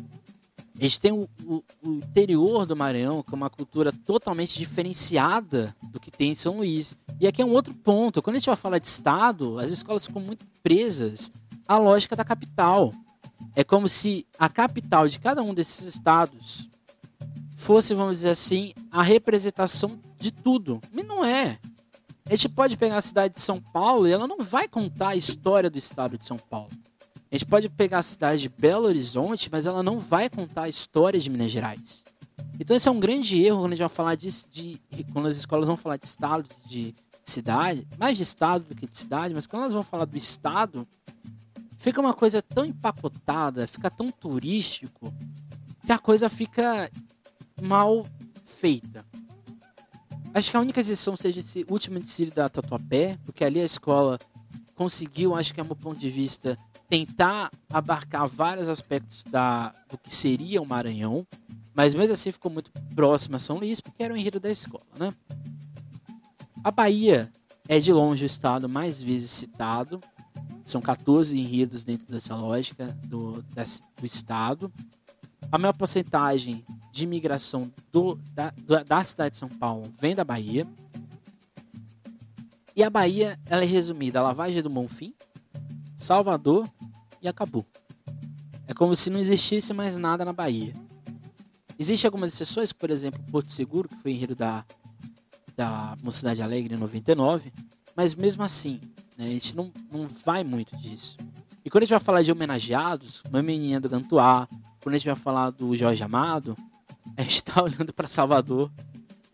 a 0.80 0.84
gente 0.84 1.02
tem 1.02 1.12
o, 1.12 1.28
o, 1.46 1.64
o, 1.84 1.90
interior 1.96 2.66
do 2.66 2.74
Maranhão, 2.74 3.22
que 3.22 3.34
é 3.34 3.36
uma 3.36 3.50
cultura 3.50 3.92
totalmente 3.92 4.58
diferenciada 4.58 5.76
do 5.92 6.00
que 6.00 6.10
tem 6.10 6.32
em 6.32 6.36
São 6.36 6.58
Luís. 6.58 6.98
E 7.20 7.28
aqui 7.28 7.42
é 7.42 7.46
um 7.46 7.52
outro 7.52 7.74
ponto. 7.74 8.22
Quando 8.22 8.38
a 8.38 8.40
gente 8.40 8.48
vai 8.48 8.56
falar 8.56 8.78
de 8.78 8.88
Estado, 8.88 9.60
as 9.60 9.72
escolas 9.72 10.06
ficam 10.06 10.22
muito 10.22 10.46
presas 10.64 11.30
à 11.68 11.78
lógica 11.78 12.16
da 12.16 12.24
capital. 12.24 12.94
É 13.56 13.64
como 13.64 13.90
se 13.90 14.26
a 14.38 14.48
capital 14.48 15.08
de 15.08 15.20
cada 15.20 15.42
um 15.42 15.54
desses 15.54 15.88
estados 15.88 16.70
fosse, 17.56 17.94
vamos 17.94 18.18
dizer 18.18 18.30
assim, 18.30 18.74
a 18.92 19.02
representação 19.02 20.00
de 20.18 20.32
tudo. 20.32 20.80
Mas 20.92 21.06
não 21.06 21.26
é. 21.26 21.60
A 22.26 22.36
gente 22.36 22.48
pode 22.48 22.78
pegar 22.78 22.98
a 22.98 23.02
cidade 23.02 23.34
de 23.34 23.42
São 23.42 23.60
Paulo 23.60 24.08
e 24.08 24.12
ela 24.12 24.28
não 24.28 24.40
vai 24.40 24.68
contar 24.68 25.10
a 25.10 25.16
história 25.16 25.70
do 25.70 25.78
estado 25.78 26.18
de 26.18 26.26
São 26.26 26.38
Paulo. 26.38 26.70
A 27.32 27.36
gente 27.36 27.46
pode 27.46 27.70
pegar 27.70 28.00
a 28.00 28.04
cidade 28.04 28.44
de 28.44 28.50
Belo 28.50 28.86
Horizonte, 28.86 29.50
mas 29.52 29.68
ela 29.68 29.84
não 29.84 30.00
vai 30.00 30.30
contar 30.30 30.64
a 30.64 30.70
história 30.70 31.20
de 31.20 31.30
Minas 31.30 31.52
Gerais. 31.52 32.04
Então 32.60 32.76
esse 32.76 32.88
é 32.88 32.92
um 32.92 33.00
grande 33.00 33.42
erro 33.42 33.60
quando 33.60 33.74
a 33.74 33.76
gente 33.76 33.80
vai 33.80 33.90
falar 33.90 34.16
de, 34.16 34.30
de 34.52 34.80
quando 35.12 35.28
as 35.28 35.38
escolas 35.38 35.68
vão 35.68 35.78
falar 35.78 35.98
de 35.98 36.06
estados, 36.06 36.50
de 36.66 36.96
cidade, 37.24 37.88
mais 37.98 38.18
de 38.18 38.24
estado 38.24 38.66
do 38.66 38.76
que 38.76 38.88
de 38.88 38.98
cidade, 38.98 39.34
mas 39.34 39.48
quando 39.48 39.64
elas 39.64 39.74
vão 39.74 39.84
falar 39.84 40.06
do 40.06 40.18
estado, 40.18 40.88
fica 41.80 42.00
uma 42.00 42.14
coisa 42.14 42.42
tão 42.42 42.66
empacotada, 42.66 43.66
fica 43.66 43.90
tão 43.90 44.12
turístico, 44.12 45.12
que 45.86 45.92
a 45.92 45.98
coisa 45.98 46.30
fica 46.30 46.92
mal 47.62 48.06
feita. 48.46 49.04
Acho 50.34 50.52
que 50.52 50.58
a 50.58 50.60
única 50.60 50.82
exceção 50.82 51.18
seja 51.18 51.40
esse 51.40 51.66
último 51.70 52.00
desfile 52.00 52.32
da 52.32 52.48
Tatuapé, 52.48 53.18
porque 53.26 53.44
ali 53.44 53.60
a 53.60 53.66
escola 53.66 54.20
conseguiu, 54.76 55.36
acho 55.36 55.54
que 55.54 55.60
é 55.60 55.64
meu 55.64 55.76
ponto 55.76 56.00
de 56.00 56.10
vista, 56.10 56.58
tentar 56.88 57.50
abarcar 57.72 58.28
vários 58.28 58.70
aspectos 58.70 59.24
da, 59.24 59.74
do 59.90 59.98
que 59.98 60.14
seria 60.14 60.62
o 60.62 60.66
Maranhão, 60.66 61.26
mas 61.74 61.96
mesmo 61.96 62.14
assim 62.14 62.32
ficou 62.32 62.52
muito 62.52 62.72
próximo 62.94 63.38
a 63.38 63.40
São 63.40 63.58
Luís, 63.58 63.80
porque 63.82 64.04
era 64.04 64.14
o 64.14 64.18
enredo 64.18 64.40
da 64.40 64.52
escola, 64.52 64.84
né? 64.98 65.14
A 66.64 66.72
Bahia 66.72 67.32
é 67.68 67.80
de 67.80 67.94
longe 67.94 68.26
o 68.26 68.28
estado 68.28 68.68
mais 68.68 69.02
vezes 69.02 69.32
citado, 69.32 70.00
são 70.72 70.82
14 70.82 71.38
enredos 71.38 71.84
dentro 71.84 72.08
dessa 72.08 72.36
lógica 72.36 72.88
do, 73.06 73.42
do 73.42 74.06
estado. 74.06 74.72
A 75.52 75.58
maior 75.58 75.74
porcentagem 75.74 76.64
de 76.92 77.04
imigração 77.04 77.72
do, 77.92 78.16
da, 78.34 78.54
da 78.86 79.04
cidade 79.04 79.34
de 79.34 79.40
São 79.40 79.50
Paulo 79.50 79.92
vem 80.00 80.16
da 80.16 80.24
Bahia. 80.24 80.68
E 82.76 82.84
a 82.84 82.90
Bahia 82.90 83.40
ela 83.48 83.64
é 83.64 83.66
resumida 83.66 84.20
a 84.20 84.24
Lavagem 84.24 84.62
do 84.62 84.70
Bonfim, 84.70 85.14
Salvador 85.98 86.70
e 87.22 87.28
acabou. 87.28 87.66
É 88.68 88.74
como 88.74 88.96
se 88.96 89.10
não 89.10 89.20
existisse 89.20 89.74
mais 89.74 89.98
nada 89.98 90.24
na 90.24 90.32
Bahia. 90.32 90.74
Existem 91.78 92.08
algumas 92.08 92.34
exceções, 92.34 92.72
por 92.72 92.90
exemplo, 92.90 93.20
Porto 93.32 93.52
Seguro, 93.52 93.90
que 93.90 93.96
foi 93.96 94.12
enredo 94.12 94.36
da, 94.36 94.66
da 95.56 95.96
Mocidade 96.04 96.42
Alegre 96.42 96.76
em 96.76 96.78
99, 96.78 97.52
mas 97.96 98.14
mesmo 98.16 98.44
assim, 98.44 98.80
né, 99.20 99.26
a 99.26 99.28
gente 99.28 99.54
não, 99.54 99.70
não 99.92 100.08
vai 100.08 100.46
muito 100.46 100.78
disso. 100.78 101.18
E 101.64 101.70
quando 101.70 101.84
a 101.84 101.86
gente 101.86 101.92
vai 101.92 102.00
falar 102.00 102.22
de 102.22 102.32
homenageados, 102.32 103.22
uma 103.30 103.44
menina 103.44 103.78
do 103.78 103.90
Gantuá, 103.90 104.48
quando 104.82 104.96
a 104.96 104.98
gente 104.98 105.08
vai 105.08 105.16
falar 105.16 105.50
do 105.50 105.76
Jorge 105.76 106.02
Amado, 106.02 106.56
a 107.18 107.22
gente 107.22 107.36
está 107.36 107.60
olhando 107.62 107.92
para 107.92 108.08
Salvador. 108.08 108.72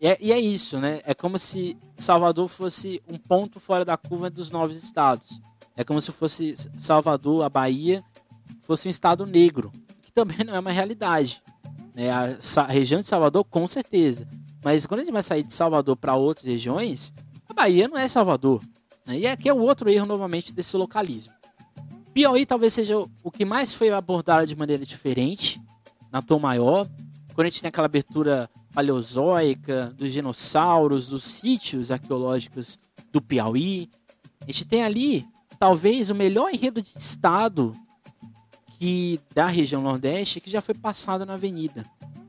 E 0.00 0.08
é, 0.08 0.18
e 0.20 0.32
é, 0.32 0.40
isso, 0.40 0.78
né? 0.78 1.00
É 1.04 1.14
como 1.14 1.38
se 1.38 1.78
Salvador 1.96 2.48
fosse 2.48 3.00
um 3.08 3.16
ponto 3.16 3.60
fora 3.60 3.84
da 3.84 3.96
curva 3.96 4.28
dos 4.28 4.50
novos 4.50 4.82
estados. 4.82 5.40
É 5.76 5.84
como 5.84 6.00
se 6.00 6.10
fosse 6.10 6.56
Salvador, 6.78 7.44
a 7.44 7.48
Bahia, 7.48 8.02
fosse 8.62 8.88
um 8.88 8.90
estado 8.90 9.24
negro, 9.24 9.70
que 10.02 10.10
também 10.10 10.38
não 10.44 10.56
é 10.56 10.58
uma 10.58 10.72
realidade. 10.72 11.40
Né? 11.94 12.10
A, 12.10 12.64
região 12.64 13.00
de 13.00 13.06
Salvador, 13.06 13.44
com 13.44 13.68
certeza. 13.68 14.26
Mas 14.64 14.84
quando 14.84 15.00
a 15.00 15.04
gente 15.04 15.12
vai 15.12 15.22
sair 15.22 15.44
de 15.44 15.54
Salvador 15.54 15.96
para 15.96 16.16
outras 16.16 16.44
regiões, 16.44 17.14
a 17.48 17.54
Bahia 17.54 17.86
não 17.86 17.96
é 17.96 18.08
Salvador. 18.08 18.60
Né? 19.06 19.18
E 19.18 19.26
aqui 19.26 19.48
é 19.48 19.54
o 19.54 19.60
outro 19.60 19.88
erro, 19.88 20.06
novamente, 20.06 20.52
desse 20.52 20.76
localismo. 20.76 21.32
Piauí 22.12 22.46
talvez 22.46 22.72
seja 22.72 22.96
o 23.22 23.30
que 23.30 23.44
mais 23.44 23.72
foi 23.72 23.90
abordado 23.90 24.46
de 24.46 24.56
maneira 24.56 24.84
diferente, 24.84 25.60
na 26.10 26.22
Tom 26.22 26.38
Maior. 26.38 26.88
Quando 27.34 27.46
a 27.46 27.50
gente 27.50 27.60
tem 27.60 27.68
aquela 27.68 27.86
abertura 27.86 28.48
paleozoica, 28.76 29.94
dos 29.96 30.12
dinossauros, 30.12 31.08
dos 31.08 31.24
sítios 31.24 31.90
arqueológicos 31.90 32.78
do 33.10 33.22
Piauí. 33.22 33.88
A 34.42 34.44
gente 34.46 34.66
tem 34.66 34.84
ali 34.84 35.26
talvez 35.58 36.10
o 36.10 36.14
melhor 36.14 36.52
enredo 36.52 36.82
de 36.82 36.90
estado 36.94 37.74
que 38.78 39.18
da 39.34 39.46
região 39.46 39.80
Nordeste 39.80 40.42
que 40.42 40.50
já 40.50 40.60
foi 40.60 40.74
passado 40.74 41.24
na 41.24 41.32
Avenida. 41.32 41.86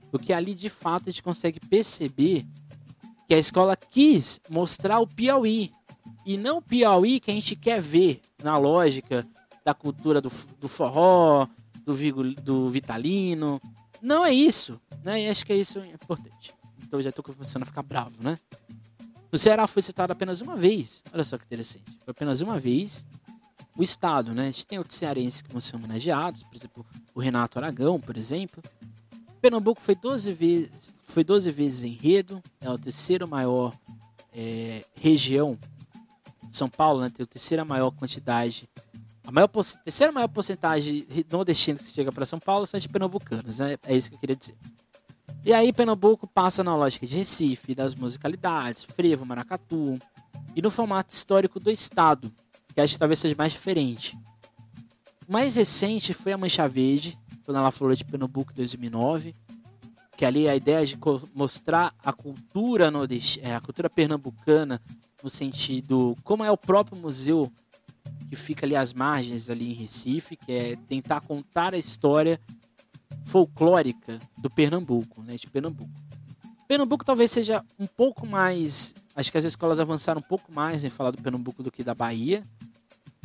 Porque 0.09 0.31
ali 0.31 0.55
de 0.55 0.69
fato 0.69 1.09
a 1.09 1.11
gente 1.11 1.21
consegue 1.21 1.59
perceber 1.59 2.45
que 3.27 3.33
a 3.33 3.37
escola 3.37 3.75
quis 3.75 4.39
mostrar 4.49 5.01
o 5.01 5.07
Piauí 5.07 5.69
e 6.27 6.35
não 6.35 6.61
Piauí 6.61 7.21
que 7.21 7.31
a 7.31 7.33
gente 7.33 7.55
quer 7.55 7.81
ver 7.81 8.19
na 8.43 8.57
lógica 8.57 9.25
da 9.63 9.73
cultura 9.73 10.19
do, 10.19 10.29
do 10.59 10.67
forró, 10.67 11.47
do, 11.85 11.93
vigo, 11.93 12.21
do 12.41 12.69
vitalino. 12.69 13.61
Não 14.01 14.25
é 14.25 14.33
isso, 14.33 14.77
né? 15.05 15.21
E 15.21 15.29
acho 15.29 15.45
que 15.45 15.53
é 15.53 15.55
isso 15.55 15.79
importante. 15.79 16.53
Então 16.83 17.01
já 17.01 17.11
estou 17.11 17.23
começando 17.23 17.63
a 17.63 17.65
ficar 17.65 17.81
bravo, 17.81 18.11
né? 18.19 18.37
Ceará 19.37 19.67
foi 19.67 19.81
citado 19.81 20.11
apenas 20.11 20.41
uma 20.41 20.57
vez. 20.57 21.01
Olha 21.13 21.23
só 21.23 21.37
que 21.37 21.45
interessante. 21.45 21.97
Foi 22.03 22.11
apenas 22.11 22.41
uma 22.41 22.59
vez. 22.59 23.05
O 23.77 23.83
Estado, 23.83 24.33
né? 24.33 24.47
A 24.47 24.51
gente 24.51 24.67
tem 24.67 24.79
outros 24.79 24.97
cearenses 24.97 25.41
que 25.41 25.51
vão 25.51 25.61
ser 25.61 25.77
homenageados, 25.77 26.43
por 26.43 26.55
exemplo, 26.55 26.85
o 27.15 27.21
Renato 27.21 27.57
Aragão, 27.57 28.01
por 28.01 28.17
exemplo. 28.17 28.61
Pernambuco 29.39 29.79
foi 29.79 29.95
12 29.95 30.33
vezes, 30.33 30.89
foi 31.05 31.23
12 31.23 31.51
vezes 31.51 31.83
enredo, 31.83 32.41
é 32.59 32.69
o 32.69 32.77
terceiro 32.77 33.27
maior 33.27 33.71
é, 34.33 34.83
região 34.95 35.57
de 36.49 36.57
São 36.57 36.69
Paulo, 36.69 37.01
né? 37.01 37.09
Tem 37.09 37.23
a 37.23 37.27
terceira 37.27 37.65
maior 37.65 37.91
quantidade, 37.91 38.67
a 39.25 39.31
maior, 39.31 39.49
terceira 39.83 40.11
maior 40.11 40.27
porcentagem 40.29 41.05
nordestina 41.29 41.77
que 41.77 41.85
chega 41.85 42.11
para 42.11 42.25
São 42.25 42.39
Paulo 42.39 42.65
são 42.65 42.79
de 42.79 42.87
pernambucanos, 42.87 43.59
né? 43.59 43.77
É 43.85 43.95
isso 43.95 44.09
que 44.09 44.15
eu 44.15 44.19
queria 44.19 44.35
dizer. 44.35 44.55
E 45.43 45.53
aí 45.53 45.71
Pernambuco 45.71 46.27
passa 46.27 46.63
na 46.63 46.75
lógica 46.75 47.05
de 47.05 47.15
Recife, 47.15 47.75
das 47.75 47.95
musicalidades, 47.95 48.83
frevo, 48.83 49.25
maracatu, 49.25 49.99
e 50.55 50.61
no 50.61 50.71
formato 50.71 51.13
histórico 51.13 51.59
do 51.59 51.69
estado, 51.69 52.31
que 52.73 52.81
acho 52.81 52.93
que 52.93 52.99
talvez 52.99 53.19
seja 53.19 53.35
mais 53.37 53.53
diferente. 53.53 54.17
O 55.27 55.31
mais 55.31 55.55
recente 55.55 56.13
foi 56.13 56.31
a 56.31 56.37
Mancha 56.37 56.67
Verde, 56.67 57.17
quando 57.45 57.57
ela 57.57 57.71
falou 57.71 57.93
de 57.93 58.03
Pernambuco 58.03 58.51
em 58.51 58.55
2009, 58.55 59.33
que 60.17 60.25
ali 60.25 60.49
a 60.49 60.55
ideia 60.55 60.83
de 60.83 60.97
mostrar 61.35 61.93
a 62.03 62.11
cultura 62.11 62.89
nordestina, 62.89 63.49
é, 63.49 63.55
a 63.55 63.61
cultura 63.61 63.87
pernambucana 63.87 64.81
no 65.23 65.29
sentido 65.29 66.15
como 66.23 66.43
é 66.43 66.49
o 66.49 66.57
próprio 66.57 66.99
museu 66.99 67.51
que 68.27 68.35
fica 68.35 68.65
ali 68.65 68.75
às 68.75 68.93
margens 68.93 69.47
ali 69.47 69.69
em 69.69 69.75
Recife, 69.75 70.35
que 70.35 70.51
é 70.51 70.75
tentar 70.87 71.21
contar 71.21 71.75
a 71.75 71.77
história 71.77 72.41
folclórica 73.25 74.17
do 74.39 74.49
Pernambuco, 74.49 75.21
né, 75.21 75.35
de 75.35 75.47
Pernambuco. 75.47 75.91
Pernambuco 76.67 77.05
talvez 77.05 77.31
seja 77.31 77.63
um 77.79 77.85
pouco 77.85 78.25
mais, 78.25 78.95
acho 79.15 79.31
que 79.31 79.37
as 79.37 79.45
escolas 79.45 79.79
avançaram 79.79 80.19
um 80.19 80.27
pouco 80.27 80.51
mais 80.51 80.83
em 80.83 80.89
falar 80.89 81.11
do 81.11 81.21
Pernambuco 81.21 81.61
do 81.61 81.71
que 81.71 81.83
da 81.83 81.93
Bahia. 81.93 82.43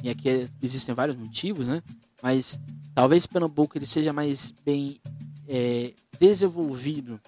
E 0.03 0.11
aqui 0.11 0.49
existem 0.63 0.95
vários 0.95 1.17
motivos, 1.17 1.69
né? 1.69 1.83
Mas 2.23 2.59
talvez 2.95 3.27
Pernambuco 3.27 3.79
ele 3.79 3.87
seja 3.87 4.13
mais 4.13 4.53
bem 4.65 5.01
é, 5.49 5.93
desenvolvido 6.19 7.21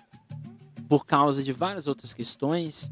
por 0.89 1.05
causa 1.05 1.43
de 1.43 1.53
várias 1.53 1.87
outras 1.87 2.13
questões, 2.13 2.91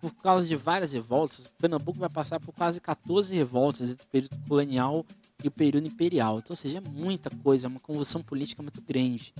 por 0.00 0.14
causa 0.14 0.46
de 0.46 0.56
várias 0.56 0.92
revoltas. 0.92 1.50
Pernambuco 1.58 1.98
vai 1.98 2.08
passar 2.08 2.38
por 2.40 2.52
quase 2.52 2.80
14 2.80 3.34
revoltas 3.34 3.90
entre 3.90 4.04
o 4.04 4.08
período 4.08 4.36
colonial 4.48 5.06
e 5.42 5.48
o 5.48 5.50
período 5.50 5.86
imperial. 5.86 6.38
Então, 6.38 6.52
ou 6.52 6.56
seja, 6.56 6.78
é 6.78 6.90
muita 6.90 7.30
coisa, 7.30 7.66
é 7.66 7.68
uma 7.68 7.80
convulsão 7.80 8.22
política 8.22 8.62
muito 8.62 8.80
grande. 8.82 9.34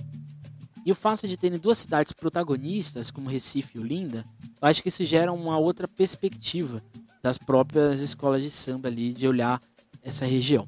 E 0.85 0.91
o 0.91 0.95
fato 0.95 1.27
de 1.27 1.35
terem 1.35 1.59
duas 1.59 1.79
cidades 1.79 2.13
protagonistas, 2.13 3.11
como 3.11 3.29
Recife 3.29 3.77
e 3.77 3.81
Olinda, 3.81 4.23
eu 4.61 4.67
acho 4.67 4.81
que 4.81 4.87
isso 4.87 5.03
gera 5.03 5.33
uma 5.33 5.57
outra 5.57 5.87
perspectiva 5.87 6.81
das 7.21 7.37
próprias 7.37 7.99
escolas 7.99 8.41
de 8.41 8.49
samba 8.49 8.87
ali, 8.87 9.11
de 9.11 9.27
olhar 9.27 9.61
essa 10.01 10.25
região. 10.25 10.67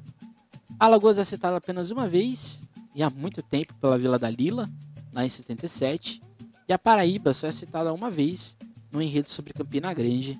Alagoas 0.78 1.16
é 1.18 1.24
citada 1.24 1.56
apenas 1.56 1.90
uma 1.90 2.06
vez, 2.06 2.62
e 2.94 3.02
há 3.02 3.10
muito 3.10 3.42
tempo, 3.42 3.74
pela 3.74 3.98
Vila 3.98 4.18
da 4.18 4.28
Lila, 4.28 4.68
lá 5.12 5.24
em 5.24 5.28
77. 5.28 6.20
E 6.68 6.72
a 6.72 6.78
Paraíba 6.78 7.32
só 7.34 7.46
é 7.46 7.52
citada 7.52 7.92
uma 7.92 8.10
vez 8.10 8.56
no 8.92 9.00
enredo 9.00 9.30
sobre 9.30 9.52
Campina 9.52 9.92
Grande, 9.92 10.38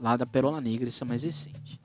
lá 0.00 0.16
da 0.16 0.26
Perola 0.26 0.60
Negra, 0.60 0.88
isso 0.88 1.04
é 1.04 1.06
mais 1.06 1.22
recente. 1.22 1.80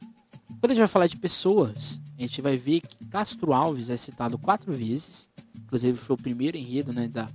Quando 0.59 0.71
a 0.71 0.73
gente 0.73 0.81
vai 0.81 0.87
falar 0.87 1.07
de 1.07 1.17
pessoas, 1.17 2.01
a 2.17 2.21
gente 2.21 2.41
vai 2.41 2.57
ver 2.57 2.81
que 2.81 3.05
Castro 3.07 3.53
Alves 3.53 3.89
é 3.89 3.97
citado 3.97 4.37
quatro 4.37 4.73
vezes, 4.73 5.29
inclusive 5.57 5.97
foi 5.97 6.15
o 6.15 6.21
primeiro 6.21 6.57
enredo 6.57 6.93
né, 6.93 7.07
da, 7.07 7.27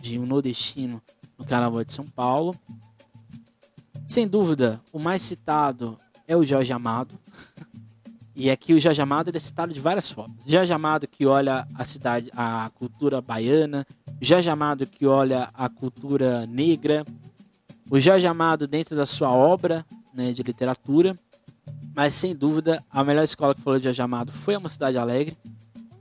de 0.00 0.18
um 0.18 0.26
nordestino 0.26 1.02
no 1.38 1.44
Carnaval 1.44 1.84
de 1.84 1.92
São 1.92 2.04
Paulo. 2.04 2.54
Sem 4.06 4.28
dúvida, 4.28 4.80
o 4.92 4.98
mais 4.98 5.22
citado 5.22 5.96
é 6.26 6.36
o 6.36 6.44
Jorge 6.44 6.72
Amado. 6.72 7.18
E 8.42 8.50
aqui 8.50 8.72
o 8.72 8.80
Jorge 8.80 9.02
Amado 9.02 9.30
é 9.34 9.38
citado 9.38 9.74
de 9.74 9.80
várias 9.82 10.10
formas. 10.10 10.46
Jorge 10.46 10.72
Amado 10.72 11.06
que 11.06 11.26
olha 11.26 11.68
a 11.74 11.84
cidade, 11.84 12.30
a 12.34 12.70
cultura 12.70 13.20
baiana, 13.20 13.86
Jorge 14.18 14.48
Amado 14.48 14.86
que 14.86 15.04
olha 15.06 15.50
a 15.52 15.68
cultura 15.68 16.46
negra, 16.46 17.04
o 17.90 18.00
Jorge 18.00 18.26
Amado 18.26 18.66
dentro 18.66 18.96
da 18.96 19.04
sua 19.04 19.30
obra 19.30 19.84
né, 20.14 20.32
de 20.32 20.42
literatura. 20.42 21.14
Mas 21.94 22.14
sem 22.14 22.34
dúvida, 22.34 22.82
a 22.90 23.04
melhor 23.04 23.24
escola 23.24 23.54
que 23.54 23.60
falou 23.60 23.78
de 23.78 23.84
Jorge 23.84 24.00
Amado 24.00 24.32
foi 24.32 24.54
a 24.54 24.60
Mocidade 24.60 24.96
Alegre. 24.96 25.36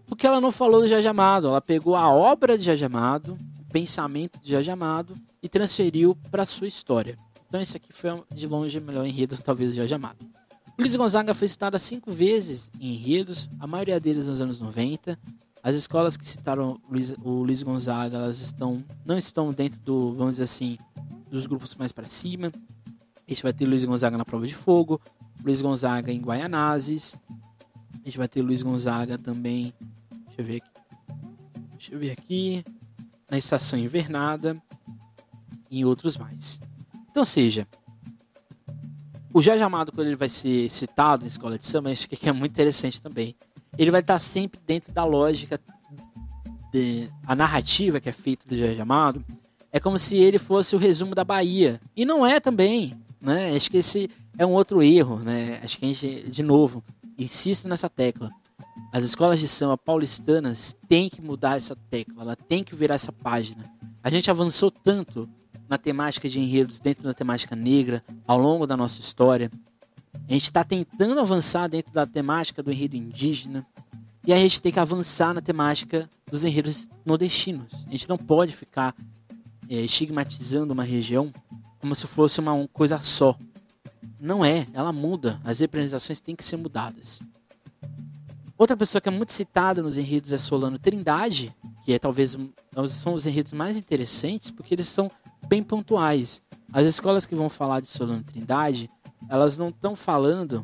Porque 0.07 0.25
ela 0.25 0.39
não 0.39 0.49
falou 0.49 0.79
do 0.79 0.87
Jorge 0.87 1.09
Amado, 1.09 1.49
ela 1.49 1.59
pegou 1.59 1.93
a 1.93 2.09
obra 2.09 2.57
de 2.57 2.63
Jorge 2.63 2.85
Amado, 2.85 3.37
o 3.59 3.65
pensamento 3.69 4.39
de 4.41 4.51
Jorge 4.51 4.71
Amado 4.71 5.13
e 5.43 5.49
transferiu 5.49 6.15
para 6.31 6.45
sua 6.45 6.67
história. 6.67 7.17
Então 7.49 7.59
esse 7.59 7.75
aqui 7.75 7.91
foi 7.91 8.11
de 8.33 8.47
longe 8.47 8.79
o 8.79 8.81
melhor 8.81 9.05
enredo, 9.05 9.37
talvez, 9.43 9.71
de 9.71 9.77
Jorge 9.79 9.93
Amado. 9.93 10.38
Luiz 10.79 10.95
Gonzaga 10.95 11.33
foi 11.33 11.49
citado 11.49 11.77
cinco 11.77 12.09
vezes 12.09 12.71
em 12.79 12.93
enredos, 12.93 13.49
a 13.59 13.67
maioria 13.67 13.99
deles 13.99 14.27
nos 14.27 14.39
anos 14.39 14.61
90. 14.61 15.19
As 15.61 15.75
escolas 15.75 16.15
que 16.15 16.25
citaram 16.25 16.79
Luiz, 16.89 17.13
o 17.21 17.43
Luiz 17.43 17.61
Gonzaga, 17.61 18.15
elas 18.15 18.39
estão, 18.39 18.81
não 19.05 19.17
estão 19.17 19.51
dentro 19.51 19.77
do, 19.81 20.13
vamos 20.13 20.35
dizer 20.35 20.45
assim, 20.45 20.77
dos 21.29 21.45
grupos 21.45 21.75
mais 21.75 21.91
para 21.91 22.05
cima. 22.05 22.49
A 22.87 23.29
gente 23.29 23.43
vai 23.43 23.51
ter 23.51 23.65
Luiz 23.65 23.83
Gonzaga 23.83 24.17
na 24.17 24.23
prova 24.23 24.47
de 24.47 24.55
fogo, 24.55 25.01
Luiz 25.43 25.59
Gonzaga 25.59 26.13
em 26.13 26.21
Guaianazes. 26.21 27.17
A 27.95 28.05
gente 28.05 28.17
vai 28.17 28.29
ter 28.29 28.41
Luiz 28.41 28.61
Gonzaga 28.61 29.17
também, 29.17 29.73
deixa 30.27 30.41
eu 30.41 30.45
ver 30.45 30.61
aqui, 30.61 30.81
deixa 31.71 31.93
eu 31.93 31.99
ver 31.99 32.11
aqui, 32.11 32.63
na 33.29 33.37
estação 33.37 33.77
invernada 33.77 34.55
e 35.69 35.83
outros 35.83 36.15
mais. 36.15 36.57
Então, 37.11 37.25
seja, 37.25 37.67
o 39.39 39.41
Jorge 39.41 39.63
Amado, 39.63 39.93
quando 39.93 40.07
ele 40.07 40.17
vai 40.17 40.27
ser 40.27 40.69
citado 40.69 41.23
em 41.23 41.27
escola 41.27 41.57
de 41.57 41.65
samba, 41.65 41.89
acho 41.91 42.09
que 42.09 42.27
é 42.27 42.31
muito 42.33 42.51
interessante 42.51 43.01
também. 43.01 43.33
Ele 43.77 43.89
vai 43.89 44.01
estar 44.01 44.19
sempre 44.19 44.59
dentro 44.67 44.91
da 44.91 45.05
lógica, 45.05 45.57
de, 46.73 47.09
a 47.25 47.33
narrativa 47.35 48.01
que 48.01 48.09
é 48.09 48.11
feita 48.11 48.45
do 48.45 48.57
Jorge 48.57 48.81
Amado, 48.81 49.23
é 49.71 49.79
como 49.79 49.97
se 49.97 50.17
ele 50.17 50.37
fosse 50.37 50.75
o 50.75 50.79
resumo 50.79 51.15
da 51.15 51.23
Bahia. 51.23 51.79
E 51.95 52.03
não 52.03 52.25
é 52.25 52.41
também, 52.41 52.93
né? 53.21 53.55
Acho 53.55 53.71
que 53.71 53.77
esse 53.77 54.09
é 54.37 54.45
um 54.45 54.51
outro 54.51 54.83
erro, 54.83 55.19
né? 55.19 55.61
Acho 55.63 55.79
que 55.79 55.85
a 55.85 55.87
gente, 55.87 56.29
de 56.29 56.43
novo, 56.43 56.83
insisto 57.17 57.65
nessa 57.65 57.89
tecla. 57.89 58.29
As 58.91 59.05
escolas 59.05 59.39
de 59.39 59.47
samba 59.47 59.77
paulistanas 59.77 60.75
têm 60.89 61.09
que 61.09 61.21
mudar 61.21 61.55
essa 61.55 61.77
tecla, 61.89 62.23
ela 62.23 62.35
tem 62.35 62.61
que 62.61 62.75
virar 62.75 62.95
essa 62.95 63.13
página. 63.13 63.63
A 64.03 64.09
gente 64.09 64.29
avançou 64.29 64.69
tanto 64.69 65.29
na 65.69 65.77
temática 65.77 66.27
de 66.27 66.39
enredos 66.39 66.79
dentro 66.79 67.03
da 67.03 67.13
temática 67.13 67.55
negra 67.55 68.03
ao 68.27 68.39
longo 68.39 68.65
da 68.65 68.75
nossa 68.75 68.99
história. 68.99 69.51
A 70.27 70.33
gente 70.33 70.45
está 70.45 70.63
tentando 70.63 71.21
avançar 71.21 71.67
dentro 71.67 71.93
da 71.93 72.05
temática 72.05 72.63
do 72.63 72.71
enredo 72.71 72.97
indígena. 72.97 73.65
E 74.25 74.33
a 74.33 74.37
gente 74.37 74.61
tem 74.61 74.71
que 74.71 74.79
avançar 74.79 75.33
na 75.33 75.41
temática 75.41 76.09
dos 76.29 76.43
enredos 76.43 76.89
nordestinos. 77.05 77.85
A 77.87 77.91
gente 77.91 78.09
não 78.09 78.17
pode 78.17 78.55
ficar 78.55 78.95
é, 79.69 79.75
estigmatizando 79.75 80.73
uma 80.73 80.83
região 80.83 81.31
como 81.79 81.95
se 81.95 82.05
fosse 82.07 82.39
uma 82.39 82.67
coisa 82.73 82.99
só. 82.99 83.37
Não 84.19 84.43
é, 84.43 84.67
ela 84.73 84.91
muda. 84.91 85.39
As 85.43 85.59
representações 85.59 86.19
têm 86.19 86.35
que 86.35 86.43
ser 86.43 86.57
mudadas. 86.57 87.19
Outra 88.59 88.75
pessoa 88.75 89.01
que 89.01 89.07
é 89.07 89.11
muito 89.11 89.31
citada 89.31 89.81
nos 89.81 89.97
enredos 89.97 90.33
é 90.33 90.37
Solano 90.37 90.77
Trindade, 90.77 91.55
que 91.85 91.93
é 91.93 91.97
talvez 91.97 92.37
são 92.89 93.13
os 93.13 93.25
enredos 93.25 93.53
mais 93.53 93.77
interessantes, 93.77 94.51
porque 94.51 94.75
eles 94.75 94.89
são 94.89 95.09
bem 95.47 95.63
pontuais. 95.63 96.41
As 96.73 96.85
escolas 96.85 97.25
que 97.25 97.33
vão 97.33 97.47
falar 97.47 97.79
de 97.79 97.87
Solano 97.87 98.21
Trindade, 98.21 98.89
elas 99.29 99.57
não 99.57 99.69
estão 99.69 99.95
falando 99.95 100.61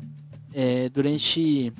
é, 0.52 0.90
durante. 0.90 1.72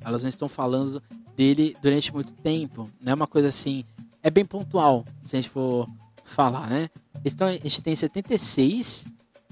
Elas 0.00 0.22
não 0.22 0.30
estão 0.30 0.48
falando 0.48 1.02
dele 1.36 1.76
durante 1.82 2.10
muito 2.10 2.32
tempo. 2.32 2.88
Não 2.98 3.12
é 3.12 3.14
uma 3.14 3.26
coisa 3.26 3.48
assim. 3.48 3.84
É 4.22 4.30
bem 4.30 4.46
pontual, 4.46 5.04
se 5.22 5.36
a 5.36 5.40
gente 5.42 5.50
for 5.50 5.86
falar, 6.24 6.70
né? 6.70 6.88
Então, 7.22 7.48
a 7.48 7.52
gente 7.52 7.82
tem 7.82 7.94
76, 7.94 9.04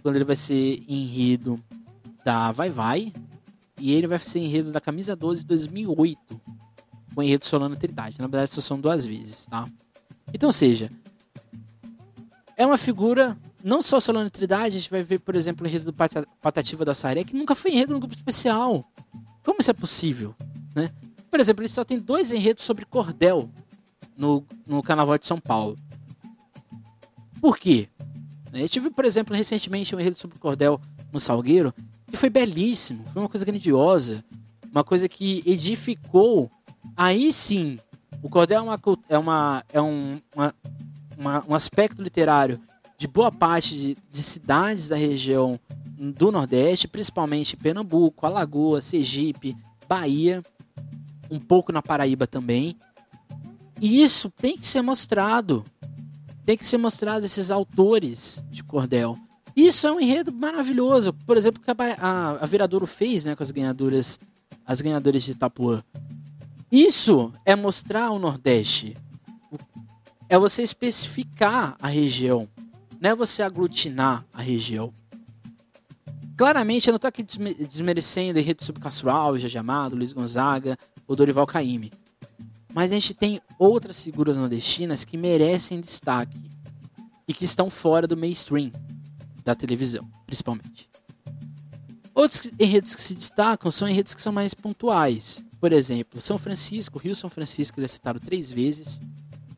quando 0.02 0.16
ele 0.16 0.24
vai 0.24 0.36
ser 0.36 0.82
enredo 0.88 1.62
da 2.24 2.50
Vai 2.50 2.70
Vai. 2.70 3.12
E 3.80 3.92
ele 3.92 4.06
vai 4.06 4.18
ser 4.18 4.38
enredo 4.38 4.70
da 4.70 4.80
Camisa 4.80 5.16
12 5.16 5.40
de 5.40 5.48
2008. 5.48 6.40
Com 7.14 7.22
enredo 7.22 7.46
Solano 7.46 7.74
Trindade. 7.74 8.16
Na 8.18 8.26
verdade, 8.26 8.52
só 8.52 8.60
são 8.60 8.78
duas 8.78 9.04
vezes, 9.06 9.46
tá? 9.46 9.66
Então, 10.32 10.52
seja, 10.52 10.90
é 12.60 12.66
uma 12.66 12.76
figura, 12.76 13.38
não 13.64 13.80
só 13.80 13.98
solenidade, 13.98 14.76
a 14.76 14.80
gente 14.80 14.90
vai 14.90 15.02
ver, 15.02 15.18
por 15.18 15.34
exemplo, 15.34 15.64
o 15.64 15.68
enredo 15.68 15.90
do 15.90 15.94
Patativa 16.42 16.84
da 16.84 16.94
Saré, 16.94 17.24
que 17.24 17.34
nunca 17.34 17.54
foi 17.54 17.70
enredo 17.72 17.94
no 17.94 17.98
grupo 17.98 18.14
especial. 18.14 18.84
Como 19.42 19.60
isso 19.60 19.70
é 19.70 19.74
possível? 19.74 20.34
Né? 20.74 20.90
Por 21.30 21.40
exemplo, 21.40 21.62
ele 21.62 21.70
só 21.70 21.84
tem 21.84 21.98
dois 21.98 22.30
enredos 22.30 22.62
sobre 22.62 22.84
cordel 22.84 23.50
no, 24.14 24.44
no 24.66 24.82
Carnaval 24.82 25.16
de 25.16 25.24
São 25.24 25.40
Paulo. 25.40 25.78
Por 27.40 27.56
quê? 27.58 27.88
Eu 28.52 28.68
tive, 28.68 28.90
por 28.90 29.06
exemplo, 29.06 29.34
recentemente 29.34 29.96
um 29.96 30.00
enredo 30.00 30.18
sobre 30.18 30.38
cordel 30.38 30.78
no 31.10 31.18
Salgueiro, 31.18 31.72
que 32.10 32.16
foi 32.16 32.30
belíssimo, 32.30 33.04
foi 33.12 33.22
uma 33.22 33.28
coisa 33.28 33.46
grandiosa, 33.46 34.24
uma 34.70 34.84
coisa 34.84 35.08
que 35.08 35.42
edificou. 35.46 36.50
Aí 36.96 37.32
sim, 37.32 37.78
o 38.22 38.28
cordel 38.28 38.58
é 38.58 38.62
uma, 38.62 38.80
é 39.08 39.18
uma, 39.18 39.64
é 39.72 39.80
um, 39.80 40.20
uma, 40.34 40.54
uma, 41.16 41.44
um 41.48 41.54
aspecto 41.54 42.02
literário 42.02 42.60
de 42.98 43.06
boa 43.06 43.32
parte 43.32 43.74
de, 43.74 43.96
de, 44.10 44.22
cidades 44.22 44.88
da 44.88 44.96
região 44.96 45.58
do 45.98 46.30
Nordeste, 46.30 46.86
principalmente 46.86 47.56
Pernambuco, 47.56 48.26
Alagoas, 48.26 48.84
Sergipe, 48.84 49.56
Bahia, 49.88 50.42
um 51.30 51.38
pouco 51.38 51.72
na 51.72 51.80
Paraíba 51.80 52.26
também. 52.26 52.76
E 53.80 54.02
isso 54.02 54.30
tem 54.30 54.58
que 54.58 54.68
ser 54.68 54.82
mostrado. 54.82 55.64
tem 56.44 56.58
que 56.58 56.66
ser 56.66 56.76
mostrado 56.76 57.24
esses 57.24 57.50
autores 57.50 58.44
de 58.50 58.62
cordel. 58.62 59.16
Isso 59.56 59.86
é 59.86 59.92
um 59.92 60.00
enredo 60.00 60.32
maravilhoso. 60.32 61.12
Por 61.12 61.36
exemplo, 61.36 61.60
que 61.60 61.70
a, 61.70 61.74
a, 61.98 62.30
a 62.42 62.46
Viradouro 62.46 62.86
fez 62.86 63.24
né, 63.24 63.34
com 63.34 63.42
as 63.42 63.50
ganhadoras, 63.50 64.18
as 64.64 64.80
ganhadoras 64.80 65.22
de 65.22 65.32
Itapuã. 65.32 65.82
Isso 66.70 67.32
é 67.44 67.56
mostrar 67.56 68.10
o 68.10 68.18
Nordeste. 68.18 68.96
É 70.28 70.38
você 70.38 70.62
especificar 70.62 71.76
a 71.80 71.88
região. 71.88 72.48
Não 73.00 73.10
é 73.10 73.14
você 73.14 73.42
aglutinar 73.42 74.24
a 74.32 74.40
região. 74.40 74.92
Claramente, 76.36 76.88
eu 76.88 76.92
não 76.92 76.96
estou 76.96 77.08
aqui 77.08 77.22
desmerecendo 77.22 78.38
enredo 78.38 78.64
sobre 78.64 78.80
Castro 78.80 79.10
Jorge 79.10 79.58
Amado, 79.58 79.96
Luiz 79.96 80.12
Gonzaga 80.12 80.78
ou 81.06 81.16
Dorival 81.16 81.46
Caymmi. 81.46 81.92
Mas 82.72 82.92
a 82.92 82.94
gente 82.94 83.12
tem 83.12 83.40
outras 83.58 84.02
figuras 84.02 84.36
nordestinas 84.36 85.04
que 85.04 85.18
merecem 85.18 85.80
destaque 85.80 86.38
e 87.26 87.34
que 87.34 87.44
estão 87.44 87.68
fora 87.68 88.06
do 88.06 88.16
mainstream 88.16 88.70
da 89.50 89.54
televisão, 89.54 90.08
principalmente. 90.26 90.88
Outros 92.14 92.50
enredos 92.58 92.94
que 92.94 93.02
se 93.02 93.14
destacam 93.14 93.70
são 93.70 93.88
enredos 93.88 94.14
que 94.14 94.22
são 94.22 94.32
mais 94.32 94.54
pontuais. 94.54 95.44
Por 95.60 95.72
exemplo, 95.72 96.20
São 96.20 96.38
Francisco, 96.38 96.98
Rio 96.98 97.14
São 97.14 97.28
Francisco, 97.28 97.78
ele 97.78 97.84
é 97.84 97.88
citado 97.88 98.20
três 98.20 98.50
vezes. 98.50 99.00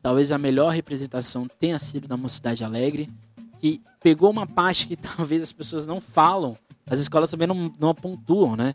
Talvez 0.01 0.31
a 0.31 0.37
melhor 0.37 0.69
representação 0.69 1.47
tenha 1.59 1.79
sido 1.79 2.07
na 2.07 2.17
Mocidade 2.17 2.63
Alegre, 2.63 3.09
que 3.59 3.81
pegou 4.01 4.29
uma 4.29 4.45
parte 4.45 4.87
que 4.87 4.95
talvez 5.17 5.41
as 5.41 5.53
pessoas 5.53 5.85
não 5.85 6.01
falam 6.01 6.57
as 6.89 6.99
escolas 6.99 7.31
também 7.31 7.47
não, 7.47 7.73
não 7.79 7.95
pontuam, 7.95 8.55
né? 8.55 8.73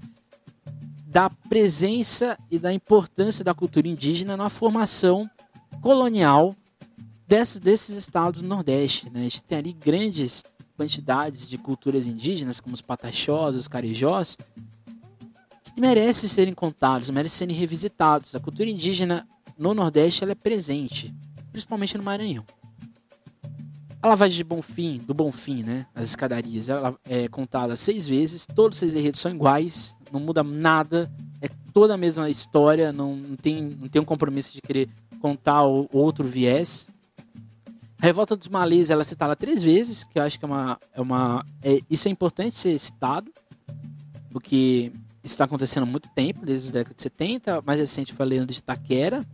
Da 1.07 1.31
presença 1.31 2.39
e 2.51 2.59
da 2.59 2.73
importância 2.73 3.45
da 3.45 3.55
cultura 3.55 3.89
indígena 3.89 4.37
na 4.37 4.49
formação 4.49 5.29
colonial 5.81 6.57
desses, 7.27 7.61
desses 7.61 7.95
estados 7.95 8.41
do 8.41 8.49
Nordeste. 8.49 9.11
Né? 9.11 9.21
A 9.21 9.23
gente 9.25 9.43
tem 9.43 9.59
ali 9.59 9.73
grandes 9.73 10.43
quantidades 10.79 11.49
de 11.49 11.59
culturas 11.59 12.07
indígenas, 12.07 12.61
como 12.61 12.73
os 12.73 12.81
pataxós, 12.81 13.57
os 13.57 13.67
carijós, 13.67 14.37
que 15.75 15.81
merecem 15.81 16.29
serem 16.29 16.55
contados, 16.55 17.11
merecem 17.11 17.39
serem 17.39 17.57
revisitados. 17.57 18.37
A 18.37 18.41
cultura 18.41 18.71
indígena 18.71 19.27
no 19.59 19.75
Nordeste 19.75 20.23
ela 20.23 20.31
é 20.31 20.37
presente, 20.37 21.13
principalmente 21.51 21.99
no 21.99 22.05
Maranhão. 22.05 22.45
A 24.01 24.07
lavagem 24.07 24.37
de 24.37 24.45
Bonfim, 24.45 24.99
do 24.99 25.13
Bonfim, 25.13 25.65
né? 25.65 25.85
As 25.93 26.11
escadarias, 26.11 26.69
ela 26.69 26.97
é 27.05 27.27
contada 27.27 27.75
seis 27.75 28.07
vezes, 28.07 28.47
todos 28.47 28.81
os 28.81 28.95
enredos 28.95 29.21
são 29.21 29.33
iguais, 29.33 29.97
não 30.13 30.21
muda 30.21 30.45
nada, 30.45 31.11
é 31.43 31.49
toda 31.73 31.95
a 31.95 31.99
mesma 31.99 32.31
história, 32.31 32.93
não, 32.93 33.17
não, 33.17 33.35
tem, 33.35 33.61
não 33.65 33.89
tem 33.89 34.01
um 34.01 34.05
compromisso 34.05 34.55
de 34.55 34.61
querer 34.63 34.89
contar 35.21 35.65
o, 35.65 35.89
outro 35.93 36.23
viés. 36.23 36.87
A 38.01 38.07
Revolta 38.07 38.37
dos 38.37 38.49
Malês, 38.49 38.91
ela 38.91 39.03
é 39.03 39.05
citada 39.05 39.35
três 39.35 39.63
vezes, 39.63 40.05
que 40.05 40.19
eu 40.19 40.23
acho 40.23 40.39
que 40.39 40.45
é 40.45 40.49
uma. 40.49 40.79
É 40.93 41.01
uma 41.01 41.45
é, 41.63 41.81
isso 41.91 42.07
é 42.07 42.11
importante 42.11 42.55
ser 42.57 42.79
citado, 42.79 43.33
porque 44.31 44.93
está 45.23 45.45
acontecendo 45.45 45.83
há 45.83 45.87
muito 45.87 46.09
tempo, 46.11 46.47
desde 46.47 46.71
a 46.71 46.73
década 46.73 46.95
de 46.95 47.03
70. 47.03 47.63
Mais 47.63 47.81
recente 47.81 48.13
foi 48.13 48.25
a 48.25 48.29
Lenda 48.29 48.53
de 48.53 48.63
Taquera, 48.63 49.27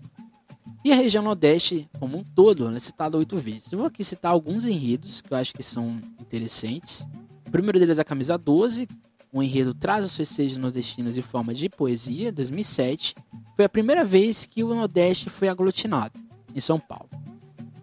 e 0.85 0.93
a 0.93 0.97
região 0.97 1.23
Nordeste, 1.23 1.89
como 1.99 2.19
um 2.19 2.23
todo, 2.23 2.69
é 2.75 2.79
citada 2.79 3.17
oito 3.17 3.39
vezes. 3.39 3.73
Eu 3.73 3.79
vou 3.79 3.87
aqui 3.87 4.05
citar 4.05 4.33
alguns 4.33 4.67
enredos 4.67 5.23
que 5.23 5.33
eu 5.33 5.37
acho 5.37 5.53
que 5.55 5.63
são 5.63 5.99
interessantes. 6.21 7.07
O 7.47 7.51
primeiro 7.51 7.79
deles 7.79 7.99
é 7.99 8.03
a 8.03 8.05
camisa 8.05 8.37
12. 8.37 8.87
O 9.33 9.43
enredo 9.43 9.75
traz 9.75 10.05
os 10.05 10.15
festejos 10.15 10.57
nordestinos 10.59 11.17
em 11.17 11.23
forma 11.23 11.55
de 11.55 11.69
poesia, 11.69 12.31
2007. 12.31 13.15
Foi 13.57 13.65
a 13.65 13.69
primeira 13.69 14.05
vez 14.05 14.45
que 14.45 14.63
o 14.63 14.75
Nordeste 14.75 15.31
foi 15.31 15.49
aglutinado, 15.49 16.19
em 16.55 16.61
São 16.61 16.79
Paulo. 16.79 17.09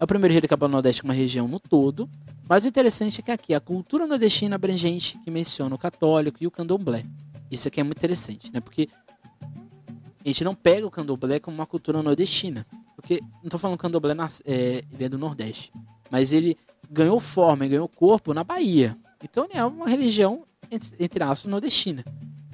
É 0.01 0.03
o 0.03 0.07
primeiro 0.07 0.33
enredo 0.33 0.47
que 0.47 0.53
acaba 0.55 0.65
o 0.65 0.69
Nordeste 0.69 1.03
como 1.03 1.13
uma 1.13 1.19
região 1.19 1.47
no 1.47 1.59
todo. 1.59 2.09
Mas 2.49 2.65
o 2.65 2.67
interessante 2.67 3.19
é 3.19 3.23
que 3.23 3.31
aqui 3.31 3.53
a 3.53 3.59
cultura 3.59 4.07
nordestina 4.07 4.55
abrangente 4.55 5.15
que 5.23 5.29
menciona 5.29 5.75
o 5.75 5.77
católico 5.77 6.39
e 6.41 6.47
o 6.47 6.49
candomblé. 6.49 7.05
Isso 7.51 7.67
aqui 7.67 7.79
é 7.79 7.83
muito 7.83 7.99
interessante, 7.99 8.51
né? 8.51 8.59
Porque 8.59 8.89
a 9.39 10.27
gente 10.27 10.43
não 10.43 10.55
pega 10.55 10.87
o 10.87 10.89
candomblé 10.89 11.39
como 11.39 11.55
uma 11.55 11.67
cultura 11.67 12.01
nordestina. 12.01 12.65
Porque, 12.95 13.21
não 13.43 13.49
tô 13.51 13.59
falando 13.59 13.77
que 13.77 13.81
o 13.81 13.87
candomblé 13.87 14.15
é, 14.43 14.83
ele 14.91 15.03
é 15.03 15.07
do 15.07 15.19
Nordeste. 15.19 15.71
Mas 16.09 16.33
ele 16.33 16.57
ganhou 16.89 17.19
forma, 17.19 17.67
ganhou 17.67 17.87
corpo 17.87 18.33
na 18.33 18.43
Bahia. 18.43 18.97
Então 19.23 19.45
ele 19.45 19.59
é 19.59 19.63
uma 19.63 19.87
religião, 19.87 20.43
entre, 20.71 20.95
entre 20.99 21.23
aspas, 21.23 21.45
nordestina. 21.45 22.03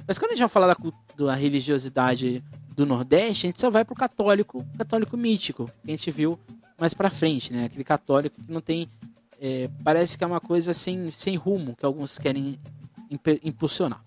Mas 0.06 0.20
quando 0.20 0.32
a 0.32 0.36
gente 0.36 0.42
vai 0.42 0.50
falar 0.50 0.68
da, 0.68 0.78
da 1.16 1.34
religiosidade 1.34 2.44
do 2.78 2.86
Nordeste, 2.86 3.48
a 3.48 3.50
gente 3.50 3.60
só 3.60 3.72
vai 3.72 3.84
pro 3.84 3.96
católico, 3.96 4.64
católico 4.78 5.18
mítico, 5.18 5.66
que 5.84 5.92
a 5.92 5.96
gente 5.96 6.12
viu 6.12 6.40
mais 6.80 6.94
pra 6.94 7.10
frente, 7.10 7.52
né? 7.52 7.66
Aquele 7.66 7.84
católico 7.84 8.40
que 8.42 8.52
não 8.52 8.62
tem. 8.62 8.88
É, 9.42 9.68
parece 9.84 10.16
que 10.16 10.24
é 10.24 10.28
uma 10.28 10.40
coisa 10.40 10.74
sem, 10.74 11.10
sem 11.12 11.36
rumo 11.36 11.76
que 11.76 11.86
alguns 11.86 12.20
querem 12.20 12.60
impulsionar. 13.44 14.04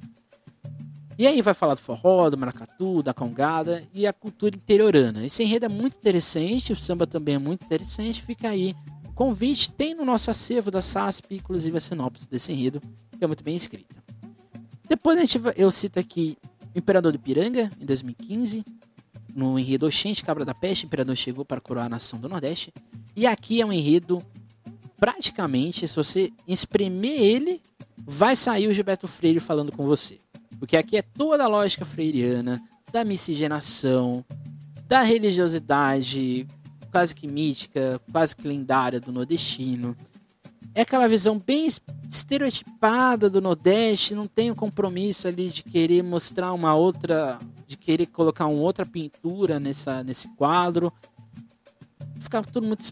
E 1.18 1.26
aí 1.26 1.42
vai 1.42 1.52
falar 1.52 1.74
do 1.74 1.80
forró, 1.80 2.30
do 2.30 2.38
maracatu, 2.38 3.02
da 3.02 3.12
congada 3.12 3.82
e 3.92 4.06
a 4.06 4.12
cultura 4.12 4.56
interiorana. 4.56 5.26
Esse 5.26 5.42
enredo 5.42 5.66
é 5.66 5.68
muito 5.68 5.96
interessante, 5.96 6.72
o 6.72 6.76
samba 6.76 7.06
também 7.06 7.34
é 7.34 7.38
muito 7.38 7.64
interessante, 7.64 8.22
fica 8.22 8.48
aí. 8.48 8.74
O 9.04 9.12
convite 9.12 9.70
tem 9.72 9.94
no 9.94 10.04
nosso 10.04 10.30
acervo 10.30 10.70
da 10.70 10.80
SASP, 10.80 11.34
inclusive 11.34 11.76
a 11.76 11.80
sinopse 11.80 12.28
desse 12.28 12.52
enredo, 12.52 12.80
que 13.18 13.22
é 13.22 13.26
muito 13.26 13.44
bem 13.44 13.54
escrita. 13.54 13.96
Depois 14.88 15.18
a 15.18 15.20
gente, 15.20 15.40
eu 15.56 15.70
cito 15.70 15.98
aqui 15.98 16.38
Imperador 16.74 17.12
do 17.12 17.18
Piranga, 17.18 17.70
em 17.80 17.84
2015, 17.84 18.64
no 19.34 19.58
enredo 19.58 19.86
Oxente, 19.86 20.24
Cabra 20.24 20.44
da 20.44 20.54
Peste, 20.54 20.84
o 20.84 20.86
Imperador 20.86 21.16
chegou 21.16 21.44
para 21.44 21.60
coroar 21.60 21.86
a 21.86 21.88
nação 21.88 22.18
do 22.18 22.28
Nordeste. 22.28 22.72
E 23.16 23.26
aqui 23.26 23.60
é 23.60 23.66
um 23.66 23.72
enredo, 23.72 24.22
praticamente, 24.96 25.86
se 25.86 25.96
você 25.96 26.32
espremer 26.46 27.20
ele, 27.20 27.62
vai 27.98 28.36
sair 28.36 28.68
o 28.68 28.72
Gilberto 28.72 29.06
Freire 29.06 29.40
falando 29.40 29.72
com 29.72 29.84
você. 29.84 30.18
Porque 30.58 30.76
aqui 30.76 30.96
é 30.96 31.02
toda 31.02 31.44
a 31.44 31.48
lógica 31.48 31.84
freiriana, 31.84 32.62
da 32.92 33.04
miscigenação, 33.04 34.24
da 34.86 35.02
religiosidade 35.02 36.46
quase 36.90 37.14
que 37.14 37.26
mítica, 37.26 38.00
quase 38.10 38.34
que 38.34 38.46
lendária 38.46 39.00
do 39.00 39.12
nordestino. 39.12 39.96
É 40.74 40.82
aquela 40.82 41.08
visão 41.08 41.38
bem 41.38 41.66
estereotipada 42.08 43.28
do 43.28 43.40
Nordeste, 43.40 44.14
não 44.14 44.26
tem 44.26 44.50
o 44.50 44.54
compromisso 44.54 45.26
ali 45.26 45.48
de 45.48 45.62
querer 45.62 46.02
mostrar 46.02 46.52
uma 46.52 46.74
outra, 46.74 47.38
de 47.66 47.76
querer 47.76 48.06
colocar 48.06 48.46
uma 48.46 48.60
outra 48.60 48.86
pintura 48.86 49.58
nessa, 49.58 50.02
nesse 50.04 50.28
quadro. 50.36 50.92
Fica 52.20 52.42
tudo 52.42 52.66
muito 52.66 52.84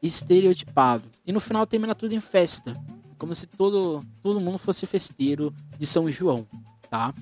estereotipado. 0.00 1.04
E 1.26 1.32
no 1.32 1.40
final 1.40 1.66
termina 1.66 1.94
tudo 1.94 2.14
em 2.14 2.20
festa 2.20 2.74
como 3.18 3.34
se 3.34 3.46
todo, 3.46 4.02
todo 4.22 4.40
mundo 4.40 4.58
fosse 4.58 4.86
festeiro 4.86 5.52
de 5.78 5.84
São 5.84 6.10
João, 6.10 6.46
tá? 6.88 7.12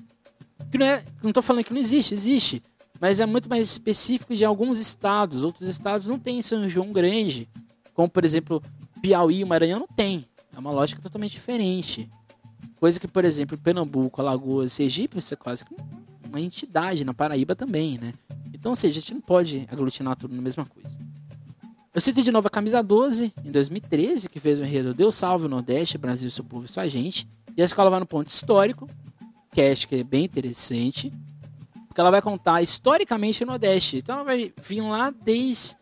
Que 0.71 0.77
não, 0.77 0.85
é, 0.85 1.03
não 1.23 1.33
tô 1.33 1.41
falando 1.41 1.65
que 1.65 1.73
não 1.73 1.81
existe, 1.81 2.13
existe, 2.13 2.63
mas 2.99 3.19
é 3.19 3.25
muito 3.25 3.49
mais 3.49 3.67
específico 3.69 4.35
de 4.35 4.45
alguns 4.45 4.79
estados. 4.79 5.43
Outros 5.43 5.67
estados 5.67 6.07
não 6.07 6.19
têm 6.19 6.41
São 6.41 6.69
João 6.69 6.91
grande, 6.91 7.49
como 7.93 8.07
por 8.07 8.23
exemplo 8.23 8.61
Piauí 9.01 9.41
e 9.41 9.45
Maranhão 9.45 9.79
não 9.79 9.87
tem. 9.87 10.25
É 10.55 10.59
uma 10.59 10.71
lógica 10.71 11.01
totalmente 11.01 11.31
diferente. 11.31 12.09
Coisa 12.79 12.99
que, 12.99 13.07
por 13.07 13.25
exemplo, 13.25 13.57
Pernambuco, 13.57 14.21
Alagoas, 14.21 14.73
Sergipe, 14.73 15.21
você 15.21 15.33
é 15.33 15.37
quase 15.37 15.63
uma 16.27 16.39
entidade 16.39 17.03
na 17.03 17.13
Paraíba 17.13 17.55
também, 17.55 17.97
né? 17.97 18.13
Então, 18.53 18.71
ou 18.71 18.75
seja, 18.75 18.99
a 18.99 19.01
gente 19.01 19.13
não 19.13 19.21
pode 19.21 19.67
aglutinar 19.71 20.15
tudo 20.15 20.35
na 20.35 20.41
mesma 20.41 20.65
coisa. 20.65 20.97
Eu 21.93 22.01
cito 22.01 22.21
de 22.21 22.31
novo 22.31 22.47
a 22.47 22.51
camisa 22.51 22.83
12, 22.83 23.33
em 23.43 23.51
2013, 23.51 24.29
que 24.29 24.39
fez 24.39 24.59
o 24.59 24.63
enredo 24.63 24.93
Deus 24.93 25.15
Salve 25.15 25.45
o 25.45 25.49
Nordeste, 25.49 25.97
Brasil, 25.97 26.29
seu 26.29 26.43
povo 26.43 26.65
e 26.65 26.67
sua 26.67 26.87
gente. 26.87 27.27
E 27.55 27.61
a 27.61 27.65
escola 27.65 27.89
vai 27.89 27.99
no 27.99 28.05
ponto 28.05 28.27
histórico, 28.27 28.87
que 29.51 29.61
acho 29.61 29.87
que 29.87 29.95
é 29.95 30.03
bem 30.03 30.25
interessante, 30.25 31.11
porque 31.87 31.99
ela 31.99 32.11
vai 32.11 32.21
contar 32.21 32.61
historicamente 32.61 33.43
o 33.43 33.47
Nordeste. 33.47 33.97
Então 33.97 34.15
ela 34.15 34.23
vai 34.23 34.53
vir 34.61 34.81
lá 34.81 35.09
desde 35.09 35.75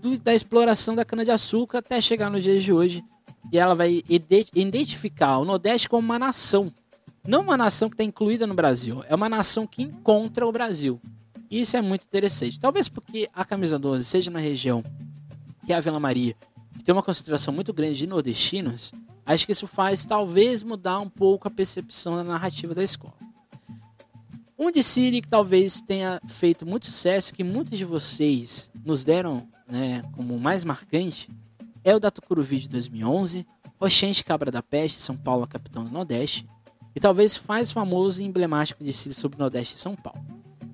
do, 0.00 0.18
da 0.18 0.34
exploração 0.34 0.94
da 0.94 1.04
cana-de-açúcar 1.04 1.78
até 1.78 2.00
chegar 2.00 2.30
nos 2.30 2.42
dias 2.42 2.62
de 2.62 2.72
hoje. 2.72 3.04
E 3.52 3.58
ela 3.58 3.74
vai 3.74 4.02
identificar 4.54 5.38
o 5.38 5.44
Nordeste 5.44 5.88
como 5.88 6.04
uma 6.04 6.18
nação. 6.18 6.72
Não 7.26 7.42
uma 7.42 7.56
nação 7.56 7.88
que 7.88 7.94
está 7.94 8.04
incluída 8.04 8.46
no 8.46 8.54
Brasil, 8.54 9.04
é 9.08 9.14
uma 9.14 9.28
nação 9.28 9.66
que 9.66 9.82
encontra 9.82 10.46
o 10.46 10.52
Brasil. 10.52 11.00
E 11.50 11.60
isso 11.60 11.76
é 11.76 11.82
muito 11.82 12.04
interessante. 12.04 12.58
Talvez 12.58 12.88
porque 12.88 13.28
a 13.34 13.44
camisa 13.44 13.78
12 13.78 14.04
seja 14.04 14.30
uma 14.30 14.40
região 14.40 14.82
que 15.66 15.72
é 15.72 15.76
a 15.76 15.80
Vila 15.80 16.00
Maria, 16.00 16.34
que 16.76 16.84
tem 16.84 16.92
uma 16.94 17.02
concentração 17.02 17.52
muito 17.52 17.72
grande 17.72 17.98
de 17.98 18.06
nordestinos, 18.06 18.92
acho 19.26 19.46
que 19.46 19.52
isso 19.52 19.66
faz 19.66 20.04
talvez 20.04 20.62
mudar 20.62 20.98
um 20.98 21.08
pouco 21.08 21.46
a 21.46 21.50
percepção 21.50 22.16
da 22.16 22.24
narrativa 22.24 22.74
da 22.74 22.82
escola. 22.82 23.14
Um 24.62 24.70
de 24.70 24.82
Siri 24.82 25.22
que 25.22 25.28
talvez 25.28 25.80
tenha 25.80 26.20
feito 26.28 26.66
muito 26.66 26.84
sucesso, 26.84 27.32
que 27.32 27.42
muitos 27.42 27.78
de 27.78 27.84
vocês 27.86 28.70
nos 28.84 29.02
deram 29.02 29.48
né, 29.66 30.02
como 30.12 30.38
mais 30.38 30.64
marcante, 30.64 31.30
é 31.82 31.96
o 31.96 31.98
da 31.98 32.10
Tucuruvi 32.10 32.58
de 32.58 32.68
2011, 32.68 33.46
Oxente 33.80 34.22
Cabra 34.22 34.50
da 34.50 34.62
Peste, 34.62 34.98
São 34.98 35.16
Paulo, 35.16 35.46
capitão 35.46 35.82
do 35.82 35.90
Nordeste, 35.90 36.46
e 36.94 37.00
talvez 37.00 37.40
mais 37.48 37.72
famoso 37.72 38.20
e 38.20 38.26
emblemático 38.26 38.84
de 38.84 38.92
Siri 38.92 39.14
sobre 39.14 39.36
o 39.36 39.40
Nordeste 39.40 39.76
e 39.76 39.78
São 39.78 39.96
Paulo. 39.96 40.20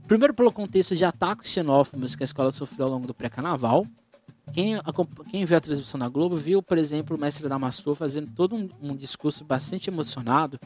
Primeiro 0.09 0.35
pelo 0.35 0.51
contexto 0.51 0.97
de 0.97 1.05
ataques 1.05 1.49
xenófobos 1.49 2.17
que 2.17 2.25
a 2.25 2.27
escola 2.27 2.51
sofreu 2.51 2.87
ao 2.87 2.93
longo 2.93 3.07
do 3.07 3.15
pré-carnaval, 3.15 3.87
quem, 4.53 4.75
quem 5.31 5.45
viu 5.45 5.59
a 5.59 5.61
transmissão 5.61 6.01
da 6.01 6.09
Globo 6.09 6.35
viu, 6.35 6.61
por 6.61 6.77
exemplo, 6.77 7.17
o 7.17 7.21
mestre 7.21 7.49
Damastor 7.49 7.95
fazendo 7.95 8.33
todo 8.33 8.57
um, 8.57 8.69
um 8.83 8.97
discurso 8.97 9.45
bastante 9.45 9.91
emocionado, 9.91 10.59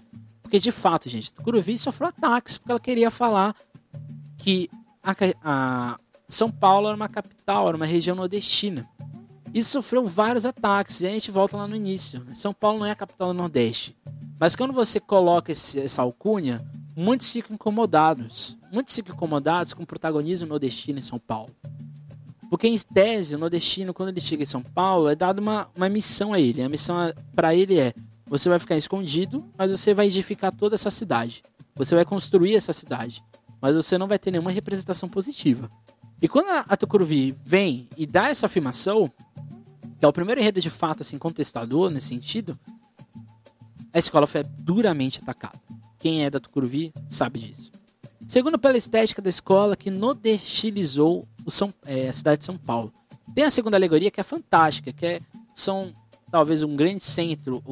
porque 0.51 0.59
de 0.59 0.73
fato, 0.73 1.09
gente, 1.09 1.33
Tucuruvi 1.33 1.79
sofreu 1.79 2.09
ataques 2.09 2.59
porque 2.59 2.73
ela 2.73 2.81
queria 2.81 3.09
falar 3.09 3.55
que 4.37 4.69
a, 5.01 5.15
a 5.45 5.97
São 6.29 6.51
Paulo 6.51 6.89
era 6.89 6.97
uma 6.97 7.09
capital, 7.09 7.69
era 7.69 7.77
uma 7.77 7.87
região 7.87 8.17
nordestina. 8.17 8.85
E 9.55 9.63
sofreu 9.63 10.05
vários 10.05 10.45
ataques. 10.45 11.03
E 11.03 11.07
a 11.07 11.11
gente 11.11 11.31
volta 11.31 11.57
lá 11.57 11.69
no 11.69 11.77
início. 11.77 12.27
São 12.35 12.53
Paulo 12.53 12.81
não 12.81 12.87
é 12.87 12.91
a 12.91 12.97
capital 12.97 13.29
do 13.29 13.35
Nordeste. 13.35 13.97
Mas 14.41 14.57
quando 14.57 14.73
você 14.73 14.99
coloca 14.99 15.53
esse, 15.53 15.79
essa 15.79 16.03
alcunha, 16.03 16.61
muitos 16.97 17.31
ficam 17.31 17.55
incomodados. 17.55 18.59
Muitos 18.73 18.93
ficam 18.93 19.15
incomodados 19.15 19.73
com 19.73 19.85
o 19.85 19.87
protagonismo 19.87 20.49
nordestino 20.49 20.99
em 20.99 21.03
São 21.03 21.21
Paulo. 21.21 21.55
Porque 22.51 22.67
em 22.67 22.77
tese, 22.77 23.37
o 23.37 23.39
nordestino, 23.39 23.95
quando 23.95 24.09
ele 24.09 24.21
chega 24.21 24.43
em 24.43 24.47
São 24.47 24.63
Paulo, 24.63 25.09
é 25.09 25.15
dado 25.15 25.39
uma, 25.39 25.69
uma 25.77 25.89
missão 25.89 26.33
a 26.33 26.41
ele. 26.41 26.61
A 26.61 26.69
missão 26.69 26.97
para 27.37 27.55
ele 27.55 27.79
é: 27.79 27.95
você 28.31 28.49
vai 28.49 28.61
ficar 28.61 28.77
escondido, 28.77 29.45
mas 29.59 29.73
você 29.73 29.93
vai 29.93 30.07
edificar 30.07 30.55
toda 30.55 30.77
essa 30.77 30.89
cidade. 30.89 31.43
Você 31.75 31.97
vai 31.97 32.05
construir 32.05 32.55
essa 32.55 32.73
cidade, 32.73 33.21
mas 33.61 33.75
você 33.75 33.99
não 33.99 34.07
vai 34.07 34.21
ter 34.21 34.31
nenhuma 34.31 34.53
representação 34.53 35.09
positiva. 35.09 35.69
E 36.23 36.29
quando 36.29 36.47
a 36.49 36.77
Tucuruvi 36.77 37.37
vem 37.45 37.89
e 37.97 38.07
dá 38.07 38.29
essa 38.29 38.47
afirmação, 38.47 39.11
que 39.99 40.05
é 40.05 40.09
o 40.09 40.13
primeiro 40.13 40.41
enredo 40.41 40.61
de 40.61 40.71
fato 40.71 41.03
assim 41.03 41.19
contestador 41.19 41.91
nesse 41.91 42.07
sentido, 42.07 42.57
a 43.93 43.99
escola 43.99 44.29
foi 44.29 44.45
duramente 44.45 45.21
atacada. 45.21 45.59
Quem 45.99 46.25
é 46.25 46.31
da 46.31 46.39
Tucuruvi 46.39 46.93
sabe 47.09 47.41
disso. 47.41 47.73
Segundo 48.29 48.61
pela 48.61 48.79
estética 48.79 49.21
da 49.21 49.29
escola 49.29 49.75
que 49.77 49.91
nordestilizou 49.91 51.27
é, 51.85 52.09
a 52.09 52.13
cidade 52.13 52.39
de 52.39 52.45
São 52.45 52.57
Paulo. 52.57 52.93
Tem 53.35 53.43
a 53.43 53.51
segunda 53.51 53.77
alegoria 53.77 54.11
que 54.11 54.21
é 54.21 54.25
fantástica, 54.25 54.93
que 54.93 55.05
é, 55.05 55.21
são 55.53 55.93
talvez 56.31 56.63
um 56.63 56.75
grande 56.75 57.05
centro, 57.05 57.63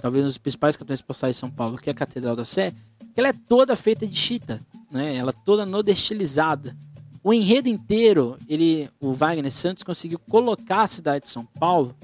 talvez 0.00 0.24
um 0.24 0.28
dos 0.28 0.38
principais 0.38 0.76
cartões 0.76 1.00
postais 1.00 1.36
de 1.36 1.40
São 1.40 1.50
Paulo, 1.50 1.78
que 1.78 1.88
é 1.88 1.92
a 1.92 1.94
Catedral 1.94 2.36
da 2.36 2.44
Sé, 2.44 2.74
ela 3.16 3.28
é 3.28 3.32
toda 3.32 3.76
feita 3.76 4.06
de 4.06 4.14
chita, 4.14 4.60
né? 4.90 5.16
Ela 5.16 5.30
é 5.30 5.44
toda 5.44 5.66
nordestilizada. 5.66 6.76
O 7.24 7.32
enredo 7.32 7.68
inteiro, 7.68 8.36
ele, 8.48 8.90
o 9.00 9.12
Wagner 9.12 9.50
Santos 9.50 9.82
conseguiu 9.82 10.18
colocar 10.18 10.82
a 10.82 10.88
cidade 10.88 11.24
de 11.24 11.30
São 11.30 11.44
Paulo 11.44 11.94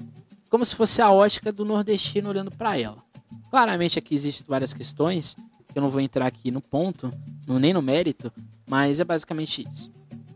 como 0.49 0.65
se 0.65 0.75
fosse 0.75 1.01
a 1.01 1.11
ótica 1.11 1.51
do 1.51 1.65
nordestino 1.65 2.29
olhando 2.29 2.51
para 2.51 2.77
ela. 2.77 2.97
Claramente 3.49 3.99
aqui 3.99 4.15
existem 4.15 4.45
várias 4.47 4.73
questões, 4.73 5.35
que 5.67 5.77
eu 5.77 5.81
não 5.81 5.89
vou 5.89 6.01
entrar 6.01 6.25
aqui 6.25 6.51
no 6.51 6.61
ponto, 6.61 7.09
nem 7.47 7.73
no 7.73 7.81
mérito, 7.81 8.31
mas 8.67 8.99
é 8.99 9.03
basicamente 9.03 9.63
isso. 9.69 9.91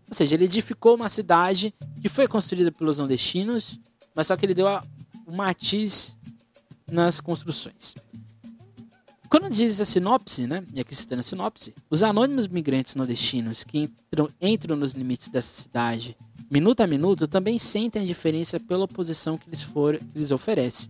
Ou 0.08 0.14
seja, 0.14 0.36
ele 0.36 0.46
edificou 0.46 0.96
uma 0.96 1.10
cidade 1.10 1.74
que 2.02 2.10
foi 2.10 2.28
construída 2.28 2.72
pelos 2.72 3.00
nordestinos, 3.00 3.80
mas 4.14 4.28
só 4.28 4.36
que 4.36 4.46
ele 4.46 4.54
deu 4.54 4.68
o 5.26 5.36
matiz 5.36 6.18
nas 6.92 7.20
construções. 7.20 7.96
Quando 9.30 9.50
diz 9.50 9.82
a 9.82 9.86
sinopse, 9.86 10.46
né, 10.46 10.64
e 10.74 10.80
aqui 10.80 10.94
citando 10.94 11.22
a 11.22 11.24
sinopse, 11.24 11.74
os 11.90 12.04
anônimos 12.04 12.48
migrantes 12.48 12.94
nordestinos 12.94 13.64
que 13.64 13.80
entram, 13.80 14.30
entram 14.40 14.76
nos 14.76 14.92
limites 14.92 15.28
dessa 15.28 15.62
cidade, 15.64 16.16
minuto 16.52 16.82
a 16.82 16.88
minuto, 16.88 17.28
também 17.28 17.58
sentem 17.58 18.04
a 18.04 18.06
diferença 18.06 18.60
pela 18.60 18.86
oposição 18.86 19.36
que 19.36 19.50
lhes, 19.50 19.64
for, 19.64 19.98
que 19.98 20.20
lhes 20.20 20.30
oferece. 20.30 20.88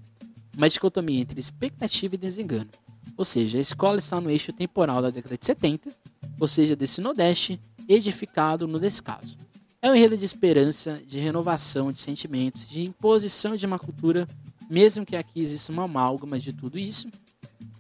Uma 0.58 0.70
dicotomia 0.70 1.22
entre 1.22 1.40
expectativa 1.40 2.16
e 2.16 2.18
desengano. 2.18 2.70
Ou 3.16 3.24
seja, 3.24 3.58
a 3.58 3.62
escola 3.62 3.98
está 3.98 4.20
no 4.20 4.30
eixo 4.30 4.52
temporal 4.52 5.02
da 5.02 5.10
década 5.10 5.38
de 5.38 5.46
70, 5.46 5.90
ou 6.38 6.48
seja, 6.48 6.76
desse 6.76 7.00
Nordeste, 7.00 7.62
edificado 7.88 8.68
no 8.68 8.78
descaso. 8.78 9.38
É 9.84 9.92
um 9.92 9.96
enredo 9.96 10.16
de 10.16 10.24
esperança, 10.24 11.02
de 11.06 11.20
renovação 11.20 11.92
de 11.92 12.00
sentimentos, 12.00 12.70
de 12.70 12.84
imposição 12.84 13.54
de 13.54 13.66
uma 13.66 13.78
cultura, 13.78 14.26
mesmo 14.70 15.06
que 15.06 15.14
aqui 15.14 15.42
exista 15.42 15.74
uma 15.74 15.84
amálgama 15.84 16.40
de 16.40 16.54
tudo 16.54 16.80
isso, 16.80 17.10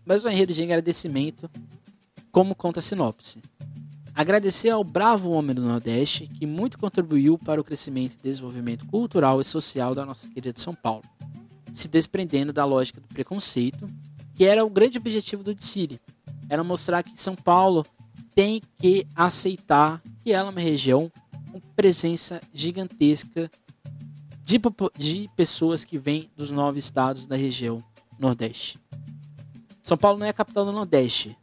mas 0.06 0.26
um 0.26 0.28
enredo 0.28 0.52
de 0.52 0.62
agradecimento, 0.62 1.50
como 2.30 2.56
conta 2.56 2.80
a 2.80 2.84
sinopse. 2.84 3.42
Agradecer 4.14 4.70
ao 4.70 4.84
bravo 4.84 5.32
homem 5.32 5.56
do 5.56 5.62
Nordeste 5.62 6.28
que 6.28 6.46
muito 6.46 6.78
contribuiu 6.78 7.38
para 7.38 7.62
o 7.62 7.64
crescimento 7.64 8.18
e 8.20 8.24
desenvolvimento 8.24 8.86
cultural 8.88 9.40
e 9.40 9.46
social 9.46 9.96
da 9.96 10.06
nossa 10.06 10.28
querida 10.28 10.60
São 10.60 10.74
Paulo, 10.74 11.06
se 11.74 11.88
desprendendo 11.88 12.52
da 12.52 12.66
lógica 12.66 13.00
do 13.00 13.08
preconceito, 13.08 13.88
que 14.36 14.44
era 14.44 14.66
o 14.66 14.70
grande 14.70 14.98
objetivo 14.98 15.42
do 15.42 15.56
Dicile, 15.56 16.02
era 16.50 16.66
mostrar 16.66 17.02
que 17.02 17.14
São 17.16 17.34
Paulo 17.34 17.86
tem 18.36 18.62
que 18.78 19.08
aceitar 19.16 20.02
que 20.22 20.34
ela 20.34 20.50
é 20.50 20.52
uma 20.52 20.60
região 20.60 21.10
presença 21.76 22.40
gigantesca 22.54 23.50
de, 24.44 24.60
de 24.98 25.30
pessoas 25.36 25.84
que 25.84 25.98
vêm 25.98 26.30
dos 26.36 26.52
nove 26.52 26.80
estados 26.80 27.26
da 27.26 27.36
região 27.36 27.84
Nordeste. 28.20 28.80
São 29.82 29.98
Paulo 29.98 30.20
não 30.20 30.26
é 30.26 30.30
a 30.30 30.34
capital 30.34 30.66
do 30.66 30.72
Nordeste, 30.72 31.38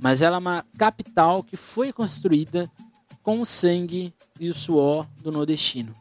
mas 0.00 0.22
ela 0.22 0.36
é 0.36 0.40
uma 0.40 0.64
capital 0.76 1.42
que 1.42 1.56
foi 1.56 1.92
construída 1.92 2.70
com 3.22 3.40
o 3.40 3.46
sangue 3.46 4.14
e 4.38 4.48
o 4.48 4.54
suor 4.54 5.06
do 5.22 5.32
nordestino. 5.32 5.94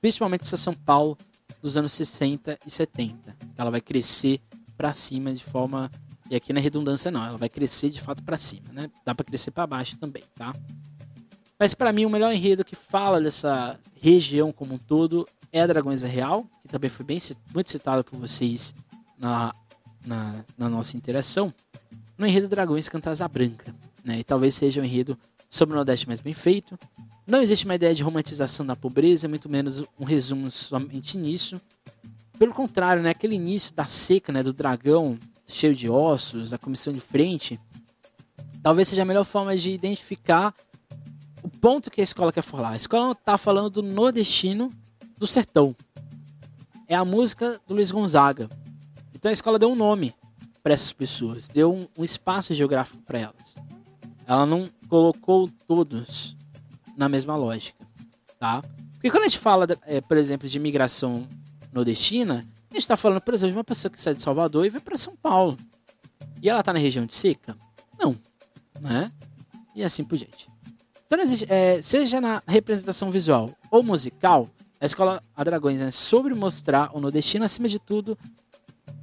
Principalmente 0.00 0.42
essa 0.42 0.56
São 0.56 0.74
Paulo 0.74 1.16
dos 1.62 1.76
anos 1.76 1.92
60 1.92 2.58
e 2.66 2.70
70. 2.70 3.36
Ela 3.56 3.70
vai 3.70 3.80
crescer 3.80 4.40
para 4.76 4.92
cima 4.92 5.32
de 5.32 5.44
forma 5.44 5.90
e 6.30 6.36
aqui 6.36 6.52
na 6.52 6.60
redundância 6.60 7.10
não, 7.10 7.24
ela 7.24 7.36
vai 7.36 7.48
crescer 7.48 7.90
de 7.90 8.00
fato 8.00 8.22
para 8.22 8.38
cima, 8.38 8.72
né? 8.72 8.90
Dá 9.04 9.14
para 9.14 9.24
crescer 9.24 9.50
para 9.50 9.66
baixo 9.66 9.98
também, 9.98 10.22
tá? 10.34 10.52
Mas 11.60 11.74
para 11.74 11.92
mim 11.92 12.06
o 12.06 12.10
melhor 12.10 12.32
enredo 12.32 12.64
que 12.64 12.74
fala 12.74 13.20
dessa 13.20 13.78
região 14.00 14.50
como 14.50 14.76
um 14.76 14.78
todo 14.78 15.28
é 15.52 15.66
Dragões 15.66 16.00
Real, 16.00 16.46
que 16.62 16.68
também 16.68 16.88
foi 16.88 17.04
bem 17.04 17.18
muito 17.52 17.70
citado 17.70 18.02
por 18.02 18.18
vocês 18.18 18.74
na, 19.18 19.54
na, 20.06 20.42
na 20.56 20.70
nossa 20.70 20.96
interação. 20.96 21.52
No 22.16 22.26
enredo 22.26 22.48
Dragões 22.48 22.88
canta 22.88 23.10
Asa 23.10 23.28
Branca, 23.28 23.74
né? 24.02 24.20
E 24.20 24.24
talvez 24.24 24.54
seja 24.54 24.80
um 24.80 24.84
enredo 24.84 25.18
sobre 25.50 25.74
o 25.74 25.76
Nordeste 25.76 26.06
mais 26.06 26.20
bem 26.20 26.32
feito. 26.32 26.78
Não 27.26 27.42
existe 27.42 27.66
uma 27.66 27.74
ideia 27.74 27.94
de 27.94 28.02
romantização 28.02 28.64
da 28.64 28.74
pobreza, 28.74 29.28
muito 29.28 29.46
menos 29.46 29.82
um 29.98 30.04
resumo 30.04 30.50
somente 30.50 31.18
nisso. 31.18 31.60
Pelo 32.38 32.54
contrário, 32.54 33.02
né, 33.02 33.10
aquele 33.10 33.34
início 33.34 33.74
da 33.74 33.84
seca, 33.84 34.32
né, 34.32 34.42
do 34.42 34.54
dragão 34.54 35.18
cheio 35.46 35.74
de 35.74 35.90
ossos, 35.90 36.54
a 36.54 36.58
comissão 36.58 36.90
de 36.90 37.00
frente, 37.00 37.60
talvez 38.62 38.88
seja 38.88 39.02
a 39.02 39.04
melhor 39.04 39.24
forma 39.24 39.54
de 39.54 39.70
identificar 39.70 40.54
o 41.42 41.48
ponto 41.48 41.90
que 41.90 42.00
a 42.00 42.04
escola 42.04 42.32
quer 42.32 42.42
falar. 42.42 42.70
A 42.70 42.76
escola 42.76 43.04
não 43.06 43.12
está 43.12 43.36
falando 43.38 43.70
do 43.70 43.82
nordestino 43.82 44.70
do 45.18 45.26
sertão. 45.26 45.74
É 46.88 46.94
a 46.94 47.04
música 47.04 47.60
do 47.66 47.74
Luiz 47.74 47.90
Gonzaga. 47.90 48.48
Então 49.14 49.28
a 49.28 49.32
escola 49.32 49.58
deu 49.58 49.70
um 49.70 49.76
nome 49.76 50.14
para 50.62 50.74
essas 50.74 50.92
pessoas, 50.92 51.48
deu 51.48 51.72
um, 51.72 51.86
um 51.98 52.04
espaço 52.04 52.52
geográfico 52.54 53.02
para 53.02 53.18
elas. 53.18 53.54
Ela 54.26 54.46
não 54.46 54.68
colocou 54.88 55.48
todos 55.66 56.36
na 56.96 57.08
mesma 57.08 57.36
lógica, 57.36 57.84
tá? 58.38 58.62
Porque 58.92 59.10
quando 59.10 59.24
a 59.24 59.28
gente 59.28 59.38
fala, 59.38 59.66
é, 59.86 60.00
por 60.00 60.16
exemplo, 60.16 60.48
de 60.48 60.58
migração 60.58 61.26
nordestina, 61.72 62.46
a 62.70 62.74
gente 62.74 62.82
está 62.82 62.96
falando, 62.96 63.22
por 63.22 63.32
exemplo, 63.32 63.52
de 63.52 63.58
uma 63.58 63.64
pessoa 63.64 63.90
que 63.90 64.00
sai 64.00 64.14
de 64.14 64.22
Salvador 64.22 64.66
e 64.66 64.70
vai 64.70 64.80
para 64.80 64.96
São 64.98 65.16
Paulo. 65.16 65.56
E 66.42 66.48
ela 66.48 66.60
está 66.60 66.72
na 66.72 66.78
região 66.78 67.06
de 67.06 67.14
seca? 67.14 67.56
Não. 67.98 68.16
Né? 68.80 69.10
E 69.74 69.82
assim 69.82 70.04
por 70.04 70.18
diante. 70.18 70.49
Então, 71.12 71.18
é, 71.48 71.82
seja 71.82 72.20
na 72.20 72.40
representação 72.46 73.10
visual 73.10 73.50
ou 73.68 73.82
musical, 73.82 74.48
a 74.80 74.86
Escola 74.86 75.20
A 75.34 75.42
Dragões 75.42 75.80
é 75.80 75.90
sobre 75.90 76.34
mostrar 76.34 76.96
o 76.96 77.00
nordestino, 77.00 77.44
acima 77.44 77.68
de 77.68 77.80
tudo, 77.80 78.16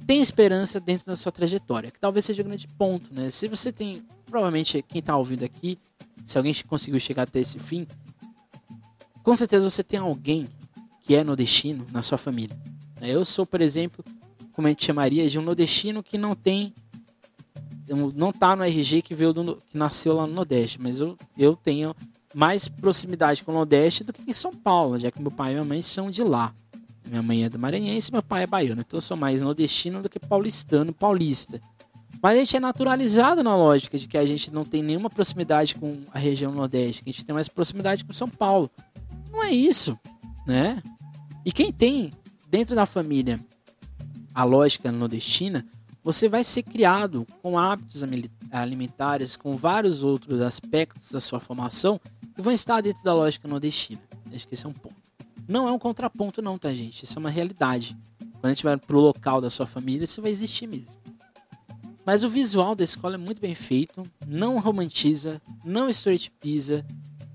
tem 0.06 0.22
esperança 0.22 0.80
dentro 0.80 1.04
da 1.04 1.14
sua 1.14 1.30
trajetória, 1.30 1.90
que 1.90 2.00
talvez 2.00 2.24
seja 2.24 2.40
o 2.40 2.44
grande 2.46 2.66
ponto, 2.66 3.12
né? 3.12 3.28
Se 3.28 3.46
você 3.46 3.70
tem, 3.70 4.02
provavelmente 4.24 4.82
quem 4.88 5.00
está 5.00 5.14
ouvindo 5.18 5.44
aqui, 5.44 5.78
se 6.24 6.38
alguém 6.38 6.54
conseguiu 6.66 6.98
chegar 6.98 7.24
até 7.24 7.40
esse 7.40 7.58
fim, 7.58 7.86
com 9.22 9.36
certeza 9.36 9.68
você 9.68 9.84
tem 9.84 10.00
alguém 10.00 10.46
que 11.02 11.14
é 11.14 11.22
nordestino 11.22 11.84
na 11.92 12.00
sua 12.00 12.16
família. 12.16 12.56
Eu 13.02 13.22
sou, 13.22 13.44
por 13.44 13.60
exemplo, 13.60 14.02
como 14.54 14.66
a 14.66 14.70
gente 14.70 14.86
chamaria, 14.86 15.28
de 15.28 15.38
um 15.38 15.42
nordestino 15.42 16.02
que 16.02 16.16
não 16.16 16.34
tem. 16.34 16.72
Não 18.14 18.32
tá 18.32 18.54
no 18.54 18.64
RG 18.64 19.02
que 19.02 19.14
veio 19.14 19.32
do, 19.32 19.56
que 19.56 19.76
nasceu 19.76 20.14
lá 20.14 20.26
no 20.26 20.32
Nordeste, 20.32 20.80
mas 20.80 21.00
eu, 21.00 21.16
eu 21.36 21.56
tenho 21.56 21.94
mais 22.34 22.68
proximidade 22.68 23.42
com 23.42 23.50
o 23.50 23.54
Nordeste 23.54 24.04
do 24.04 24.12
que 24.12 24.22
em 24.28 24.34
São 24.34 24.52
Paulo, 24.52 24.98
já 24.98 25.10
que 25.10 25.20
meu 25.20 25.30
pai 25.30 25.50
e 25.50 25.54
minha 25.54 25.64
mãe 25.64 25.82
são 25.82 26.10
de 26.10 26.22
lá. 26.22 26.54
Minha 27.08 27.22
mãe 27.22 27.44
é 27.44 27.48
do 27.48 27.58
Maranhense 27.58 28.12
meu 28.12 28.22
pai 28.22 28.42
é 28.42 28.46
baiano. 28.46 28.82
Então 28.82 28.98
eu 28.98 29.02
sou 29.02 29.16
mais 29.16 29.40
nordestino 29.40 30.02
do 30.02 30.08
que 30.08 30.18
paulistano, 30.18 30.92
paulista. 30.92 31.60
Mas 32.22 32.34
a 32.34 32.38
gente 32.40 32.56
é 32.56 32.60
naturalizado 32.60 33.42
na 33.42 33.56
lógica 33.56 33.98
de 33.98 34.08
que 34.08 34.18
a 34.18 34.26
gente 34.26 34.52
não 34.52 34.64
tem 34.64 34.82
nenhuma 34.82 35.08
proximidade 35.08 35.74
com 35.74 36.02
a 36.12 36.18
região 36.18 36.52
Nordeste, 36.52 37.02
que 37.02 37.10
a 37.10 37.12
gente 37.12 37.24
tem 37.24 37.34
mais 37.34 37.48
proximidade 37.48 38.04
com 38.04 38.12
São 38.12 38.28
Paulo. 38.28 38.70
Não 39.30 39.42
é 39.42 39.52
isso, 39.52 39.98
né? 40.46 40.82
E 41.44 41.52
quem 41.52 41.72
tem 41.72 42.12
dentro 42.50 42.74
da 42.74 42.86
família, 42.86 43.38
a 44.34 44.44
lógica 44.44 44.90
nordestina, 44.90 45.64
você 46.08 46.26
vai 46.26 46.42
ser 46.42 46.62
criado 46.62 47.26
com 47.42 47.58
hábitos 47.58 48.02
alimentares, 48.50 49.36
com 49.36 49.58
vários 49.58 50.02
outros 50.02 50.40
aspectos 50.40 51.12
da 51.12 51.20
sua 51.20 51.38
formação 51.38 52.00
que 52.34 52.40
vão 52.40 52.50
estar 52.50 52.80
dentro 52.80 53.04
da 53.04 53.12
lógica 53.12 53.46
nordestina. 53.46 54.00
Acho 54.34 54.48
que 54.48 54.54
esse 54.54 54.64
é 54.64 54.68
um 54.70 54.72
ponto. 54.72 54.96
Não 55.46 55.68
é 55.68 55.70
um 55.70 55.78
contraponto, 55.78 56.40
não, 56.40 56.56
tá, 56.56 56.72
gente? 56.72 57.04
Isso 57.04 57.18
é 57.18 57.20
uma 57.20 57.28
realidade. 57.28 57.94
Quando 58.40 58.46
a 58.46 58.48
gente 58.54 58.64
vai 58.64 58.78
pro 58.78 58.98
local 58.98 59.42
da 59.42 59.50
sua 59.50 59.66
família, 59.66 60.04
isso 60.04 60.22
vai 60.22 60.30
existir 60.30 60.66
mesmo. 60.66 60.96
Mas 62.06 62.24
o 62.24 62.30
visual 62.30 62.74
da 62.74 62.84
escola 62.84 63.16
é 63.16 63.18
muito 63.18 63.42
bem 63.42 63.54
feito, 63.54 64.02
não 64.26 64.58
romantiza, 64.58 65.42
não 65.62 65.90
estereotipiza, 65.90 66.86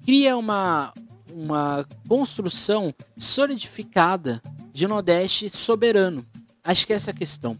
cria 0.03 0.35
uma, 0.35 0.91
uma 1.31 1.85
construção 2.07 2.91
solidificada 3.15 4.41
de 4.73 4.87
Nordeste 4.87 5.47
soberano. 5.47 6.25
Acho 6.63 6.87
que 6.87 6.93
essa 6.93 7.11
é 7.11 7.13
a 7.13 7.15
questão. 7.15 7.55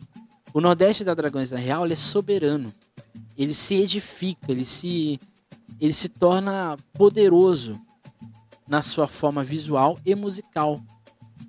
O 0.53 0.61
Nordeste 0.61 1.03
da 1.03 1.15
Dragões 1.15 1.49
da 1.49 1.57
Real 1.57 1.83
é 1.87 1.95
soberano. 1.95 2.71
Ele 3.35 3.55
se 3.55 3.73
edifica, 3.73 4.51
ele 4.51 4.65
se, 4.65 5.19
ele 5.81 5.93
se 5.93 6.07
torna 6.07 6.77
poderoso 6.93 7.81
na 8.67 8.83
sua 8.83 9.07
forma 9.07 9.43
visual 9.43 9.97
e 10.05 10.13
musical. 10.13 10.79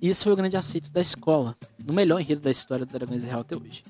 Isso 0.01 0.23
foi 0.23 0.33
o 0.33 0.35
grande 0.35 0.57
aceito 0.57 0.89
da 0.89 1.01
escola, 1.01 1.55
no 1.85 1.93
melhor 1.93 2.19
enredo 2.19 2.41
da 2.41 2.49
história 2.49 2.83
do 2.83 2.91
Dragões 2.91 3.23
Real 3.23 3.41
até 3.41 3.55
hoje. 3.55 3.83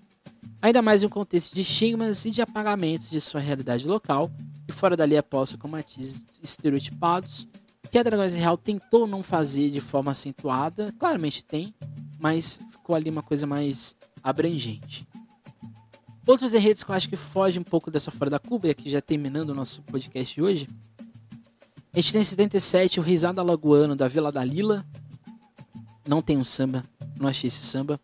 Ainda 0.61 0.82
mais 0.82 1.01
em 1.01 1.05
um 1.05 1.09
contexto 1.09 1.53
de 1.53 1.61
estigmas 1.61 2.26
e 2.26 2.32
de 2.32 2.41
apagamentos 2.41 3.09
de 3.09 3.22
sua 3.22 3.39
realidade 3.39 3.88
local, 3.88 4.30
e 4.68 4.72
fora 4.74 4.97
dali 4.97 5.16
é 5.16 5.22
posta 5.22 5.57
com 5.57 5.68
matizes 5.70 6.22
estereotipados, 6.43 7.47
que 7.89 7.97
a 7.97 8.03
Dragões 8.03 8.34
Real 8.34 8.57
tentou 8.57 9.07
não 9.07 9.24
fazer 9.24 9.70
de 9.70 9.80
forma 9.80 10.11
acentuada, 10.11 10.93
claramente 10.99 11.45
tem, 11.45 11.74
mas 12.20 12.59
ficou 12.86 12.95
ali 12.95 13.09
uma 13.09 13.23
coisa 13.23 13.47
mais 13.47 13.95
abrangente. 14.21 15.07
Outros 16.27 16.53
enredos 16.53 16.83
que 16.83 16.91
eu 16.91 16.95
acho 16.95 17.09
que 17.09 17.15
fogem 17.15 17.59
um 17.59 17.63
pouco 17.63 17.89
dessa 17.89 18.11
fora 18.11 18.29
da 18.29 18.38
Cuba, 18.38 18.67
e 18.67 18.69
aqui 18.69 18.91
já 18.91 19.01
terminando 19.01 19.49
o 19.49 19.55
nosso 19.55 19.81
podcast 19.81 20.36
de 20.36 20.41
hoje, 20.41 20.69
a 21.91 21.99
gente 21.99 22.11
tem 22.11 22.21
em 22.21 22.23
77 22.23 22.99
o 22.99 23.03
Risada 23.03 23.41
Alagoano 23.41 23.95
da 23.95 24.07
Vila 24.07 24.31
da 24.31 24.43
Lila. 24.43 24.86
Não 26.07 26.21
tem 26.21 26.38
um 26.38 26.45
samba, 26.45 26.83
não 27.19 27.27
achei 27.27 27.47
esse 27.47 27.65
samba, 27.65 27.99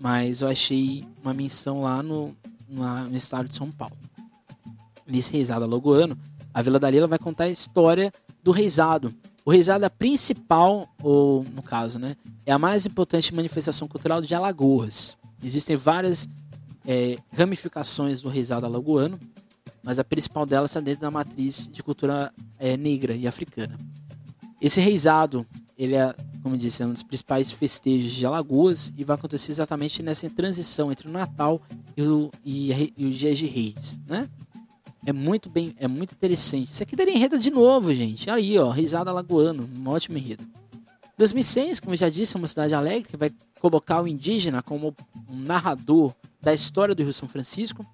mas 0.00 0.42
eu 0.42 0.48
achei 0.48 1.04
uma 1.22 1.32
menção 1.32 1.82
lá 1.82 2.02
no, 2.02 2.34
no 2.68 3.16
estado 3.16 3.48
de 3.48 3.54
São 3.54 3.70
Paulo. 3.70 3.96
Nesse 5.06 5.32
Risada 5.32 5.64
Alagoano, 5.64 6.18
a 6.52 6.60
Vila 6.60 6.80
da 6.80 6.90
Lila 6.90 7.06
vai 7.06 7.20
contar 7.20 7.44
a 7.44 7.50
história 7.50 8.12
do 8.42 8.50
Reisado. 8.50 9.14
O 9.48 9.50
Reisado 9.50 9.82
é 9.82 9.86
a 9.86 9.90
principal, 9.90 10.86
ou 11.02 11.42
no 11.54 11.62
caso, 11.62 11.98
né, 11.98 12.18
é 12.44 12.52
a 12.52 12.58
mais 12.58 12.84
importante 12.84 13.34
manifestação 13.34 13.88
cultural 13.88 14.20
de 14.20 14.34
Alagoas. 14.34 15.16
Existem 15.42 15.74
várias 15.74 16.28
é, 16.86 17.16
ramificações 17.32 18.20
do 18.20 18.28
Reisado 18.28 18.66
Alagoano, 18.66 19.18
mas 19.82 19.98
a 19.98 20.04
principal 20.04 20.44
delas 20.44 20.72
está 20.72 20.80
dentro 20.80 21.00
da 21.00 21.10
matriz 21.10 21.66
de 21.66 21.82
cultura 21.82 22.30
é, 22.58 22.76
negra 22.76 23.14
e 23.14 23.26
africana. 23.26 23.78
Esse 24.60 24.82
reizado, 24.82 25.46
ele 25.78 25.94
é, 25.96 26.14
como 26.42 26.54
eu 26.54 26.58
disse, 26.58 26.82
é 26.82 26.86
um 26.86 26.92
dos 26.92 27.02
principais 27.02 27.50
festejos 27.50 28.12
de 28.12 28.26
Alagoas 28.26 28.92
e 28.98 29.02
vai 29.02 29.16
acontecer 29.16 29.50
exatamente 29.50 30.02
nessa 30.02 30.28
transição 30.28 30.92
entre 30.92 31.08
o 31.08 31.10
Natal 31.10 31.58
e, 31.96 32.02
o, 32.02 32.30
e, 32.44 32.92
e 32.98 33.06
os 33.06 33.16
dias 33.16 33.38
de 33.38 33.46
Reis, 33.46 33.98
né? 34.06 34.28
É 35.08 35.12
muito 35.12 35.48
bem, 35.48 35.74
é 35.78 35.88
muito 35.88 36.12
interessante. 36.12 36.70
Isso 36.70 36.82
aqui 36.82 36.94
daria 36.94 37.14
enredo 37.14 37.38
de 37.38 37.50
novo, 37.50 37.94
gente. 37.94 38.28
Aí, 38.28 38.58
ó, 38.58 38.68
Risada 38.68 39.08
Alagoano, 39.08 39.66
um 39.78 39.88
ótimo 39.88 40.18
enredo. 40.18 40.44
2006, 41.16 41.80
como 41.80 41.94
eu 41.94 41.96
já 41.96 42.10
disse, 42.10 42.36
é 42.36 42.38
uma 42.38 42.46
cidade 42.46 42.74
alegre 42.74 43.08
que 43.08 43.16
vai 43.16 43.32
colocar 43.58 44.02
o 44.02 44.06
indígena 44.06 44.62
como 44.62 44.94
um 45.30 45.38
narrador 45.38 46.12
da 46.42 46.52
história 46.52 46.94
do 46.94 47.02
Rio 47.02 47.14
São 47.14 47.26
Francisco. 47.26 47.86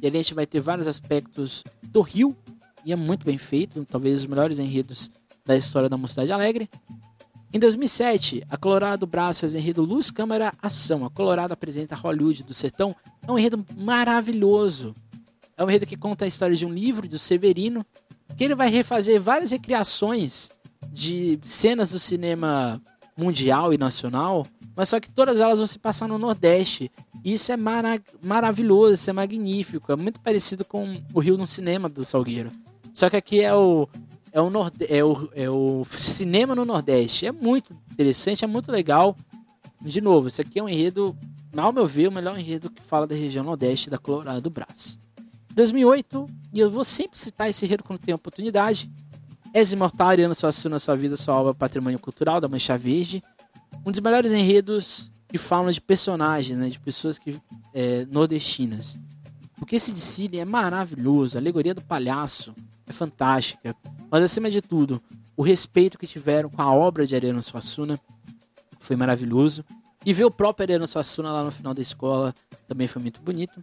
E 0.00 0.06
ali 0.06 0.18
a 0.18 0.22
gente 0.22 0.32
vai 0.32 0.46
ter 0.46 0.60
vários 0.60 0.86
aspectos 0.86 1.64
do 1.82 2.02
Rio, 2.02 2.36
e 2.84 2.92
é 2.92 2.96
muito 2.96 3.24
bem 3.24 3.36
feito, 3.36 3.84
talvez 3.84 4.20
os 4.20 4.26
melhores 4.26 4.60
enredos 4.60 5.10
da 5.44 5.56
história 5.56 5.88
da 5.88 5.96
Mocidade 5.96 6.30
Alegre. 6.30 6.70
Em 7.52 7.58
2007, 7.58 8.44
a 8.48 8.56
Colorado 8.56 9.08
Braço 9.08 9.40
fez 9.40 9.56
enredo 9.56 9.82
Luz, 9.82 10.12
Câmara, 10.12 10.52
Ação. 10.62 11.04
A 11.04 11.10
Colorado 11.10 11.50
apresenta 11.50 11.96
Hollywood 11.96 12.44
do 12.44 12.54
Sertão. 12.54 12.94
É 13.26 13.32
um 13.32 13.36
enredo 13.36 13.66
maravilhoso. 13.76 14.94
É 15.60 15.64
um 15.64 15.68
enredo 15.68 15.84
que 15.84 15.94
conta 15.94 16.24
a 16.24 16.28
história 16.28 16.56
de 16.56 16.64
um 16.64 16.72
livro 16.72 17.06
do 17.06 17.18
Severino, 17.18 17.84
que 18.34 18.44
ele 18.44 18.54
vai 18.54 18.70
refazer 18.70 19.20
várias 19.20 19.50
recriações 19.50 20.48
de 20.90 21.38
cenas 21.44 21.90
do 21.90 21.98
cinema 21.98 22.80
mundial 23.14 23.70
e 23.70 23.76
nacional, 23.76 24.46
mas 24.74 24.88
só 24.88 24.98
que 24.98 25.10
todas 25.10 25.38
elas 25.38 25.58
vão 25.58 25.66
se 25.66 25.78
passar 25.78 26.08
no 26.08 26.16
Nordeste. 26.16 26.90
Isso 27.22 27.52
é 27.52 27.58
mara 27.58 28.00
maravilhoso, 28.22 28.94
isso 28.94 29.10
é 29.10 29.12
magnífico. 29.12 29.92
É 29.92 29.96
muito 29.96 30.18
parecido 30.20 30.64
com 30.64 30.96
o 31.12 31.20
Rio 31.20 31.36
no 31.36 31.46
Cinema 31.46 31.90
do 31.90 32.06
Salgueiro. 32.06 32.50
Só 32.94 33.10
que 33.10 33.16
aqui 33.16 33.42
é 33.42 33.54
o, 33.54 33.86
é 34.32 34.40
o, 34.40 34.48
norde 34.48 34.86
é 34.88 35.04
o, 35.04 35.28
é 35.34 35.50
o 35.50 35.84
cinema 35.90 36.54
no 36.54 36.64
Nordeste. 36.64 37.26
É 37.26 37.32
muito 37.32 37.76
interessante, 37.92 38.46
é 38.46 38.48
muito 38.48 38.72
legal. 38.72 39.14
De 39.82 40.00
novo, 40.00 40.28
isso 40.28 40.40
aqui 40.40 40.58
é 40.58 40.62
um 40.62 40.68
enredo, 40.70 41.14
ao 41.54 41.70
meu 41.70 41.86
ver, 41.86 42.08
o 42.08 42.12
melhor 42.12 42.38
enredo 42.38 42.70
que 42.70 42.82
fala 42.82 43.06
da 43.06 43.14
região 43.14 43.44
Nordeste 43.44 43.90
da 43.90 43.98
Colorado 43.98 44.40
do 44.40 44.48
Brás. 44.48 44.98
2008, 45.54 46.26
e 46.52 46.60
eu 46.60 46.70
vou 46.70 46.84
sempre 46.84 47.18
citar 47.18 47.48
esse 47.50 47.64
enredo 47.64 47.84
quando 47.84 48.00
tenho 48.00 48.16
oportunidade. 48.16 48.90
És 49.52 49.72
imortal, 49.72 50.08
Ariano 50.08 50.34
Suassuna, 50.34 50.78
sua 50.78 50.96
vida, 50.96 51.16
sua 51.16 51.34
obra, 51.34 51.54
patrimônio 51.54 51.98
cultural 51.98 52.40
da 52.40 52.48
Mancha 52.48 52.78
Verde. 52.78 53.22
Um 53.84 53.90
dos 53.90 54.00
melhores 54.00 54.32
enredos 54.32 55.10
que 55.28 55.38
falam 55.38 55.70
de 55.70 55.80
personagens, 55.80 56.58
né, 56.58 56.68
de 56.68 56.78
pessoas 56.78 57.18
que 57.18 57.36
é, 57.74 58.04
nordestinas. 58.06 58.96
Porque 59.56 59.76
esse 59.76 59.92
de 59.92 60.38
é 60.38 60.44
maravilhoso, 60.44 61.36
a 61.36 61.40
alegoria 61.40 61.74
do 61.74 61.82
palhaço 61.82 62.54
é 62.86 62.92
fantástica, 62.92 63.76
mas 64.10 64.22
acima 64.22 64.50
de 64.50 64.60
tudo, 64.60 65.00
o 65.36 65.42
respeito 65.42 65.98
que 65.98 66.06
tiveram 66.06 66.48
com 66.48 66.60
a 66.60 66.72
obra 66.72 67.06
de 67.06 67.14
Ariano 67.14 67.42
Suassuna 67.42 67.98
foi 68.80 68.96
maravilhoso. 68.96 69.64
E 70.04 70.14
ver 70.14 70.24
o 70.24 70.30
próprio 70.30 70.64
Ariano 70.64 70.86
Suassuna 70.86 71.30
lá 71.30 71.44
no 71.44 71.50
final 71.50 71.74
da 71.74 71.82
escola 71.82 72.34
também 72.66 72.88
foi 72.88 73.02
muito 73.02 73.20
bonito. 73.20 73.60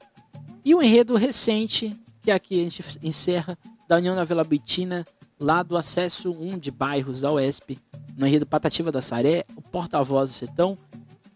E 0.67 0.75
um 0.75 0.81
enredo 0.81 1.15
recente, 1.15 1.95
que 2.21 2.29
aqui 2.29 2.59
a 2.59 2.63
gente 2.63 2.83
encerra, 3.01 3.57
da 3.87 3.95
União 3.95 4.13
da 4.13 4.25
Vila 4.25 4.43
Bitina, 4.43 5.07
lá 5.39 5.63
do 5.63 5.77
acesso 5.77 6.29
1 6.29 6.57
de 6.57 6.71
bairros 6.71 7.21
da 7.21 7.31
UESP, 7.31 7.79
no 8.17 8.27
enredo 8.27 8.45
Patativa 8.45 8.91
da 8.91 9.01
Saré, 9.01 9.45
o 9.55 9.61
porta-voz 9.61 10.29
do 10.29 10.33
sertão. 10.33 10.77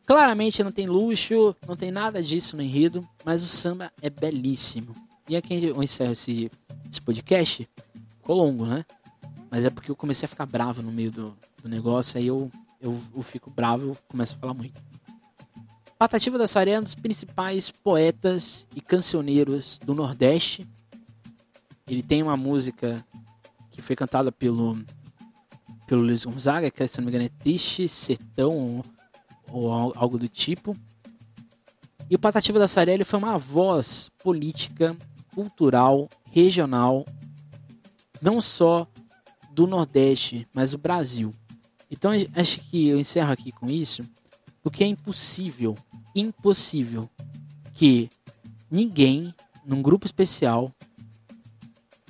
Claramente 0.06 0.62
não 0.62 0.72
tem 0.74 0.86
luxo, 0.86 1.56
não 1.66 1.78
tem 1.78 1.92
nada 1.92 2.22
disso 2.22 2.58
no 2.58 2.62
enredo, 2.62 3.08
mas 3.24 3.42
o 3.42 3.48
samba 3.48 3.90
é 4.02 4.10
belíssimo. 4.10 4.94
E 5.30 5.38
aqui 5.38 5.64
eu 5.64 5.82
encerro 5.82 6.12
esse, 6.12 6.52
esse 6.92 7.02
podcast, 7.02 7.66
ficou 8.18 8.36
longo, 8.36 8.66
né? 8.66 8.84
Mas 9.50 9.64
é 9.64 9.70
porque 9.70 9.90
eu 9.90 9.96
comecei 9.96 10.26
a 10.26 10.30
ficar 10.30 10.46
bravo 10.46 10.82
no 10.82 10.92
meio 10.92 11.10
do, 11.10 11.38
do 11.64 11.70
negócio, 11.70 12.18
aí 12.18 12.28
eu, 12.28 12.52
eu, 12.82 13.00
eu 13.16 13.24
fico 13.24 13.50
bravo 13.50 13.94
e 13.94 14.12
começo 14.12 14.36
a 14.36 14.40
falar 14.40 14.54
muito. 14.54 14.91
Patativa 16.02 16.36
da 16.36 16.48
Saré 16.48 16.72
é 16.72 16.80
um 16.80 16.84
dos 16.84 16.96
principais 16.96 17.70
poetas 17.70 18.68
e 18.76 18.82
cancioneiros 18.82 19.78
do 19.78 19.94
Nordeste. 19.94 20.68
Ele 21.88 22.02
tem 22.02 22.24
uma 22.24 22.36
música 22.36 23.06
que 23.70 23.84
foi 23.84 23.96
cantada 23.96 24.32
pelo 24.32 24.84
pelo 25.86 26.02
Luiz 26.02 26.26
Gonzaga, 26.26 26.72
que 26.72 26.88
se 26.88 26.98
não 26.98 27.06
me 27.06 27.12
engano 27.12 27.26
é 27.26 27.30
Triste, 27.30 27.88
Sertão 27.88 28.82
ou, 29.52 29.72
ou 29.72 29.94
algo 29.96 30.18
do 30.18 30.28
tipo. 30.28 30.76
E 32.10 32.16
o 32.16 32.20
Patativa 32.20 32.58
da 32.58 32.68
Sarelli 32.68 33.06
foi 33.06 33.20
uma 33.20 33.38
voz 33.38 34.10
política, 34.24 34.98
cultural, 35.36 36.10
regional, 36.32 37.06
não 38.20 38.42
só 38.42 38.88
do 39.52 39.68
Nordeste, 39.68 40.48
mas 40.52 40.72
do 40.72 40.80
Brasil. 40.80 41.32
Então 41.92 42.10
acho 42.36 42.60
que 42.62 42.88
eu 42.88 43.00
encerro 43.00 43.32
aqui 43.32 43.52
com 43.52 43.68
isso, 43.68 44.04
porque 44.62 44.84
é 44.84 44.88
impossível, 44.88 45.76
impossível 46.16 47.10
que 47.74 48.10
ninguém 48.70 49.34
num 49.66 49.82
grupo 49.82 50.06
especial 50.06 50.74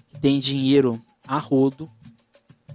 que 0.09 0.19
tem 0.19 0.39
dinheiro 0.39 1.01
a 1.27 1.37
rodo 1.37 1.89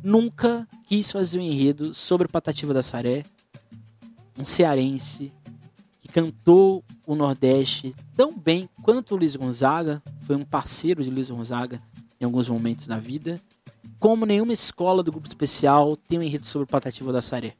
nunca 0.03 0.67
quis 0.87 1.11
fazer 1.11 1.39
um 1.39 1.43
enredo 1.43 1.93
sobre 1.93 2.29
Patativa 2.29 2.73
da 2.73 2.83
Saré, 2.83 3.25
um 4.39 4.45
cearense 4.45 5.33
que 6.01 6.09
cantou 6.09 6.85
o 7.07 7.15
Nordeste 7.15 7.95
tão 8.15 8.37
bem 8.39 8.69
quanto 8.83 9.15
o 9.15 9.19
Luiz 9.19 9.35
Gonzaga, 9.35 10.03
foi 10.23 10.37
um 10.37 10.45
parceiro 10.45 11.03
de 11.03 11.11
Luiz 11.11 11.29
Gonzaga 11.29 11.81
em 12.21 12.25
alguns 12.25 12.49
momentos 12.49 12.87
da 12.87 12.99
vida, 12.99 13.41
como 13.99 14.27
nenhuma 14.27 14.53
escola 14.53 15.03
do 15.03 15.11
grupo 15.11 15.27
especial 15.27 15.97
tem 15.97 16.19
um 16.19 16.23
enredo 16.23 16.47
sobre 16.47 16.67
Patativa 16.67 17.13
da 17.13 17.23
Saré. 17.23 17.57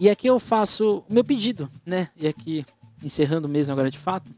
E 0.00 0.08
aqui 0.08 0.26
eu 0.26 0.38
faço 0.38 1.04
o 1.08 1.12
meu 1.12 1.24
pedido, 1.24 1.70
né? 1.84 2.08
E 2.16 2.26
aqui, 2.28 2.64
encerrando 3.02 3.48
mesmo 3.48 3.72
agora 3.72 3.90
de 3.90 3.98
fato, 3.98 4.30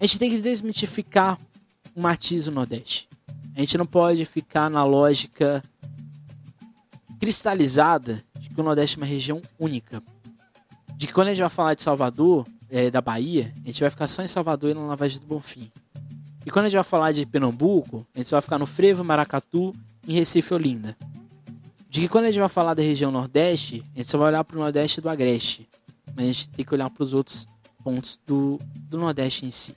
a 0.00 0.06
gente 0.06 0.18
tem 0.18 0.30
que 0.30 0.40
desmitificar 0.40 1.38
o 1.94 2.00
matiz 2.00 2.46
do 2.46 2.52
Nordeste. 2.52 3.08
A 3.54 3.60
gente 3.60 3.78
não 3.78 3.86
pode 3.86 4.24
ficar 4.24 4.70
na 4.70 4.84
lógica 4.84 5.62
cristalizada 7.18 8.22
de 8.38 8.48
que 8.48 8.60
o 8.60 8.64
Nordeste 8.64 8.96
é 8.96 9.00
uma 9.00 9.06
região 9.06 9.42
única. 9.58 10.02
De 10.96 11.06
que 11.06 11.12
quando 11.12 11.28
a 11.28 11.30
gente 11.30 11.40
vai 11.40 11.50
falar 11.50 11.74
de 11.74 11.82
Salvador, 11.82 12.46
é, 12.70 12.90
da 12.90 13.00
Bahia, 13.00 13.52
a 13.64 13.66
gente 13.66 13.80
vai 13.80 13.90
ficar 13.90 14.06
só 14.06 14.22
em 14.22 14.28
Salvador 14.28 14.70
e 14.70 14.74
na 14.74 14.86
Lavagem 14.86 15.18
do 15.18 15.26
Bonfim. 15.26 15.70
E 16.44 16.50
quando 16.50 16.66
a 16.66 16.68
gente 16.68 16.76
vai 16.76 16.84
falar 16.84 17.12
de 17.12 17.26
Pernambuco, 17.26 18.06
a 18.14 18.18
gente 18.18 18.30
vai 18.30 18.40
ficar 18.40 18.58
no 18.58 18.66
Frevo, 18.66 19.04
Maracatu, 19.04 19.74
em 20.06 20.14
Recife, 20.14 20.54
Olinda. 20.54 20.96
De 21.98 22.02
que 22.02 22.08
quando 22.08 22.26
a 22.26 22.28
gente 22.28 22.38
vai 22.38 22.48
falar 22.48 22.74
da 22.74 22.82
região 22.82 23.10
Nordeste, 23.10 23.82
a 23.92 23.98
gente 23.98 24.08
só 24.08 24.16
vai 24.16 24.28
olhar 24.28 24.44
para 24.44 24.56
o 24.56 24.60
Nordeste 24.60 25.00
do 25.00 25.08
Agreste. 25.08 25.68
Mas 26.14 26.24
a 26.24 26.28
gente 26.28 26.50
tem 26.50 26.64
que 26.64 26.72
olhar 26.72 26.88
para 26.88 27.02
os 27.02 27.12
outros 27.12 27.44
pontos 27.82 28.16
do, 28.24 28.56
do 28.88 28.98
Nordeste 28.98 29.44
em 29.44 29.50
si. 29.50 29.74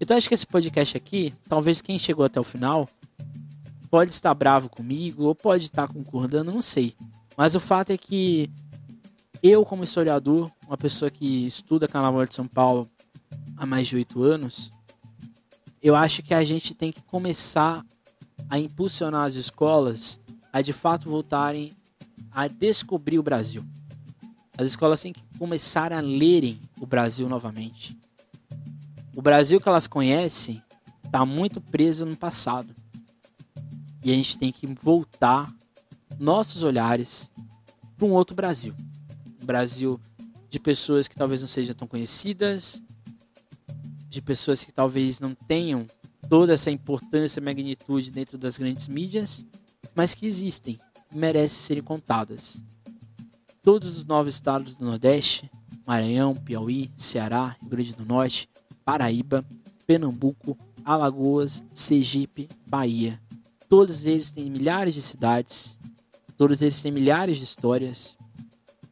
Então 0.00 0.16
acho 0.16 0.28
que 0.28 0.34
esse 0.34 0.46
podcast 0.46 0.96
aqui, 0.96 1.34
talvez 1.46 1.82
quem 1.82 1.98
chegou 1.98 2.24
até 2.24 2.40
o 2.40 2.44
final, 2.44 2.88
pode 3.90 4.12
estar 4.12 4.32
bravo 4.32 4.70
comigo 4.70 5.24
ou 5.24 5.34
pode 5.34 5.66
estar 5.66 5.86
concordando, 5.88 6.50
não 6.50 6.62
sei. 6.62 6.94
Mas 7.36 7.54
o 7.54 7.60
fato 7.60 7.90
é 7.90 7.98
que 7.98 8.48
eu, 9.42 9.62
como 9.62 9.84
historiador, 9.84 10.50
uma 10.66 10.78
pessoa 10.78 11.10
que 11.10 11.46
estuda 11.46 11.86
Carnaval 11.86 12.24
de 12.24 12.34
São 12.34 12.48
Paulo 12.48 12.88
há 13.58 13.66
mais 13.66 13.88
de 13.88 13.96
oito 13.96 14.22
anos, 14.22 14.72
eu 15.82 15.94
acho 15.94 16.22
que 16.22 16.32
a 16.32 16.42
gente 16.44 16.74
tem 16.74 16.90
que 16.90 17.02
começar 17.02 17.84
a 18.48 18.58
impulsionar 18.58 19.26
as 19.26 19.34
escolas 19.34 20.18
a 20.52 20.60
de 20.60 20.72
fato 20.72 21.08
voltarem 21.08 21.72
a 22.30 22.46
descobrir 22.46 23.18
o 23.18 23.22
Brasil. 23.22 23.64
As 24.56 24.66
escolas 24.66 25.00
têm 25.00 25.12
que 25.12 25.22
começar 25.38 25.92
a 25.92 26.00
lerem 26.00 26.60
o 26.78 26.86
Brasil 26.86 27.28
novamente. 27.28 27.98
O 29.16 29.22
Brasil 29.22 29.60
que 29.60 29.68
elas 29.68 29.86
conhecem 29.86 30.62
está 31.04 31.24
muito 31.24 31.60
preso 31.60 32.04
no 32.04 32.16
passado. 32.16 32.74
E 34.04 34.10
a 34.10 34.14
gente 34.14 34.38
tem 34.38 34.52
que 34.52 34.66
voltar 34.66 35.52
nossos 36.18 36.62
olhares 36.62 37.30
para 37.96 38.06
um 38.06 38.12
outro 38.12 38.36
Brasil. 38.36 38.74
Um 39.42 39.46
Brasil 39.46 40.00
de 40.50 40.60
pessoas 40.60 41.08
que 41.08 41.16
talvez 41.16 41.40
não 41.40 41.48
sejam 41.48 41.74
tão 41.74 41.88
conhecidas, 41.88 42.82
de 44.08 44.20
pessoas 44.20 44.64
que 44.64 44.72
talvez 44.72 45.18
não 45.18 45.34
tenham 45.34 45.86
toda 46.28 46.52
essa 46.52 46.70
importância 46.70 47.40
e 47.40 47.42
magnitude 47.42 48.10
dentro 48.10 48.36
das 48.36 48.58
grandes 48.58 48.86
mídias, 48.88 49.46
mas 49.94 50.14
que 50.14 50.26
existem 50.26 50.78
e 51.12 51.16
merecem 51.16 51.58
serem 51.58 51.82
contadas. 51.82 52.62
Todos 53.62 53.96
os 53.96 54.06
nove 54.06 54.30
estados 54.30 54.74
do 54.74 54.84
Nordeste, 54.84 55.50
Maranhão, 55.86 56.34
Piauí, 56.34 56.90
Ceará, 56.96 57.56
Rio 57.60 57.70
Grande 57.70 57.92
do 57.92 58.04
Norte, 58.04 58.48
Paraíba, 58.84 59.44
Pernambuco, 59.86 60.56
Alagoas, 60.84 61.62
Sergipe, 61.72 62.48
Bahia. 62.66 63.20
Todos 63.68 64.04
eles 64.04 64.30
têm 64.30 64.50
milhares 64.50 64.94
de 64.94 65.02
cidades, 65.02 65.78
todos 66.36 66.62
eles 66.62 66.80
têm 66.82 66.92
milhares 66.92 67.38
de 67.38 67.44
histórias, 67.44 68.16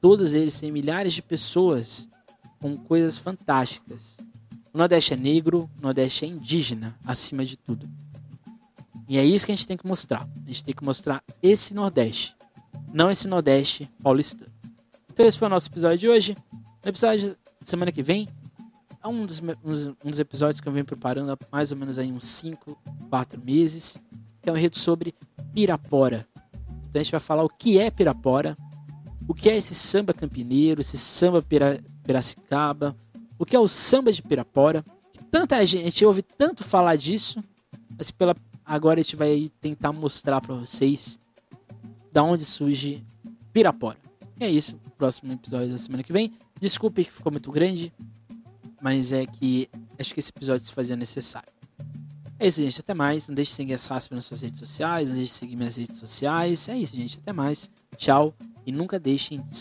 todos 0.01 0.35
eles 0.35 0.59
têm 0.59 0.71
milhares 0.71 1.13
de 1.13 1.23
pessoas 1.23 2.09
com 2.61 2.77
coisas 2.77 3.19
fantásticas. 3.19 4.17
O 4.73 4.79
Nordeste 4.79 5.15
é 5.15 5.17
negro, 5.17 5.69
o 5.79 5.83
Nordeste 5.83 6.25
é 6.25 6.29
indígena, 6.29 6.97
acima 7.05 7.45
de 7.45 7.57
tudo. 7.57 7.89
E 9.11 9.19
é 9.19 9.25
isso 9.25 9.45
que 9.45 9.51
a 9.51 9.57
gente 9.57 9.67
tem 9.67 9.77
que 9.77 9.85
mostrar. 9.89 10.23
A 10.23 10.49
gente 10.49 10.63
tem 10.63 10.73
que 10.73 10.85
mostrar 10.85 11.21
esse 11.43 11.75
Nordeste, 11.75 12.37
não 12.95 13.11
esse 13.11 13.27
Nordeste 13.27 13.91
paulistano. 14.01 14.49
Então 15.13 15.27
esse 15.27 15.37
foi 15.37 15.49
o 15.49 15.51
nosso 15.51 15.67
episódio 15.67 15.99
de 15.99 16.09
hoje. 16.09 16.37
No 16.85 16.89
episódio 16.89 17.31
da 17.31 17.67
semana 17.67 17.91
que 17.91 18.05
vem, 18.05 18.29
é 19.03 19.09
um 19.09 19.27
dos, 19.27 19.43
um 19.43 20.11
dos 20.11 20.21
episódios 20.21 20.61
que 20.61 20.69
eu 20.69 20.73
venho 20.73 20.85
preparando 20.85 21.33
há 21.33 21.39
mais 21.51 21.73
ou 21.73 21.77
menos 21.77 21.99
aí 21.99 22.13
uns 22.13 22.25
5, 22.25 22.79
4 23.11 23.45
meses, 23.45 23.99
que 24.41 24.49
é 24.49 24.53
um 24.53 24.57
enredo 24.57 24.79
sobre 24.79 25.13
Pirapora. 25.53 26.25
Então 26.89 27.01
a 27.01 27.03
gente 27.03 27.11
vai 27.11 27.21
falar 27.21 27.43
o 27.43 27.49
que 27.49 27.81
é 27.81 27.91
Pirapora, 27.91 28.57
o 29.27 29.35
que 29.35 29.51
é 29.51 29.57
esse 29.57 29.75
samba 29.75 30.15
campineiro, 30.15 30.81
esse 30.81 30.97
samba 30.97 31.43
pira, 31.43 31.81
piracicaba, 32.05 32.97
o 33.37 33.45
que 33.45 33.57
é 33.57 33.59
o 33.59 33.67
samba 33.67 34.13
de 34.13 34.23
Pirapora. 34.23 34.85
Tanta 35.33 35.67
gente 35.67 36.05
ouve 36.05 36.23
tanto 36.23 36.63
falar 36.63 36.95
disso, 36.95 37.43
mas 37.99 38.13
pela 38.13 38.37
Agora 38.71 39.01
a 39.01 39.03
gente 39.03 39.17
vai 39.17 39.51
tentar 39.61 39.93
mostrar 39.93 40.41
para 40.41 40.55
vocês 40.55 41.19
da 42.13 42.23
onde 42.23 42.45
surge 42.45 43.05
Pirapora. 43.53 43.99
E 44.39 44.45
é 44.45 44.49
isso, 44.49 44.77
próximo 44.97 45.33
episódio 45.33 45.73
da 45.73 45.79
semana 45.79 46.05
que 46.05 46.13
vem. 46.13 46.33
Desculpe 46.61 47.05
que 47.05 47.13
ficou 47.13 47.33
muito 47.33 47.51
grande, 47.51 47.93
mas 48.81 49.11
é 49.11 49.27
que 49.27 49.69
acho 49.99 50.15
que 50.15 50.21
esse 50.21 50.31
episódio 50.31 50.65
se 50.65 50.73
fazia 50.73 50.95
necessário. 50.95 51.53
É 52.39 52.47
isso, 52.47 52.61
gente. 52.61 52.79
Até 52.79 52.95
mais. 52.95 53.27
Não 53.27 53.35
deixe 53.35 53.51
de 53.51 53.57
seguir 53.57 53.75
a 53.75 53.79
SASP 53.79 54.15
nas 54.15 54.27
suas 54.27 54.41
redes 54.41 54.61
sociais. 54.61 55.09
Não 55.09 55.17
deixe 55.17 55.33
de 55.33 55.39
seguir 55.39 55.57
minhas 55.57 55.77
redes 55.77 55.99
sociais. 55.99 56.69
É 56.69 56.79
isso, 56.79 56.95
gente. 56.95 57.19
Até 57.19 57.33
mais. 57.33 57.69
Tchau. 57.97 58.33
E 58.65 58.71
nunca 58.71 59.01
deixem 59.01 59.43
de 59.43 59.57